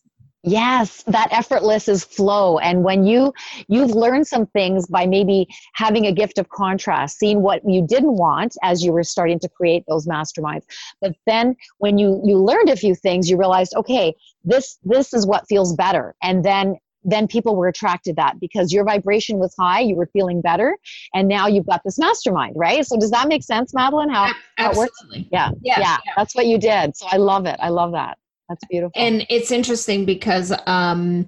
Yes, 0.44 1.04
that 1.08 1.28
effortless 1.32 1.90
is 1.90 2.06
flow. 2.06 2.58
And 2.60 2.84
when 2.84 3.06
you 3.06 3.34
you've 3.68 3.92
learned 3.92 4.28
some 4.28 4.46
things 4.46 4.88
by 4.88 5.06
maybe 5.06 5.48
having 5.74 6.06
a 6.06 6.14
gift 6.14 6.38
of 6.38 6.48
contrast, 6.48 7.18
seeing 7.20 7.42
what 7.42 7.62
you 7.68 7.86
didn't 7.86 8.16
want 8.16 8.56
as 8.64 8.82
you 8.82 8.94
were 8.94 9.04
starting 9.04 9.40
to 9.40 9.50
create 9.50 9.84
those 9.90 10.08
masterminds. 10.08 10.64
But 11.02 11.14
then 11.26 11.56
when 11.80 11.98
you 11.98 12.22
you 12.24 12.38
learned 12.38 12.70
a 12.70 12.78
few 12.78 12.96
things, 12.96 13.30
you 13.30 13.38
realized, 13.38 13.74
okay, 13.76 14.16
this 14.46 14.78
this 14.84 15.14
is 15.14 15.28
what 15.28 15.48
feels 15.50 15.76
better. 15.76 16.16
And 16.22 16.46
then 16.46 16.78
then 17.04 17.28
people 17.28 17.56
were 17.56 17.68
attracted 17.68 18.16
that 18.16 18.40
because 18.40 18.74
your 18.74 18.84
vibration 18.84 19.38
was 19.38 19.54
high, 19.58 19.80
you 19.80 19.96
were 19.96 20.10
feeling 20.14 20.42
better, 20.42 20.78
and 21.14 21.28
now 21.28 21.48
you've 21.48 21.66
got 21.66 21.82
this 21.84 21.98
mastermind, 21.98 22.54
right? 22.56 22.86
So 22.86 22.98
does 23.00 23.12
that 23.12 23.28
make 23.28 23.44
sense, 23.44 23.74
Madeline? 23.74 24.10
How, 24.10 24.32
how 24.58 24.72
it 24.72 24.78
works? 24.78 24.98
Yeah. 25.14 25.52
yeah. 25.62 25.80
yeah, 25.80 25.98
That's 26.16 26.36
what 26.36 26.46
you 26.46 26.58
did. 26.58 26.96
So 26.98 27.08
I 27.10 27.18
love 27.18 27.46
it. 27.46 27.58
I 27.60 27.70
love 27.70 27.92
that. 27.94 28.18
That's 28.50 28.64
beautiful. 28.70 28.92
And 28.96 29.26
it's 29.30 29.52
interesting 29.52 30.06
because 30.06 30.54
um, 30.68 31.28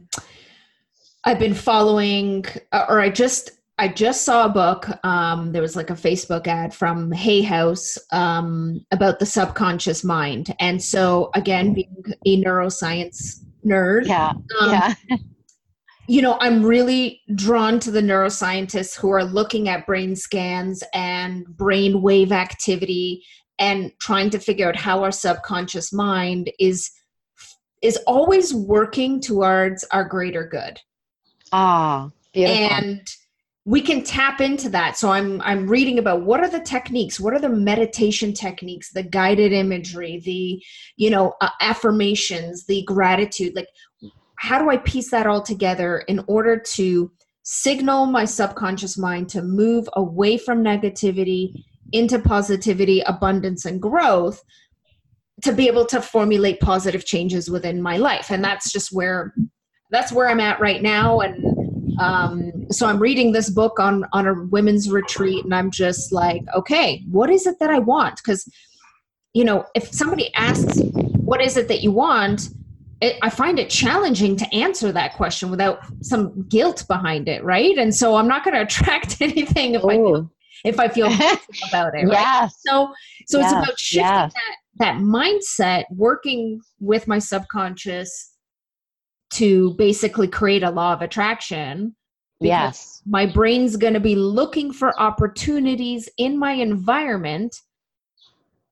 I've 1.23 1.39
been 1.39 1.53
following, 1.53 2.45
uh, 2.71 2.86
or 2.88 2.99
I 3.01 3.10
just 3.10 3.51
I 3.77 3.88
just 3.88 4.25
saw 4.25 4.45
a 4.45 4.49
book. 4.49 4.88
Um, 5.05 5.53
there 5.53 5.62
was 5.62 5.77
like 5.77 5.89
a 5.89 5.93
Facebook 5.93 6.47
ad 6.47 6.73
from 6.73 7.13
Hay 7.13 7.41
House 7.41 7.97
um, 8.12 8.86
about 8.91 9.19
the 9.19 9.25
subconscious 9.25 10.03
mind, 10.03 10.53
and 10.60 10.84
so 10.84 11.29
again, 11.34 11.73
being 11.73 12.03
a 12.25 12.43
neuroscience 12.43 13.39
nerd, 13.65 14.05
yeah, 14.05 14.32
um, 14.60 14.71
yeah 14.71 14.93
you 16.10 16.24
know, 16.24 16.38
I'm 16.39 16.65
really 16.65 17.22
drawn 17.36 17.80
to 17.82 17.91
the 17.91 18.02
neuroscientists 18.02 18.98
who 18.98 19.12
are 19.12 19.24
looking 19.24 19.69
at 19.69 19.86
brain 19.86 20.15
scans 20.15 20.84
and 20.91 21.45
brain 21.45 22.02
wave 22.02 22.32
activity 22.32 23.24
and 23.60 23.91
trying 24.00 24.32
to 24.32 24.39
figure 24.39 24.67
out 24.67 24.76
how 24.76 25.04
our 25.04 25.12
subconscious 25.12 25.93
mind 25.93 26.52
is 26.60 26.89
is 27.84 27.98
always 28.08 28.54
working 28.56 29.22
towards 29.22 29.84
our 29.91 30.04
greater 30.04 30.48
good. 30.48 30.80
Ah, 31.52 32.10
beautiful. 32.34 32.58
And 32.58 33.08
we 33.65 33.82
can 33.82 34.04
tap 34.04 34.41
into 34.41 34.67
that. 34.69 34.98
So 34.98 35.12
I'm 35.12 35.39
I'm 35.41 35.67
reading 35.67 36.00
about 36.00 36.24
what 36.24 36.39
are 36.39 36.50
the 36.50 36.60
techniques, 36.60 37.19
what 37.19 37.36
are 37.36 37.39
the 37.39 37.50
meditation 37.50 38.34
techniques, 38.34 38.91
the 38.91 39.04
guided 39.04 39.52
imagery, 39.52 40.19
the 40.26 40.60
you 40.98 41.12
know 41.12 41.36
uh, 41.39 41.50
affirmations, 41.62 42.65
the 42.65 42.82
gratitude. 42.84 43.56
Like 43.56 43.67
how 44.39 44.58
do 44.58 44.69
I 44.69 44.78
piece 44.78 45.12
that 45.12 45.28
all 45.28 45.41
together 45.41 45.99
in 46.08 46.23
order 46.28 46.58
to 46.58 47.12
signal 47.43 48.06
my 48.06 48.23
subconscious 48.23 48.97
mind 48.97 49.28
to 49.30 49.41
move 49.41 49.89
away 49.93 50.38
from 50.38 50.63
negativity 50.63 51.65
into 51.91 52.19
positivity, 52.19 53.02
abundance, 53.02 53.65
and 53.65 53.82
growth 53.82 54.41
to 55.43 55.52
be 55.52 55.67
able 55.67 55.86
to 55.88 56.02
formulate 56.02 56.62
positive 56.62 57.06
changes 57.06 57.49
within 57.49 57.82
my 57.82 57.97
life? 57.97 58.32
And 58.32 58.41
that's 58.41 58.71
just 58.71 58.93
where 58.93 59.34
that's 59.91 60.13
where 60.13 60.30
I'm 60.30 60.39
at 60.39 60.62
right 60.62 60.82
now. 60.82 61.19
And 61.19 61.43
um, 61.99 62.65
so 62.71 62.88
i'm 62.88 62.99
reading 62.99 63.32
this 63.34 63.49
book 63.49 63.80
on 63.80 64.06
on 64.13 64.25
a 64.25 64.34
women's 64.45 64.89
retreat 64.89 65.43
and 65.43 65.54
i'm 65.54 65.69
just 65.69 66.13
like 66.13 66.41
okay 66.56 67.04
what 67.12 67.30
is 67.30 67.45
it 67.45 67.60
that 67.60 67.69
i 67.69 67.80
want 67.80 68.15
because 68.17 68.49
you 69.34 69.43
know 69.43 69.65
if 69.75 69.91
somebody 69.93 70.34
asks 70.36 70.80
what 71.15 71.41
is 71.41 71.58
it 71.58 71.67
that 71.67 71.82
you 71.82 71.91
want 71.91 72.49
it, 73.02 73.18
I 73.22 73.30
find 73.30 73.60
it 73.60 73.70
challenging 73.70 74.36
to 74.38 74.54
answer 74.54 74.92
that 74.92 75.14
question 75.16 75.50
without 75.50 75.80
some 76.02 76.44
guilt 76.50 76.86
behind 76.88 77.30
it, 77.30 77.44
right? 77.44 77.78
And 77.78 77.96
so 77.96 78.16
I'm 78.16 78.28
not 78.28 78.44
going 78.44 78.56
to 78.56 78.62
attract 78.62 79.22
anything 79.22 79.76
if 79.76 79.84
Ooh. 79.84 80.16
I 80.18 80.22
if 80.66 80.80
I 80.80 80.89
feel 80.89 81.08
about 81.70 81.95
it. 81.95 82.06
Right? 82.06 82.12
Yes. 82.12 82.56
So 82.66 82.93
so 83.28 83.39
yes. 83.39 83.52
it's 83.52 83.64
about 83.64 83.80
shifting 83.80 84.06
yes. 84.06 84.34
that 84.34 84.56
that 84.80 84.97
mindset, 84.97 85.86
working 85.91 86.62
with 86.80 87.08
my 87.08 87.20
subconscious 87.20 88.34
to 89.32 89.74
basically 89.76 90.28
create 90.28 90.64
a 90.64 90.72
law 90.72 90.93
of 90.93 91.02
attraction. 91.02 91.95
Yes. 92.39 93.02
My 93.06 93.26
brain's 93.26 93.76
going 93.76 93.93
to 93.93 94.00
be 94.00 94.16
looking 94.16 94.72
for 94.72 95.00
opportunities 95.00 96.08
in 96.18 96.39
my 96.39 96.54
environment 96.54 97.56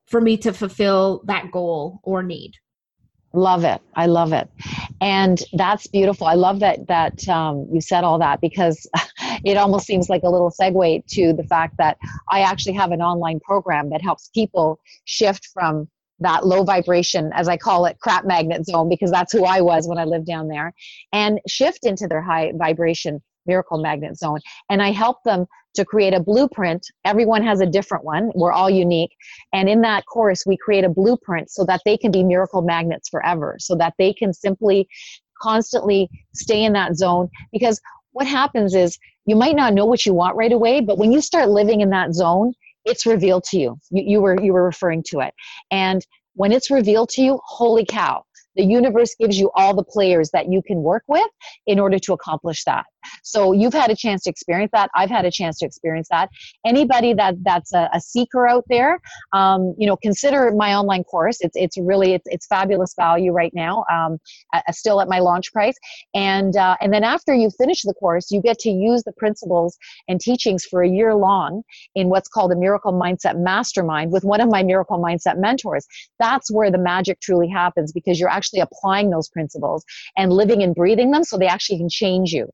for 0.07 0.21
me 0.21 0.37
to 0.37 0.53
fulfill 0.53 1.21
that 1.25 1.51
goal 1.51 1.99
or 2.03 2.23
need. 2.23 2.53
Love 3.37 3.63
it. 3.65 3.79
I 3.95 4.07
love 4.07 4.33
it. 4.33 4.49
And 4.99 5.39
that's 5.53 5.85
beautiful. 5.85 6.25
I 6.25 6.33
love 6.33 6.59
that 6.61 6.87
that 6.87 7.29
um, 7.29 7.67
you 7.71 7.81
said 7.81 8.03
all 8.03 8.17
that 8.17 8.41
because 8.41 8.89
it 9.45 9.57
almost 9.57 9.85
seems 9.85 10.09
like 10.09 10.23
a 10.23 10.29
little 10.29 10.49
segue 10.49 11.05
to 11.05 11.33
the 11.33 11.43
fact 11.43 11.77
that 11.77 11.99
I 12.31 12.39
actually 12.39 12.73
have 12.73 12.91
an 12.91 13.03
online 13.03 13.39
program 13.39 13.91
that 13.91 14.01
helps 14.01 14.29
people 14.29 14.79
shift 15.05 15.49
from 15.53 15.87
that 16.19 16.47
low 16.47 16.63
vibration, 16.63 17.29
as 17.35 17.47
I 17.47 17.57
call 17.57 17.85
it, 17.85 17.99
crap 17.99 18.25
magnet 18.25 18.65
zone, 18.65 18.89
because 18.89 19.11
that's 19.11 19.31
who 19.31 19.45
I 19.45 19.61
was 19.61 19.87
when 19.87 19.99
I 19.99 20.05
lived 20.05 20.25
down 20.25 20.47
there, 20.47 20.73
and 21.13 21.39
shift 21.47 21.85
into 21.85 22.07
their 22.07 22.23
high 22.23 22.53
vibration 22.55 23.21
miracle 23.45 23.77
magnet 23.77 24.17
zone. 24.17 24.39
And 24.71 24.81
I 24.81 24.89
help 24.89 25.21
them 25.25 25.45
to 25.77 25.85
create 25.85 26.13
a 26.13 26.19
blueprint. 26.19 26.85
Everyone 27.05 27.43
has 27.43 27.61
a 27.61 27.65
different 27.65 28.03
one. 28.03 28.31
We're 28.35 28.51
all 28.51 28.69
unique. 28.69 29.11
And 29.53 29.69
in 29.69 29.81
that 29.81 30.05
course, 30.05 30.45
we 30.45 30.57
create 30.57 30.83
a 30.83 30.89
blueprint 30.89 31.49
so 31.49 31.63
that 31.65 31.81
they 31.85 31.97
can 31.97 32.11
be 32.11 32.23
miracle 32.23 32.61
magnets 32.61 33.09
forever, 33.09 33.57
so 33.59 33.75
that 33.75 33.93
they 33.97 34.11
can 34.11 34.33
simply 34.33 34.87
constantly 35.41 36.09
stay 36.33 36.63
in 36.63 36.73
that 36.73 36.95
zone. 36.95 37.29
Because 37.51 37.79
what 38.11 38.27
happens 38.27 38.75
is 38.75 38.97
you 39.25 39.35
might 39.35 39.55
not 39.55 39.73
know 39.73 39.85
what 39.85 40.05
you 40.05 40.13
want 40.13 40.35
right 40.35 40.51
away, 40.51 40.81
but 40.81 40.97
when 40.97 41.11
you 41.11 41.21
start 41.21 41.49
living 41.49 41.81
in 41.81 41.91
that 41.91 42.13
zone, 42.13 42.53
it's 42.85 43.05
revealed 43.05 43.43
to 43.45 43.59
you. 43.59 43.77
You, 43.91 44.03
you 44.05 44.21
were 44.21 44.41
you 44.41 44.53
were 44.53 44.63
referring 44.63 45.03
to 45.09 45.19
it. 45.19 45.33
And 45.71 46.05
when 46.33 46.51
it's 46.51 46.71
revealed 46.71 47.09
to 47.09 47.21
you, 47.21 47.39
holy 47.45 47.85
cow, 47.85 48.23
the 48.55 48.63
universe 48.63 49.15
gives 49.19 49.39
you 49.39 49.51
all 49.53 49.75
the 49.75 49.83
players 49.83 50.31
that 50.31 50.51
you 50.51 50.61
can 50.63 50.81
work 50.81 51.03
with 51.07 51.27
in 51.67 51.79
order 51.79 51.99
to 51.99 52.13
accomplish 52.13 52.63
that. 52.63 52.85
So 53.23 53.51
you've 53.53 53.73
had 53.73 53.89
a 53.89 53.95
chance 53.95 54.23
to 54.23 54.29
experience 54.29 54.71
that. 54.73 54.89
I've 54.95 55.09
had 55.09 55.25
a 55.25 55.31
chance 55.31 55.59
to 55.59 55.65
experience 55.65 56.07
that. 56.09 56.29
Anybody 56.65 57.13
that 57.13 57.35
that's 57.43 57.73
a, 57.73 57.89
a 57.93 58.01
seeker 58.01 58.47
out 58.47 58.65
there, 58.69 58.99
um, 59.33 59.75
you 59.77 59.87
know, 59.87 59.97
consider 59.97 60.51
my 60.51 60.73
online 60.73 61.03
course. 61.03 61.37
It's 61.41 61.55
it's 61.55 61.77
really 61.77 62.13
it's, 62.13 62.27
it's 62.27 62.47
fabulous 62.47 62.93
value 62.95 63.31
right 63.31 63.51
now. 63.53 63.85
Um, 63.91 64.17
still 64.71 65.01
at 65.01 65.07
my 65.07 65.19
launch 65.19 65.51
price, 65.51 65.75
and 66.13 66.55
uh, 66.55 66.75
and 66.81 66.93
then 66.93 67.03
after 67.03 67.33
you 67.33 67.49
finish 67.57 67.81
the 67.83 67.93
course, 67.93 68.31
you 68.31 68.41
get 68.41 68.59
to 68.59 68.69
use 68.69 69.03
the 69.03 69.13
principles 69.13 69.77
and 70.07 70.19
teachings 70.19 70.65
for 70.65 70.81
a 70.81 70.89
year 70.89 71.15
long 71.15 71.63
in 71.95 72.09
what's 72.09 72.27
called 72.27 72.51
a 72.51 72.55
Miracle 72.55 72.93
Mindset 72.93 73.39
Mastermind 73.39 74.11
with 74.11 74.23
one 74.23 74.41
of 74.41 74.49
my 74.49 74.63
Miracle 74.63 74.99
Mindset 74.99 75.37
mentors. 75.37 75.85
That's 76.19 76.51
where 76.51 76.71
the 76.71 76.77
magic 76.77 77.19
truly 77.19 77.47
happens 77.47 77.91
because 77.91 78.19
you're 78.19 78.29
actually 78.29 78.61
applying 78.61 79.09
those 79.09 79.29
principles 79.29 79.83
and 80.17 80.31
living 80.31 80.63
and 80.63 80.75
breathing 80.75 81.11
them, 81.11 81.23
so 81.23 81.37
they 81.37 81.47
actually 81.47 81.77
can 81.77 81.89
change 81.89 82.31
you 82.31 82.49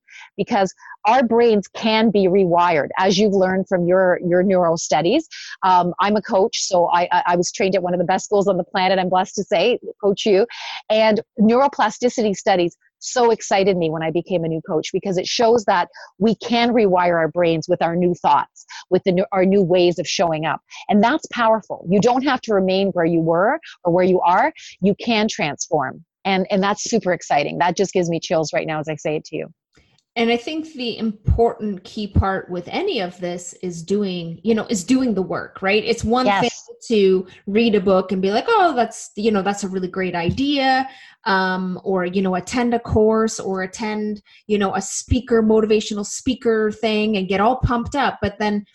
because 0.46 0.74
our 1.06 1.24
brains 1.24 1.68
can 1.68 2.12
be 2.12 2.28
rewired 2.28 2.90
as 2.98 3.18
you've 3.18 3.34
learned 3.34 3.68
from 3.68 3.86
your 3.86 4.20
your 4.26 4.44
neuro 4.44 4.76
studies 4.76 5.28
um, 5.64 5.94
i'm 6.00 6.16
a 6.16 6.22
coach 6.22 6.60
so 6.62 6.90
I, 6.92 7.08
I 7.28 7.36
was 7.36 7.52
trained 7.52 7.76
at 7.76 7.84
one 7.84 7.94
of 7.94 8.00
the 8.00 8.06
best 8.06 8.26
schools 8.26 8.48
on 8.48 8.58
the 8.58 8.64
planet 8.64 9.00
i'm 9.00 9.10
blessed 9.10 9.36
to 9.36 9.44
say 9.44 9.80
CoachU 10.04 10.46
and 10.90 11.22
neuroplasticity 11.40 12.36
studies 12.36 12.78
so 13.04 13.32
excited 13.32 13.78
me 13.78 13.90
when 13.90 14.02
I 14.02 14.12
became 14.12 14.44
a 14.44 14.48
new 14.48 14.62
coach 14.62 14.90
because 14.94 15.18
it 15.18 15.28
shows 15.28 15.66
that 15.66 15.90
we 16.20 16.36
can 16.36 16.70
rewire 16.72 17.16
our 17.16 17.28
brains 17.28 17.68
with 17.68 17.82
our 17.82 17.96
new 17.96 18.14
thoughts, 18.14 18.66
with 18.90 19.04
the 19.04 19.12
new, 19.12 19.26
our 19.32 19.46
new 19.46 19.62
ways 19.62 20.00
of 20.00 20.08
showing 20.08 20.46
up. 20.46 20.62
And 20.90 21.04
that's 21.04 21.26
powerful. 21.28 21.86
You 21.90 22.00
don't 22.00 22.24
have 22.24 22.42
to 22.42 22.54
remain 22.54 22.90
where 22.90 23.06
you 23.06 23.20
were 23.20 23.60
or 23.84 23.94
where 23.94 24.06
you 24.06 24.22
are. 24.22 24.54
You 24.82 24.96
can 24.96 25.28
transform. 25.28 26.06
And, 26.26 26.48
and 26.50 26.64
that's 26.64 26.84
super 26.84 27.12
exciting. 27.12 27.58
That 27.58 27.76
just 27.76 27.92
gives 27.92 28.10
me 28.10 28.20
chills 28.20 28.54
right 28.54 28.66
now 28.66 28.80
as 28.80 28.88
I 28.88 28.96
say 28.96 29.18
it 29.18 29.26
to 29.26 29.36
you. 29.36 29.54
And 30.16 30.30
I 30.30 30.38
think 30.38 30.74
the 30.74 30.98
important 31.00 31.84
key 31.84 32.06
part 32.06 32.50
with 32.52 32.68
any 32.68 33.00
of 33.00 33.20
this 33.20 33.54
is 33.64 33.82
doing, 33.82 34.40
you 34.44 34.54
know, 34.54 34.68
is 34.70 34.84
doing 34.84 35.16
the 35.16 35.24
work, 35.24 35.62
right? 35.64 35.84
It's 35.84 36.04
one 36.04 36.28
yes. 36.28 36.42
thing 36.42 36.76
to 36.90 37.28
read 37.48 37.74
a 37.74 37.82
book 37.82 38.12
and 38.12 38.22
be 38.22 38.30
like, 38.30 38.46
oh, 38.48 38.76
that's, 38.76 39.10
you 39.16 39.32
know, 39.32 39.42
that's 39.42 39.64
a 39.64 39.68
really 39.68 39.88
great 39.88 40.14
idea. 40.14 40.88
Um, 41.24 41.82
or, 41.84 42.06
you 42.06 42.22
know, 42.22 42.36
attend 42.36 42.76
a 42.76 42.80
course 42.80 43.40
or 43.40 43.64
attend, 43.64 44.22
you 44.46 44.60
know, 44.60 44.76
a 44.76 44.82
speaker, 44.82 45.42
motivational 45.42 46.06
speaker 46.06 46.72
thing 46.72 47.18
and 47.18 47.28
get 47.28 47.42
all 47.42 47.56
pumped 47.58 47.96
up. 47.96 48.20
But 48.22 48.38
then, 48.38 48.66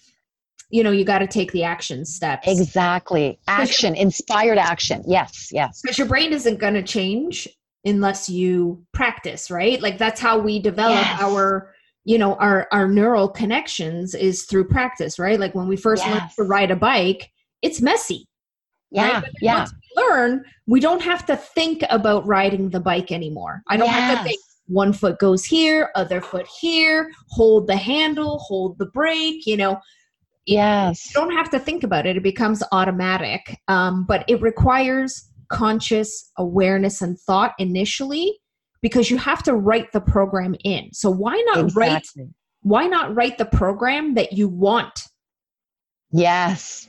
you 0.71 0.83
know, 0.83 0.91
you 0.91 1.05
got 1.05 1.21
to 1.21 1.27
take 1.29 1.53
the 1.53 1.63
action 1.63 2.05
steps. 2.05 2.49
Exactly. 2.49 3.39
Action, 3.47 3.95
inspired 3.95 4.59
action. 4.59 5.05
Yes, 5.07 5.51
yes. 5.53 5.83
Because 5.83 5.99
your 5.99 6.09
brain 6.09 6.33
isn't 6.33 6.59
going 6.59 6.75
to 6.75 6.83
change 6.83 7.49
unless 7.85 8.29
you 8.29 8.85
practice 8.93 9.51
right 9.51 9.81
like 9.81 9.99
that's 9.99 10.21
how 10.21 10.39
we 10.39 10.59
develop 10.59 11.05
yes. 11.05 11.21
our 11.21 11.73
you 12.05 12.19
know 12.19 12.35
our 12.37 12.67
our 12.73 12.89
neural 12.89 13.29
connections 13.29 14.15
is 14.15 14.45
through 14.45 14.67
practice 14.67 15.19
right 15.19 15.39
like 15.39 15.55
when 15.55 15.69
we 15.69 15.77
first 15.77 16.05
yes. 16.05 16.21
learn 16.21 16.29
to 16.37 16.43
ride 16.51 16.71
a 16.71 16.77
bike 16.77 17.31
it's 17.63 17.81
messy 17.81 18.27
yeah 18.91 19.21
right? 19.21 19.31
yeah 19.41 19.59
once 19.59 19.73
we 19.73 20.03
learn 20.03 20.45
we 20.67 20.81
don't 20.81 21.03
have 21.03 21.27
to 21.27 21.37
think 21.37 21.85
about 21.91 22.27
riding 22.27 22.71
the 22.71 22.81
bike 22.81 23.13
anymore 23.13 23.63
i 23.69 23.77
don't 23.77 23.87
yes. 23.87 23.95
have 23.95 24.19
to 24.19 24.25
think 24.25 24.41
one 24.67 24.93
foot 24.93 25.19
goes 25.19 25.45
here 25.45 25.91
other 25.95 26.21
foot 26.21 26.47
here 26.61 27.11
hold 27.31 27.67
the 27.67 27.77
handle 27.77 28.39
hold 28.39 28.79
the 28.79 28.87
brake 28.87 29.47
you 29.47 29.57
know 29.57 29.79
yes 30.47 31.07
you 31.07 31.13
don't 31.21 31.33
have 31.33 31.51
to 31.51 31.59
think 31.59 31.85
about 31.85 32.07
it 32.07 32.17
it 32.17 32.23
becomes 32.23 32.63
automatic 32.73 33.61
um, 33.69 34.05
but 34.07 34.25
it 34.29 34.41
requires 34.41 35.29
conscious 35.51 36.31
awareness 36.37 37.03
and 37.03 37.19
thought 37.19 37.55
initially 37.59 38.39
because 38.81 39.11
you 39.11 39.17
have 39.19 39.43
to 39.43 39.55
write 39.55 39.93
the 39.93 40.01
program 40.01 40.55
in. 40.65 40.93
So 40.93 41.11
why 41.11 41.43
not 41.49 41.65
exactly. 41.65 42.23
write 42.25 42.31
why 42.63 42.87
not 42.87 43.15
write 43.15 43.39
the 43.39 43.45
program 43.45 44.15
that 44.15 44.33
you 44.33 44.49
want? 44.49 45.05
Yes. 46.11 46.89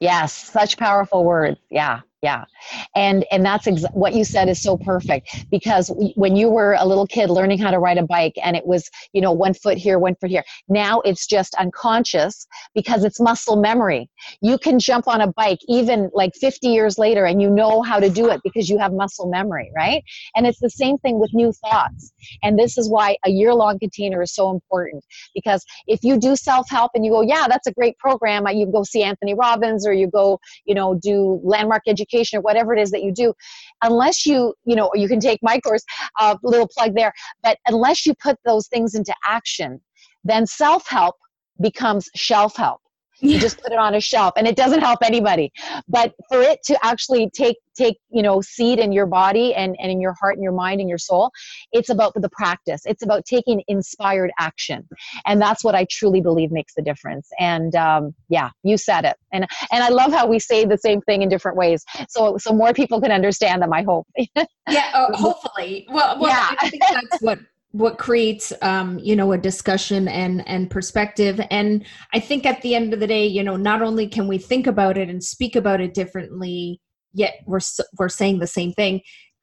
Yes, 0.00 0.32
such 0.34 0.76
powerful 0.76 1.24
words. 1.24 1.58
Yeah 1.70 2.00
yeah. 2.24 2.44
And 2.96 3.26
and 3.30 3.44
that's 3.44 3.66
ex- 3.66 3.84
what 3.92 4.14
you 4.14 4.24
said 4.24 4.48
is 4.48 4.60
so 4.60 4.78
perfect 4.78 5.50
because 5.50 5.92
when 6.16 6.36
you 6.36 6.48
were 6.48 6.74
a 6.80 6.86
little 6.86 7.06
kid 7.06 7.28
learning 7.28 7.58
how 7.58 7.70
to 7.70 7.78
ride 7.78 7.98
a 7.98 8.02
bike 8.02 8.32
and 8.42 8.56
it 8.56 8.66
was 8.66 8.88
you 9.12 9.20
know 9.20 9.30
one 9.30 9.52
foot 9.52 9.76
here 9.76 9.98
one 9.98 10.14
foot 10.14 10.30
here 10.30 10.42
now 10.70 11.02
it's 11.02 11.26
just 11.26 11.54
unconscious 11.56 12.46
because 12.74 13.04
it's 13.04 13.20
muscle 13.20 13.56
memory. 13.56 14.08
You 14.40 14.56
can 14.56 14.78
jump 14.78 15.06
on 15.06 15.20
a 15.20 15.30
bike 15.34 15.58
even 15.68 16.10
like 16.14 16.32
50 16.40 16.68
years 16.68 16.98
later 16.98 17.26
and 17.26 17.42
you 17.42 17.50
know 17.50 17.82
how 17.82 18.00
to 18.00 18.08
do 18.08 18.30
it 18.30 18.40
because 18.42 18.70
you 18.70 18.78
have 18.78 18.92
muscle 18.94 19.28
memory 19.28 19.70
right? 19.76 20.02
And 20.34 20.46
it's 20.46 20.60
the 20.60 20.70
same 20.70 20.96
thing 20.98 21.18
with 21.18 21.30
new 21.34 21.52
thoughts. 21.52 22.12
And 22.42 22.58
this 22.58 22.78
is 22.78 22.88
why 22.88 23.18
a 23.26 23.30
year 23.30 23.52
long 23.52 23.78
container 23.78 24.22
is 24.22 24.34
so 24.34 24.50
important 24.50 25.04
because 25.34 25.62
if 25.86 26.00
you 26.02 26.18
do 26.18 26.36
self 26.36 26.70
help 26.70 26.92
and 26.94 27.04
you 27.04 27.10
go 27.10 27.20
yeah 27.20 27.46
that's 27.48 27.66
a 27.66 27.72
great 27.72 27.98
program 27.98 28.46
uh, 28.46 28.50
you 28.50 28.66
go 28.66 28.82
see 28.82 29.02
anthony 29.02 29.34
robbins 29.34 29.86
or 29.86 29.92
you 29.92 30.06
go 30.06 30.38
you 30.64 30.74
know 30.74 30.94
do 30.94 31.40
landmark 31.44 31.82
education 31.86 32.13
education 32.14 32.38
or 32.38 32.42
whatever 32.42 32.74
it 32.74 32.80
is 32.80 32.90
that 32.90 33.02
you 33.02 33.12
do 33.12 33.32
unless 33.82 34.26
you 34.26 34.54
you 34.64 34.76
know 34.76 34.90
you 34.94 35.08
can 35.08 35.20
take 35.20 35.38
my 35.42 35.58
course 35.60 35.84
a 36.20 36.22
uh, 36.22 36.36
little 36.42 36.68
plug 36.68 36.94
there 36.94 37.12
but 37.42 37.58
unless 37.66 38.06
you 38.06 38.14
put 38.14 38.38
those 38.44 38.66
things 38.68 38.94
into 38.94 39.14
action 39.26 39.80
then 40.24 40.46
self-help 40.46 41.16
becomes 41.60 42.08
shelf 42.14 42.56
help 42.56 42.80
you 43.24 43.38
just 43.38 43.60
put 43.62 43.72
it 43.72 43.78
on 43.78 43.94
a 43.94 44.00
shelf 44.00 44.34
and 44.36 44.46
it 44.46 44.56
doesn't 44.56 44.80
help 44.80 45.00
anybody. 45.02 45.52
But 45.88 46.14
for 46.28 46.40
it 46.40 46.62
to 46.64 46.78
actually 46.84 47.30
take 47.30 47.56
take 47.76 47.98
you 48.10 48.22
know 48.22 48.40
seed 48.40 48.78
in 48.78 48.92
your 48.92 49.06
body 49.06 49.52
and, 49.54 49.76
and 49.80 49.90
in 49.90 50.00
your 50.00 50.14
heart 50.20 50.34
and 50.34 50.42
your 50.44 50.52
mind 50.52 50.80
and 50.80 50.88
your 50.88 50.98
soul 50.98 51.32
it's 51.72 51.88
about 51.90 52.14
the 52.14 52.28
practice. 52.30 52.82
It's 52.84 53.02
about 53.02 53.24
taking 53.24 53.62
inspired 53.66 54.30
action. 54.38 54.88
And 55.26 55.40
that's 55.40 55.64
what 55.64 55.74
i 55.74 55.86
truly 55.90 56.20
believe 56.20 56.52
makes 56.52 56.74
the 56.74 56.82
difference. 56.82 57.28
And 57.40 57.74
um, 57.74 58.14
yeah 58.28 58.50
you 58.62 58.76
said 58.76 59.04
it. 59.04 59.16
And 59.32 59.46
and 59.72 59.82
i 59.82 59.88
love 59.88 60.12
how 60.12 60.26
we 60.26 60.38
say 60.38 60.64
the 60.64 60.78
same 60.78 61.00
thing 61.02 61.22
in 61.22 61.28
different 61.28 61.56
ways. 61.56 61.84
So 62.08 62.38
so 62.38 62.52
more 62.52 62.72
people 62.72 63.00
can 63.00 63.10
understand 63.10 63.62
them 63.62 63.72
i 63.72 63.82
hope. 63.82 64.06
Yeah 64.70 64.90
uh, 64.94 65.14
hopefully. 65.14 65.86
Well, 65.90 66.18
well 66.18 66.30
yeah. 66.30 66.56
i 66.60 66.70
think 66.70 66.82
that's 66.88 67.20
what 67.20 67.38
what 67.74 67.98
creates 67.98 68.52
um, 68.62 69.00
you 69.00 69.16
know 69.16 69.32
a 69.32 69.38
discussion 69.38 70.06
and 70.06 70.46
and 70.48 70.70
perspective. 70.70 71.40
And 71.50 71.84
i 72.12 72.20
think 72.20 72.46
at 72.46 72.62
the 72.62 72.74
end 72.74 72.94
of 72.94 73.00
the 73.00 73.06
day 73.06 73.26
you 73.26 73.42
know 73.42 73.56
not 73.56 73.82
only 73.82 74.06
can 74.06 74.28
we 74.28 74.38
think 74.38 74.66
about 74.66 74.96
it 74.96 75.08
and 75.08 75.22
speak 75.22 75.56
about 75.56 75.80
it 75.80 75.92
differently 75.92 76.80
yet 77.14 77.36
we're 77.46 77.60
we're 77.98 78.08
saying 78.08 78.40
the 78.40 78.46
same 78.46 78.72
thing. 78.72 79.00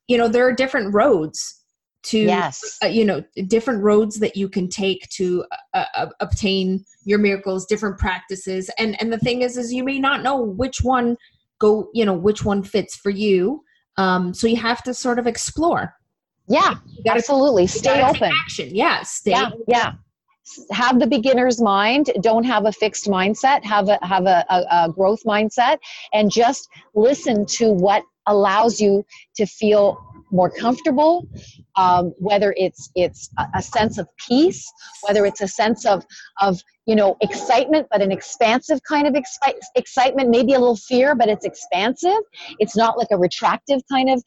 You 0.07 0.17
know 0.17 0.27
there 0.27 0.45
are 0.45 0.53
different 0.53 0.93
roads 0.93 1.57
to 2.03 2.19
yes. 2.19 2.77
uh, 2.83 2.87
you 2.87 3.05
know 3.05 3.23
different 3.47 3.81
roads 3.81 4.19
that 4.19 4.35
you 4.35 4.49
can 4.49 4.67
take 4.67 5.07
to 5.09 5.45
uh, 5.73 5.85
uh, 5.95 6.09
obtain 6.19 6.83
your 7.05 7.19
miracles 7.19 7.65
different 7.65 7.97
practices. 7.97 8.69
And 8.77 9.01
and 9.01 9.11
the 9.11 9.19
thing 9.19 9.41
is 9.41 9.57
is 9.57 9.73
you 9.73 9.83
may 9.83 9.97
not 9.97 10.21
know 10.21 10.39
which 10.39 10.81
one 10.83 11.17
go 11.59 11.89
you 11.93 12.05
know 12.05 12.13
which 12.13 12.45
one 12.45 12.61
fits 12.61 12.95
for 12.95 13.09
you. 13.09 13.63
Um 13.97 14.33
so 14.33 14.47
you 14.47 14.57
have 14.57 14.83
to 14.83 14.93
sort 14.93 15.17
of 15.17 15.25
explore 15.25 15.95
yeah 16.51 16.75
absolutely. 17.07 17.67
stay 17.67 18.01
open. 18.01 18.31
action. 18.43 18.69
Yeah 18.73 19.03
stay 19.03 19.31
yeah 19.31 19.51
yeah. 19.67 19.93
Have 20.71 20.99
the 20.99 21.07
beginner's 21.07 21.61
mind. 21.61 22.11
Don't 22.21 22.43
have 22.43 22.65
a 22.65 22.71
fixed 22.71 23.07
mindset. 23.07 23.63
Have 23.63 23.87
a 23.87 23.99
have 24.05 24.25
a, 24.25 24.43
a, 24.49 24.65
a 24.71 24.89
growth 24.91 25.23
mindset 25.25 25.77
and 26.13 26.31
just 26.31 26.67
listen 26.93 27.45
to 27.45 27.71
what 27.71 28.03
allows 28.27 28.81
you 28.81 29.05
to 29.35 29.45
feel 29.45 29.97
more 30.31 30.49
comfortable 30.49 31.27
um, 31.75 32.13
whether 32.17 32.53
it's 32.57 32.89
it's 32.95 33.29
a 33.55 33.61
sense 33.61 33.97
of 33.97 34.07
peace 34.27 34.71
whether 35.07 35.25
it's 35.25 35.41
a 35.41 35.47
sense 35.47 35.85
of 35.85 36.05
of 36.39 36.61
you 36.85 36.95
know 36.95 37.17
excitement 37.21 37.87
but 37.91 38.01
an 38.01 38.11
expansive 38.11 38.81
kind 38.83 39.07
of 39.07 39.13
expi- 39.13 39.53
excitement 39.75 40.29
maybe 40.29 40.53
a 40.53 40.59
little 40.59 40.75
fear 40.75 41.15
but 41.15 41.29
it's 41.29 41.45
expansive. 41.45 42.17
It's 42.59 42.75
not 42.75 42.97
like 42.97 43.07
a 43.11 43.17
retractive 43.17 43.81
kind 43.91 44.09
of 44.09 44.23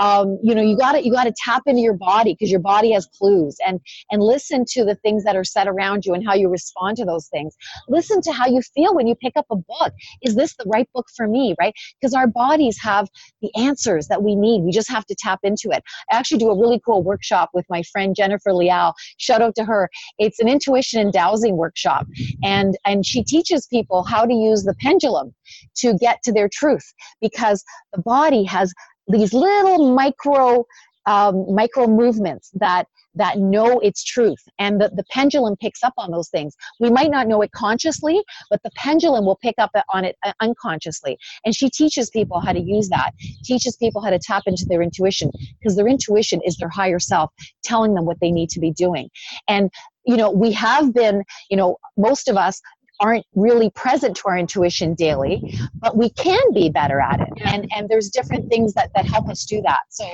um, 0.00 0.38
you 0.42 0.54
know 0.54 0.62
you 0.62 0.76
got 0.76 0.92
to 0.92 1.04
you 1.04 1.12
got 1.12 1.24
to 1.24 1.34
tap 1.44 1.62
into 1.66 1.80
your 1.82 1.94
body 1.94 2.34
because 2.34 2.50
your 2.50 2.60
body 2.60 2.92
has 2.92 3.06
clues 3.18 3.56
and 3.66 3.80
and 4.10 4.22
listen 4.22 4.64
to 4.68 4.84
the 4.84 4.94
things 4.96 5.24
that 5.24 5.36
are 5.36 5.44
said 5.44 5.66
around 5.66 6.04
you 6.04 6.14
and 6.14 6.26
how 6.26 6.34
you 6.34 6.48
respond 6.48 6.96
to 6.98 7.04
those 7.04 7.28
things. 7.28 7.56
Listen 7.88 8.20
to 8.22 8.32
how 8.32 8.46
you 8.46 8.60
feel 8.74 8.94
when 8.94 9.06
you 9.06 9.14
pick 9.14 9.34
up 9.36 9.46
a 9.50 9.56
book. 9.56 9.92
Is 10.22 10.36
this 10.36 10.54
the 10.56 10.64
right 10.66 10.88
book 10.94 11.06
for 11.16 11.28
me 11.28 11.54
right? 11.60 11.74
Because 12.00 12.14
our 12.14 12.26
bodies 12.26 12.78
have 12.82 13.08
the 13.42 13.50
answers 13.56 14.08
that 14.08 14.22
we 14.22 14.34
need. 14.34 14.62
We 14.62 14.72
just 14.72 14.90
have 14.90 15.06
to 15.06 15.14
tap 15.18 15.40
into 15.42 15.70
it. 15.70 15.82
I 16.10 16.16
actually 16.16 16.38
do 16.38 16.50
a 16.50 16.58
really 16.58 16.80
cool 16.84 17.02
workshop 17.02 17.50
with 17.54 17.66
my 17.68 17.82
friend 17.92 18.14
jennifer 18.16 18.52
leal 18.52 18.94
shout 19.18 19.42
out 19.42 19.54
to 19.56 19.64
her. 19.64 19.88
It's 20.18 20.40
an 20.40 20.48
intuition 20.48 21.00
and 21.00 21.12
dowsing 21.12 21.56
workshop 21.56 22.06
and 22.42 22.76
and 22.84 23.04
she 23.06 23.22
teaches 23.24 23.66
people 23.66 24.02
how 24.02 24.26
to 24.26 24.34
use 24.34 24.64
the 24.64 24.74
pendulum 24.80 25.34
to 25.76 25.94
get 25.98 26.22
to 26.24 26.32
their 26.32 26.48
truth 26.48 26.84
because 27.20 27.64
the 27.92 28.02
body 28.02 28.44
has 28.44 28.72
these 29.08 29.32
little 29.32 29.94
micro 29.94 30.64
um, 31.06 31.44
micro 31.54 31.86
movements 31.86 32.50
that 32.54 32.86
that 33.16 33.38
know 33.38 33.78
its 33.80 34.02
truth. 34.02 34.40
And 34.58 34.80
the, 34.80 34.90
the 34.94 35.04
pendulum 35.10 35.56
picks 35.56 35.82
up 35.84 35.92
on 35.98 36.10
those 36.10 36.28
things. 36.30 36.56
We 36.80 36.90
might 36.90 37.10
not 37.10 37.28
know 37.28 37.42
it 37.42 37.52
consciously 37.52 38.22
but 38.50 38.60
the 38.62 38.70
pendulum 38.76 39.24
will 39.24 39.36
pick 39.36 39.54
up 39.58 39.70
on 39.92 40.04
it 40.04 40.16
uh, 40.24 40.32
unconsciously. 40.40 41.18
And 41.44 41.54
she 41.54 41.70
teaches 41.70 42.10
people 42.10 42.40
how 42.40 42.52
to 42.52 42.60
use 42.60 42.88
that. 42.88 43.12
Teaches 43.44 43.76
people 43.76 44.02
how 44.02 44.10
to 44.10 44.18
tap 44.18 44.42
into 44.46 44.64
their 44.68 44.82
intuition 44.82 45.30
because 45.58 45.76
their 45.76 45.88
intuition 45.88 46.40
is 46.44 46.56
their 46.56 46.68
higher 46.68 46.98
self 46.98 47.30
telling 47.62 47.94
them 47.94 48.04
what 48.04 48.18
they 48.20 48.30
need 48.30 48.48
to 48.50 48.60
be 48.60 48.72
doing. 48.72 49.08
And 49.48 49.70
you 50.06 50.16
know 50.16 50.30
we 50.30 50.52
have 50.52 50.92
been 50.92 51.22
you 51.50 51.56
know 51.56 51.78
most 51.96 52.28
of 52.28 52.36
us 52.36 52.60
aren't 53.04 53.26
really 53.34 53.68
present 53.70 54.16
to 54.16 54.28
our 54.28 54.38
intuition 54.38 54.94
daily 54.94 55.34
but 55.74 55.94
we 55.94 56.08
can 56.10 56.44
be 56.54 56.70
better 56.70 57.00
at 57.00 57.20
it. 57.20 57.28
And 57.44 57.70
and 57.76 57.88
there's 57.88 58.08
different 58.08 58.48
things 58.48 58.72
that 58.74 58.90
that 58.94 59.04
help 59.04 59.28
us 59.28 59.44
do 59.44 59.60
that. 59.62 59.82
So 59.90 60.06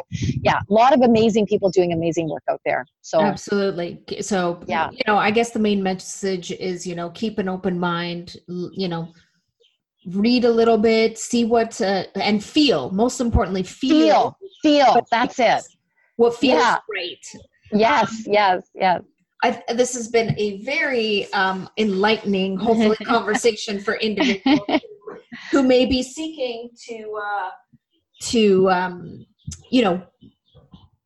yeah 0.48 0.58
a 0.68 0.72
lot 0.72 0.92
of 0.92 1.00
amazing 1.02 1.46
people 1.46 1.70
doing 1.70 1.92
amazing 1.92 2.28
work 2.28 2.42
out 2.50 2.60
there. 2.64 2.84
So 3.02 3.20
absolutely. 3.20 4.02
So 4.20 4.62
yeah. 4.66 4.90
you 4.90 5.04
know 5.06 5.16
i 5.16 5.30
guess 5.30 5.50
the 5.50 5.58
main 5.68 5.80
message 5.82 6.50
is 6.50 6.86
you 6.88 6.94
know 6.94 7.10
keep 7.10 7.38
an 7.38 7.48
open 7.48 7.78
mind 7.78 8.36
you 8.48 8.88
know 8.88 9.12
read 10.06 10.44
a 10.44 10.50
little 10.50 10.78
bit 10.78 11.18
see 11.18 11.44
what 11.44 11.80
uh, 11.80 12.04
and 12.14 12.42
feel 12.42 12.90
most 12.90 13.20
importantly 13.20 13.62
feel. 13.62 14.36
Feel, 14.62 14.92
feel. 14.94 15.06
that's 15.10 15.38
it. 15.38 15.62
what 16.16 16.34
feels 16.34 16.58
yeah. 16.58 16.78
great 16.88 17.24
yes 17.72 18.24
yes 18.26 18.62
yes 18.74 19.00
I've, 19.42 19.62
this 19.76 19.94
has 19.94 20.08
been 20.08 20.34
a 20.38 20.62
very 20.64 21.32
um, 21.32 21.68
enlightening, 21.78 22.56
hopefully, 22.58 22.96
conversation 23.04 23.80
for 23.80 23.94
individuals 23.94 24.80
who 25.50 25.62
may 25.62 25.86
be 25.86 26.02
seeking 26.02 26.70
to 26.88 27.20
uh, 27.22 27.50
to 28.22 28.70
um, 28.70 29.26
you 29.70 29.82
know 29.82 30.02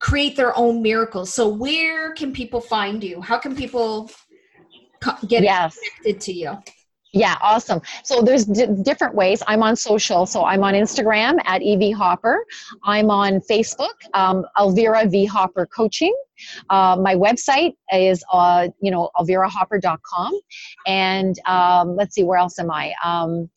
create 0.00 0.36
their 0.36 0.56
own 0.58 0.82
miracles. 0.82 1.32
So, 1.32 1.48
where 1.48 2.12
can 2.12 2.32
people 2.32 2.60
find 2.60 3.02
you? 3.02 3.20
How 3.20 3.38
can 3.38 3.54
people 3.54 4.10
co- 5.00 5.26
get 5.26 5.42
yes. 5.42 5.78
connected 5.78 6.20
to 6.22 6.32
you? 6.32 6.58
Yeah, 7.14 7.36
awesome. 7.40 7.80
So 8.02 8.22
there's 8.22 8.44
d- 8.44 8.66
different 8.82 9.14
ways. 9.14 9.40
I'm 9.46 9.62
on 9.62 9.76
social. 9.76 10.26
So 10.26 10.44
I'm 10.44 10.64
on 10.64 10.74
Instagram 10.74 11.38
at 11.44 11.62
EV 11.62 11.96
Hopper. 11.96 12.44
I'm 12.82 13.08
on 13.08 13.40
Facebook, 13.48 13.94
um, 14.14 14.44
Elvira 14.58 15.06
V 15.06 15.24
Hopper 15.24 15.64
Coaching. 15.66 16.12
Uh, 16.70 16.96
my 17.00 17.14
website 17.14 17.74
is, 17.92 18.24
uh, 18.32 18.66
you 18.80 18.90
know, 18.90 19.10
elvirahopper.com. 19.16 20.40
And 20.88 21.36
um, 21.46 21.94
let's 21.94 22.16
see, 22.16 22.24
where 22.24 22.38
else 22.38 22.58
am 22.58 22.72
I? 22.72 22.92
Um, 23.04 23.48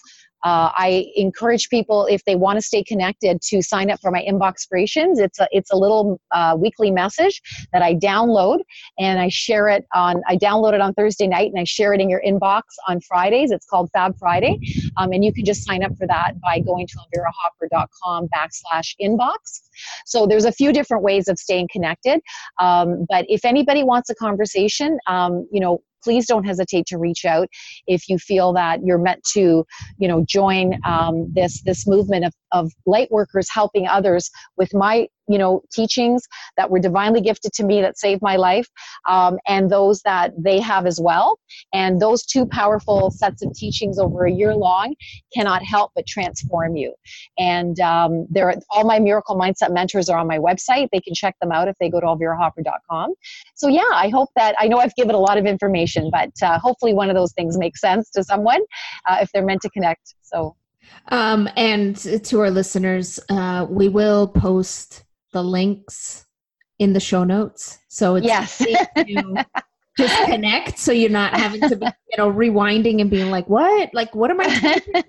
uh, 0.44 0.72
I 0.76 1.12
encourage 1.16 1.70
people 1.70 2.06
if 2.06 2.24
they 2.26 2.36
want 2.36 2.58
to 2.58 2.62
stay 2.62 2.84
connected 2.84 3.42
to 3.42 3.62
sign 3.62 3.90
up 3.90 4.00
for 4.00 4.12
my 4.12 4.24
inboxpirations. 4.30 5.20
It's 5.20 5.40
a 5.40 5.48
it's 5.52 5.72
a 5.72 5.76
little 5.76 6.22
uh, 6.32 6.56
weekly 6.58 6.92
message 6.92 7.42
that 7.74 7.82
I 7.82 7.96
download 7.96 8.60
and 9.00 9.20
I 9.20 9.30
share 9.30 9.68
it 9.70 9.86
on. 9.94 10.22
I 10.28 10.38
download 10.38 10.74
it 10.74 10.82
on 10.82 10.94
Thursday 10.94 11.28
night 11.28 11.52
and 11.52 11.60
I 11.60 11.64
share 11.64 11.94
it 11.94 12.02
in 12.02 12.10
your 12.10 12.22
inbox 12.26 12.62
on 12.88 13.02
Fridays. 13.02 13.52
It's 13.52 13.66
called 13.66 13.90
Fab 13.94 14.18
Friday, 14.18 14.60
um, 14.98 15.12
and 15.12 15.24
you 15.24 15.34
can 15.34 15.46
just 15.46 15.66
sign 15.66 15.84
up 15.84 15.98
for 15.98 16.08
that 16.08 16.40
by 16.42 16.60
going 16.60 16.88
to 16.88 16.98
elvirahopper.com 16.98 18.28
backslash 18.36 18.96
inbox. 19.02 19.62
So 20.06 20.28
there's 20.28 20.46
a 20.46 20.52
few 20.52 20.72
different 20.72 21.04
ways 21.04 21.28
of 21.28 21.38
staying 21.38 21.70
connected. 21.72 22.22
Um, 22.60 23.06
but 23.10 23.26
if 23.28 23.46
anybody 23.46 23.84
wants 23.84 24.10
a 24.10 24.16
conversation, 24.16 24.98
um, 25.08 25.48
you 25.52 25.60
know, 25.60 25.82
please 26.08 26.26
don't 26.26 26.46
hesitate 26.46 26.86
to 26.86 26.98
reach 26.98 27.26
out 27.26 27.50
if 27.86 28.08
you 28.08 28.18
feel 28.18 28.54
that 28.54 28.80
you're 28.82 28.98
meant 28.98 29.22
to 29.34 29.66
you 29.98 30.08
know 30.08 30.24
join 30.26 30.80
um, 30.86 31.30
this 31.34 31.62
this 31.64 31.86
movement 31.86 32.24
of, 32.24 32.34
of 32.54 32.72
light 32.86 33.12
workers 33.12 33.50
helping 33.52 33.86
others. 33.86 34.32
With 34.56 34.74
my 34.74 35.10
you 35.28 35.38
know 35.38 35.62
teachings 35.72 36.28
that 36.58 36.70
were 36.70 36.80
divinely 36.80 37.22
gifted 37.22 37.54
to 37.54 37.64
me 37.64 37.82
that 37.82 37.98
saved 37.98 38.22
my 38.22 38.36
life 38.36 38.68
um, 39.08 39.38
and 39.48 39.70
those 39.70 40.02
that 40.02 40.32
they 40.38 40.60
have 40.60 40.86
as 40.86 41.00
well. 41.00 41.40
And 41.74 42.02
those 42.02 42.26
two 42.26 42.46
powerful 42.46 43.12
sets 43.12 43.44
of 43.44 43.54
teachings 43.54 44.00
over 44.00 44.26
a 44.26 44.32
year 44.32 44.56
long 44.56 44.96
cannot 45.34 45.64
help 45.64 45.92
but 45.96 46.08
transform 46.08 46.76
you. 46.76 46.94
And 47.38 47.80
um, 47.80 48.28
there 48.30 48.54
all 48.72 48.86
my 48.86 49.00
miracle 49.00 49.36
mindset 49.36 49.74
mentors 49.74 50.10
are 50.10 50.18
on 50.18 50.28
my 50.28 50.38
website. 50.38 50.90
They 50.92 51.02
can 51.02 51.14
check 51.14 51.36
them 51.42 51.52
out 51.52 51.68
if 51.68 51.76
they 51.80 51.90
go 51.90 52.00
to 52.00 52.06
elvirahopper.com 52.06 53.14
so 53.56 53.68
yeah 53.68 53.82
i 53.94 54.10
hope 54.10 54.30
that 54.36 54.56
i 54.60 54.68
know 54.68 54.78
i've 54.78 54.96
given 54.96 55.14
a 55.14 55.20
lot 55.20 55.38
of 55.38 55.46
information 55.46 56.10
but 56.12 56.32
uh, 56.42 56.58
hopefully 56.60 56.94
one 56.94 57.10
of 57.10 57.16
those 57.16 57.34
things 57.34 57.58
makes 57.58 57.82
sense 57.82 58.10
to 58.10 58.24
someone 58.24 58.62
uh, 59.08 59.18
if 59.22 59.32
they're 59.32 59.46
meant 59.46 59.62
to 59.62 59.70
connect. 59.70 60.16
So 60.22 60.56
um, 61.10 61.50
and 61.58 61.96
to 61.98 62.40
our 62.40 62.50
listeners, 62.50 63.20
uh, 63.30 63.66
we 63.70 63.90
will 63.90 64.28
post 64.28 65.04
the 65.38 65.44
links 65.44 66.26
in 66.80 66.94
the 66.94 67.00
show 67.00 67.24
notes. 67.24 67.78
So 67.90 68.16
it's 68.16 68.26
yes. 68.26 68.58
just 69.98 70.26
connect 70.26 70.80
so 70.80 70.92
you're 70.92 71.12
not 71.12 71.34
having 71.34 71.62
to 71.62 71.76
be, 71.76 71.86
you 71.86 72.18
know, 72.18 72.32
rewinding 72.32 73.02
and 73.02 73.10
being 73.10 73.30
like, 73.30 73.48
what? 73.48 73.94
Like, 73.94 74.16
what 74.16 74.32
am 74.32 74.42
I 74.42 74.82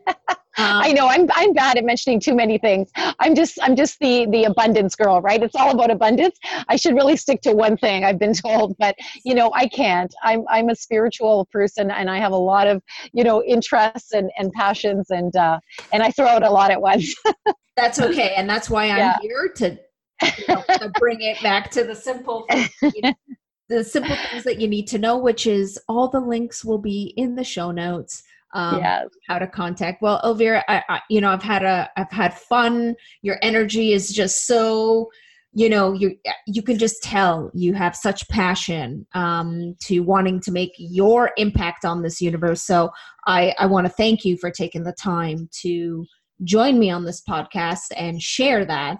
Um, 0.59 0.83
I 0.83 0.93
know 0.93 1.07
I'm 1.07 1.29
I'm 1.35 1.53
bad 1.53 1.79
at 1.79 1.85
mentioning 1.85 2.18
too 2.18 2.35
many 2.35 2.59
things. 2.59 2.91
I'm 3.20 3.37
just 3.37 3.61
I'm 3.62 3.76
just 3.76 3.97
the 4.01 4.26
the 4.26 4.43
abundance 4.43 4.97
girl, 4.97 5.20
right? 5.20 5.41
It's 5.41 5.55
all 5.55 5.70
about 5.70 5.93
abundance. 5.93 6.37
I 6.68 6.74
should 6.74 6.97
really 6.97 7.16
stick 7.16 7.43
to 7.43 7.53
one 7.53 7.76
thing. 7.76 8.05
I've 8.05 8.18
been 8.18 8.35
told, 8.35 8.76
but 8.76 8.97
you 9.24 9.37
know 9.37 9.53
I 9.55 9.68
can't. 9.68 10.12
I'm 10.24 10.45
I'm 10.49 10.68
a 10.68 10.74
spiritual 10.74 11.47
person, 11.53 11.93
and 11.93 12.11
I 12.11 12.18
have 12.18 12.33
a 12.33 12.37
lot 12.37 12.66
of 12.66 12.83
you 13.12 13.22
know 13.22 13.41
interests 13.45 14.12
and 14.12 14.33
and 14.37 14.51
passions, 14.53 15.11
and 15.11 15.35
uh, 15.37 15.61
and 15.93 16.03
I 16.03 16.11
throw 16.11 16.26
out 16.26 16.43
a 16.43 16.51
lot 16.51 16.72
at 16.72 16.83
once. 16.83 17.14
that's 17.76 18.01
okay, 18.01 18.35
and 18.37 18.51
that's 18.51 18.68
why 18.68 18.91
I'm 18.91 18.99
yeah. 18.99 19.18
here 19.22 19.53
to 19.59 19.79
you 20.22 20.44
know, 20.48 20.62
to 20.68 20.90
bring 20.98 21.20
it 21.20 21.40
back 21.42 21.70
to 21.70 21.84
the 21.84 21.94
simple 21.94 22.46
the 23.68 23.84
simple 23.84 24.16
things 24.30 24.44
that 24.44 24.60
you 24.60 24.66
need 24.66 24.86
to 24.86 24.98
know 24.98 25.18
which 25.18 25.46
is 25.46 25.78
all 25.88 26.08
the 26.08 26.20
links 26.20 26.64
will 26.64 26.78
be 26.78 27.12
in 27.16 27.34
the 27.34 27.44
show 27.44 27.70
notes 27.70 28.22
um, 28.54 28.78
yes. 28.78 29.08
how 29.26 29.38
to 29.38 29.46
contact. 29.46 30.02
Well 30.02 30.20
elvira 30.24 30.64
I, 30.68 30.82
I, 30.88 31.00
you 31.08 31.20
know 31.20 31.30
i've 31.30 31.42
had 31.42 31.62
a 31.62 31.90
i've 31.96 32.10
had 32.10 32.34
fun. 32.34 32.94
Your 33.22 33.38
energy 33.42 33.92
is 33.92 34.12
just 34.12 34.46
so 34.46 35.10
you 35.52 35.68
know 35.68 35.92
you 35.92 36.16
you 36.46 36.62
can 36.62 36.78
just 36.78 37.02
tell 37.02 37.50
you 37.54 37.74
have 37.74 37.96
such 37.96 38.28
passion 38.28 39.06
um, 39.14 39.76
to 39.84 40.00
wanting 40.00 40.40
to 40.40 40.52
make 40.52 40.72
your 40.78 41.32
impact 41.36 41.84
on 41.84 42.02
this 42.02 42.20
universe. 42.20 42.62
So 42.62 42.90
i 43.26 43.54
i 43.58 43.66
want 43.66 43.86
to 43.86 43.92
thank 43.92 44.24
you 44.24 44.36
for 44.38 44.50
taking 44.50 44.84
the 44.84 44.94
time 44.94 45.48
to 45.62 46.06
join 46.44 46.78
me 46.78 46.90
on 46.90 47.04
this 47.04 47.22
podcast 47.28 47.88
and 47.96 48.22
share 48.22 48.64
that 48.64 48.98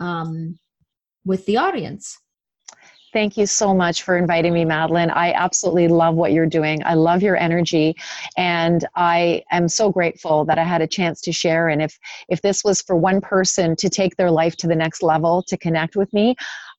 um, 0.00 0.58
with 1.24 1.46
the 1.46 1.56
audience. 1.56 2.18
Thank 3.12 3.36
you 3.36 3.46
so 3.46 3.74
much 3.74 4.04
for 4.04 4.16
inviting 4.16 4.54
me, 4.54 4.64
Madeline. 4.64 5.10
I 5.10 5.32
absolutely 5.32 5.88
love 5.88 6.14
what 6.14 6.32
you're 6.32 6.46
doing. 6.46 6.80
I 6.84 6.94
love 6.94 7.22
your 7.22 7.36
energy, 7.36 7.96
and 8.36 8.86
I 8.94 9.42
am 9.50 9.68
so 9.68 9.90
grateful 9.90 10.44
that 10.44 10.58
I 10.58 10.64
had 10.64 10.80
a 10.80 10.86
chance 10.86 11.20
to 11.22 11.32
share. 11.32 11.68
And 11.68 11.82
if 11.82 11.98
if 12.28 12.40
this 12.42 12.62
was 12.62 12.82
for 12.82 12.94
one 12.94 13.20
person 13.20 13.74
to 13.76 13.90
take 13.90 14.16
their 14.16 14.30
life 14.30 14.56
to 14.58 14.68
the 14.68 14.76
next 14.76 15.02
level, 15.02 15.42
to 15.48 15.56
connect 15.58 15.96
with 15.96 16.12
me, 16.12 16.36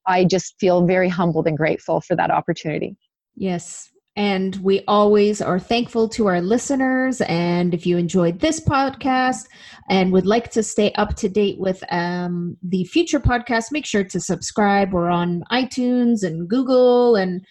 I 0.08 0.24
just 0.24 0.58
feel 0.58 0.86
very 0.86 1.10
humbled 1.10 1.48
and 1.48 1.58
grateful 1.58 2.00
for 2.00 2.16
that 2.16 2.32
opportunity. 2.32 2.96
Yes. 3.36 3.91
And 4.18 4.58
we 4.58 4.84
always 4.88 5.42
are 5.42 5.60
thankful 5.60 6.10
to 6.10 6.28
our 6.28 6.42
listeners. 6.42 7.22
And 7.22 7.74
if 7.74 7.86
you 7.86 7.98
enjoyed 7.98 8.40
this 8.40 8.60
podcast 8.60 9.46
and 9.90 10.12
would 10.12 10.26
like 10.26 10.52
to 10.52 10.64
stay 10.64 10.92
up 10.94 11.16
to 11.16 11.30
date 11.30 11.60
with 11.60 11.82
um, 11.92 12.58
the 12.62 12.84
future 12.86 13.22
podcasts, 13.22 13.72
make 13.72 13.86
sure 13.86 14.04
to 14.04 14.20
subscribe. 14.20 14.92
We're 14.92 15.10
on 15.10 15.44
iTunes 15.50 16.24
and 16.24 16.50
Google 16.50 17.16
and 17.16 17.46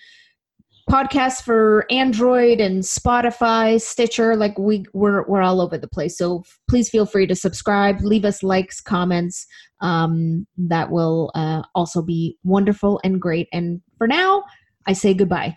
podcasts 0.91 1.43
for 1.43 1.87
Android 1.91 2.61
and 2.61 2.83
Spotify, 2.83 3.81
Stitcher. 3.81 4.37
Like 4.37 4.59
we 4.59 4.85
we're 4.93 5.27
we're 5.29 5.43
all 5.43 5.61
over 5.61 5.79
the 5.79 5.89
place. 5.89 6.19
So 6.19 6.43
please 6.69 6.91
feel 6.91 7.07
free 7.07 7.27
to 7.29 7.35
subscribe, 7.35 8.01
leave 8.01 8.25
us 8.25 8.43
likes, 8.43 8.81
comments. 8.81 9.47
Um, 9.81 10.47
that 10.59 10.91
will 10.91 11.31
uh, 11.35 11.63
also 11.75 12.03
be 12.03 12.37
wonderful 12.45 13.01
and 13.03 13.19
great. 13.19 13.49
And 13.51 13.81
for 13.97 14.07
now, 14.07 14.45
I 14.87 14.93
say 14.93 15.15
goodbye. 15.15 15.57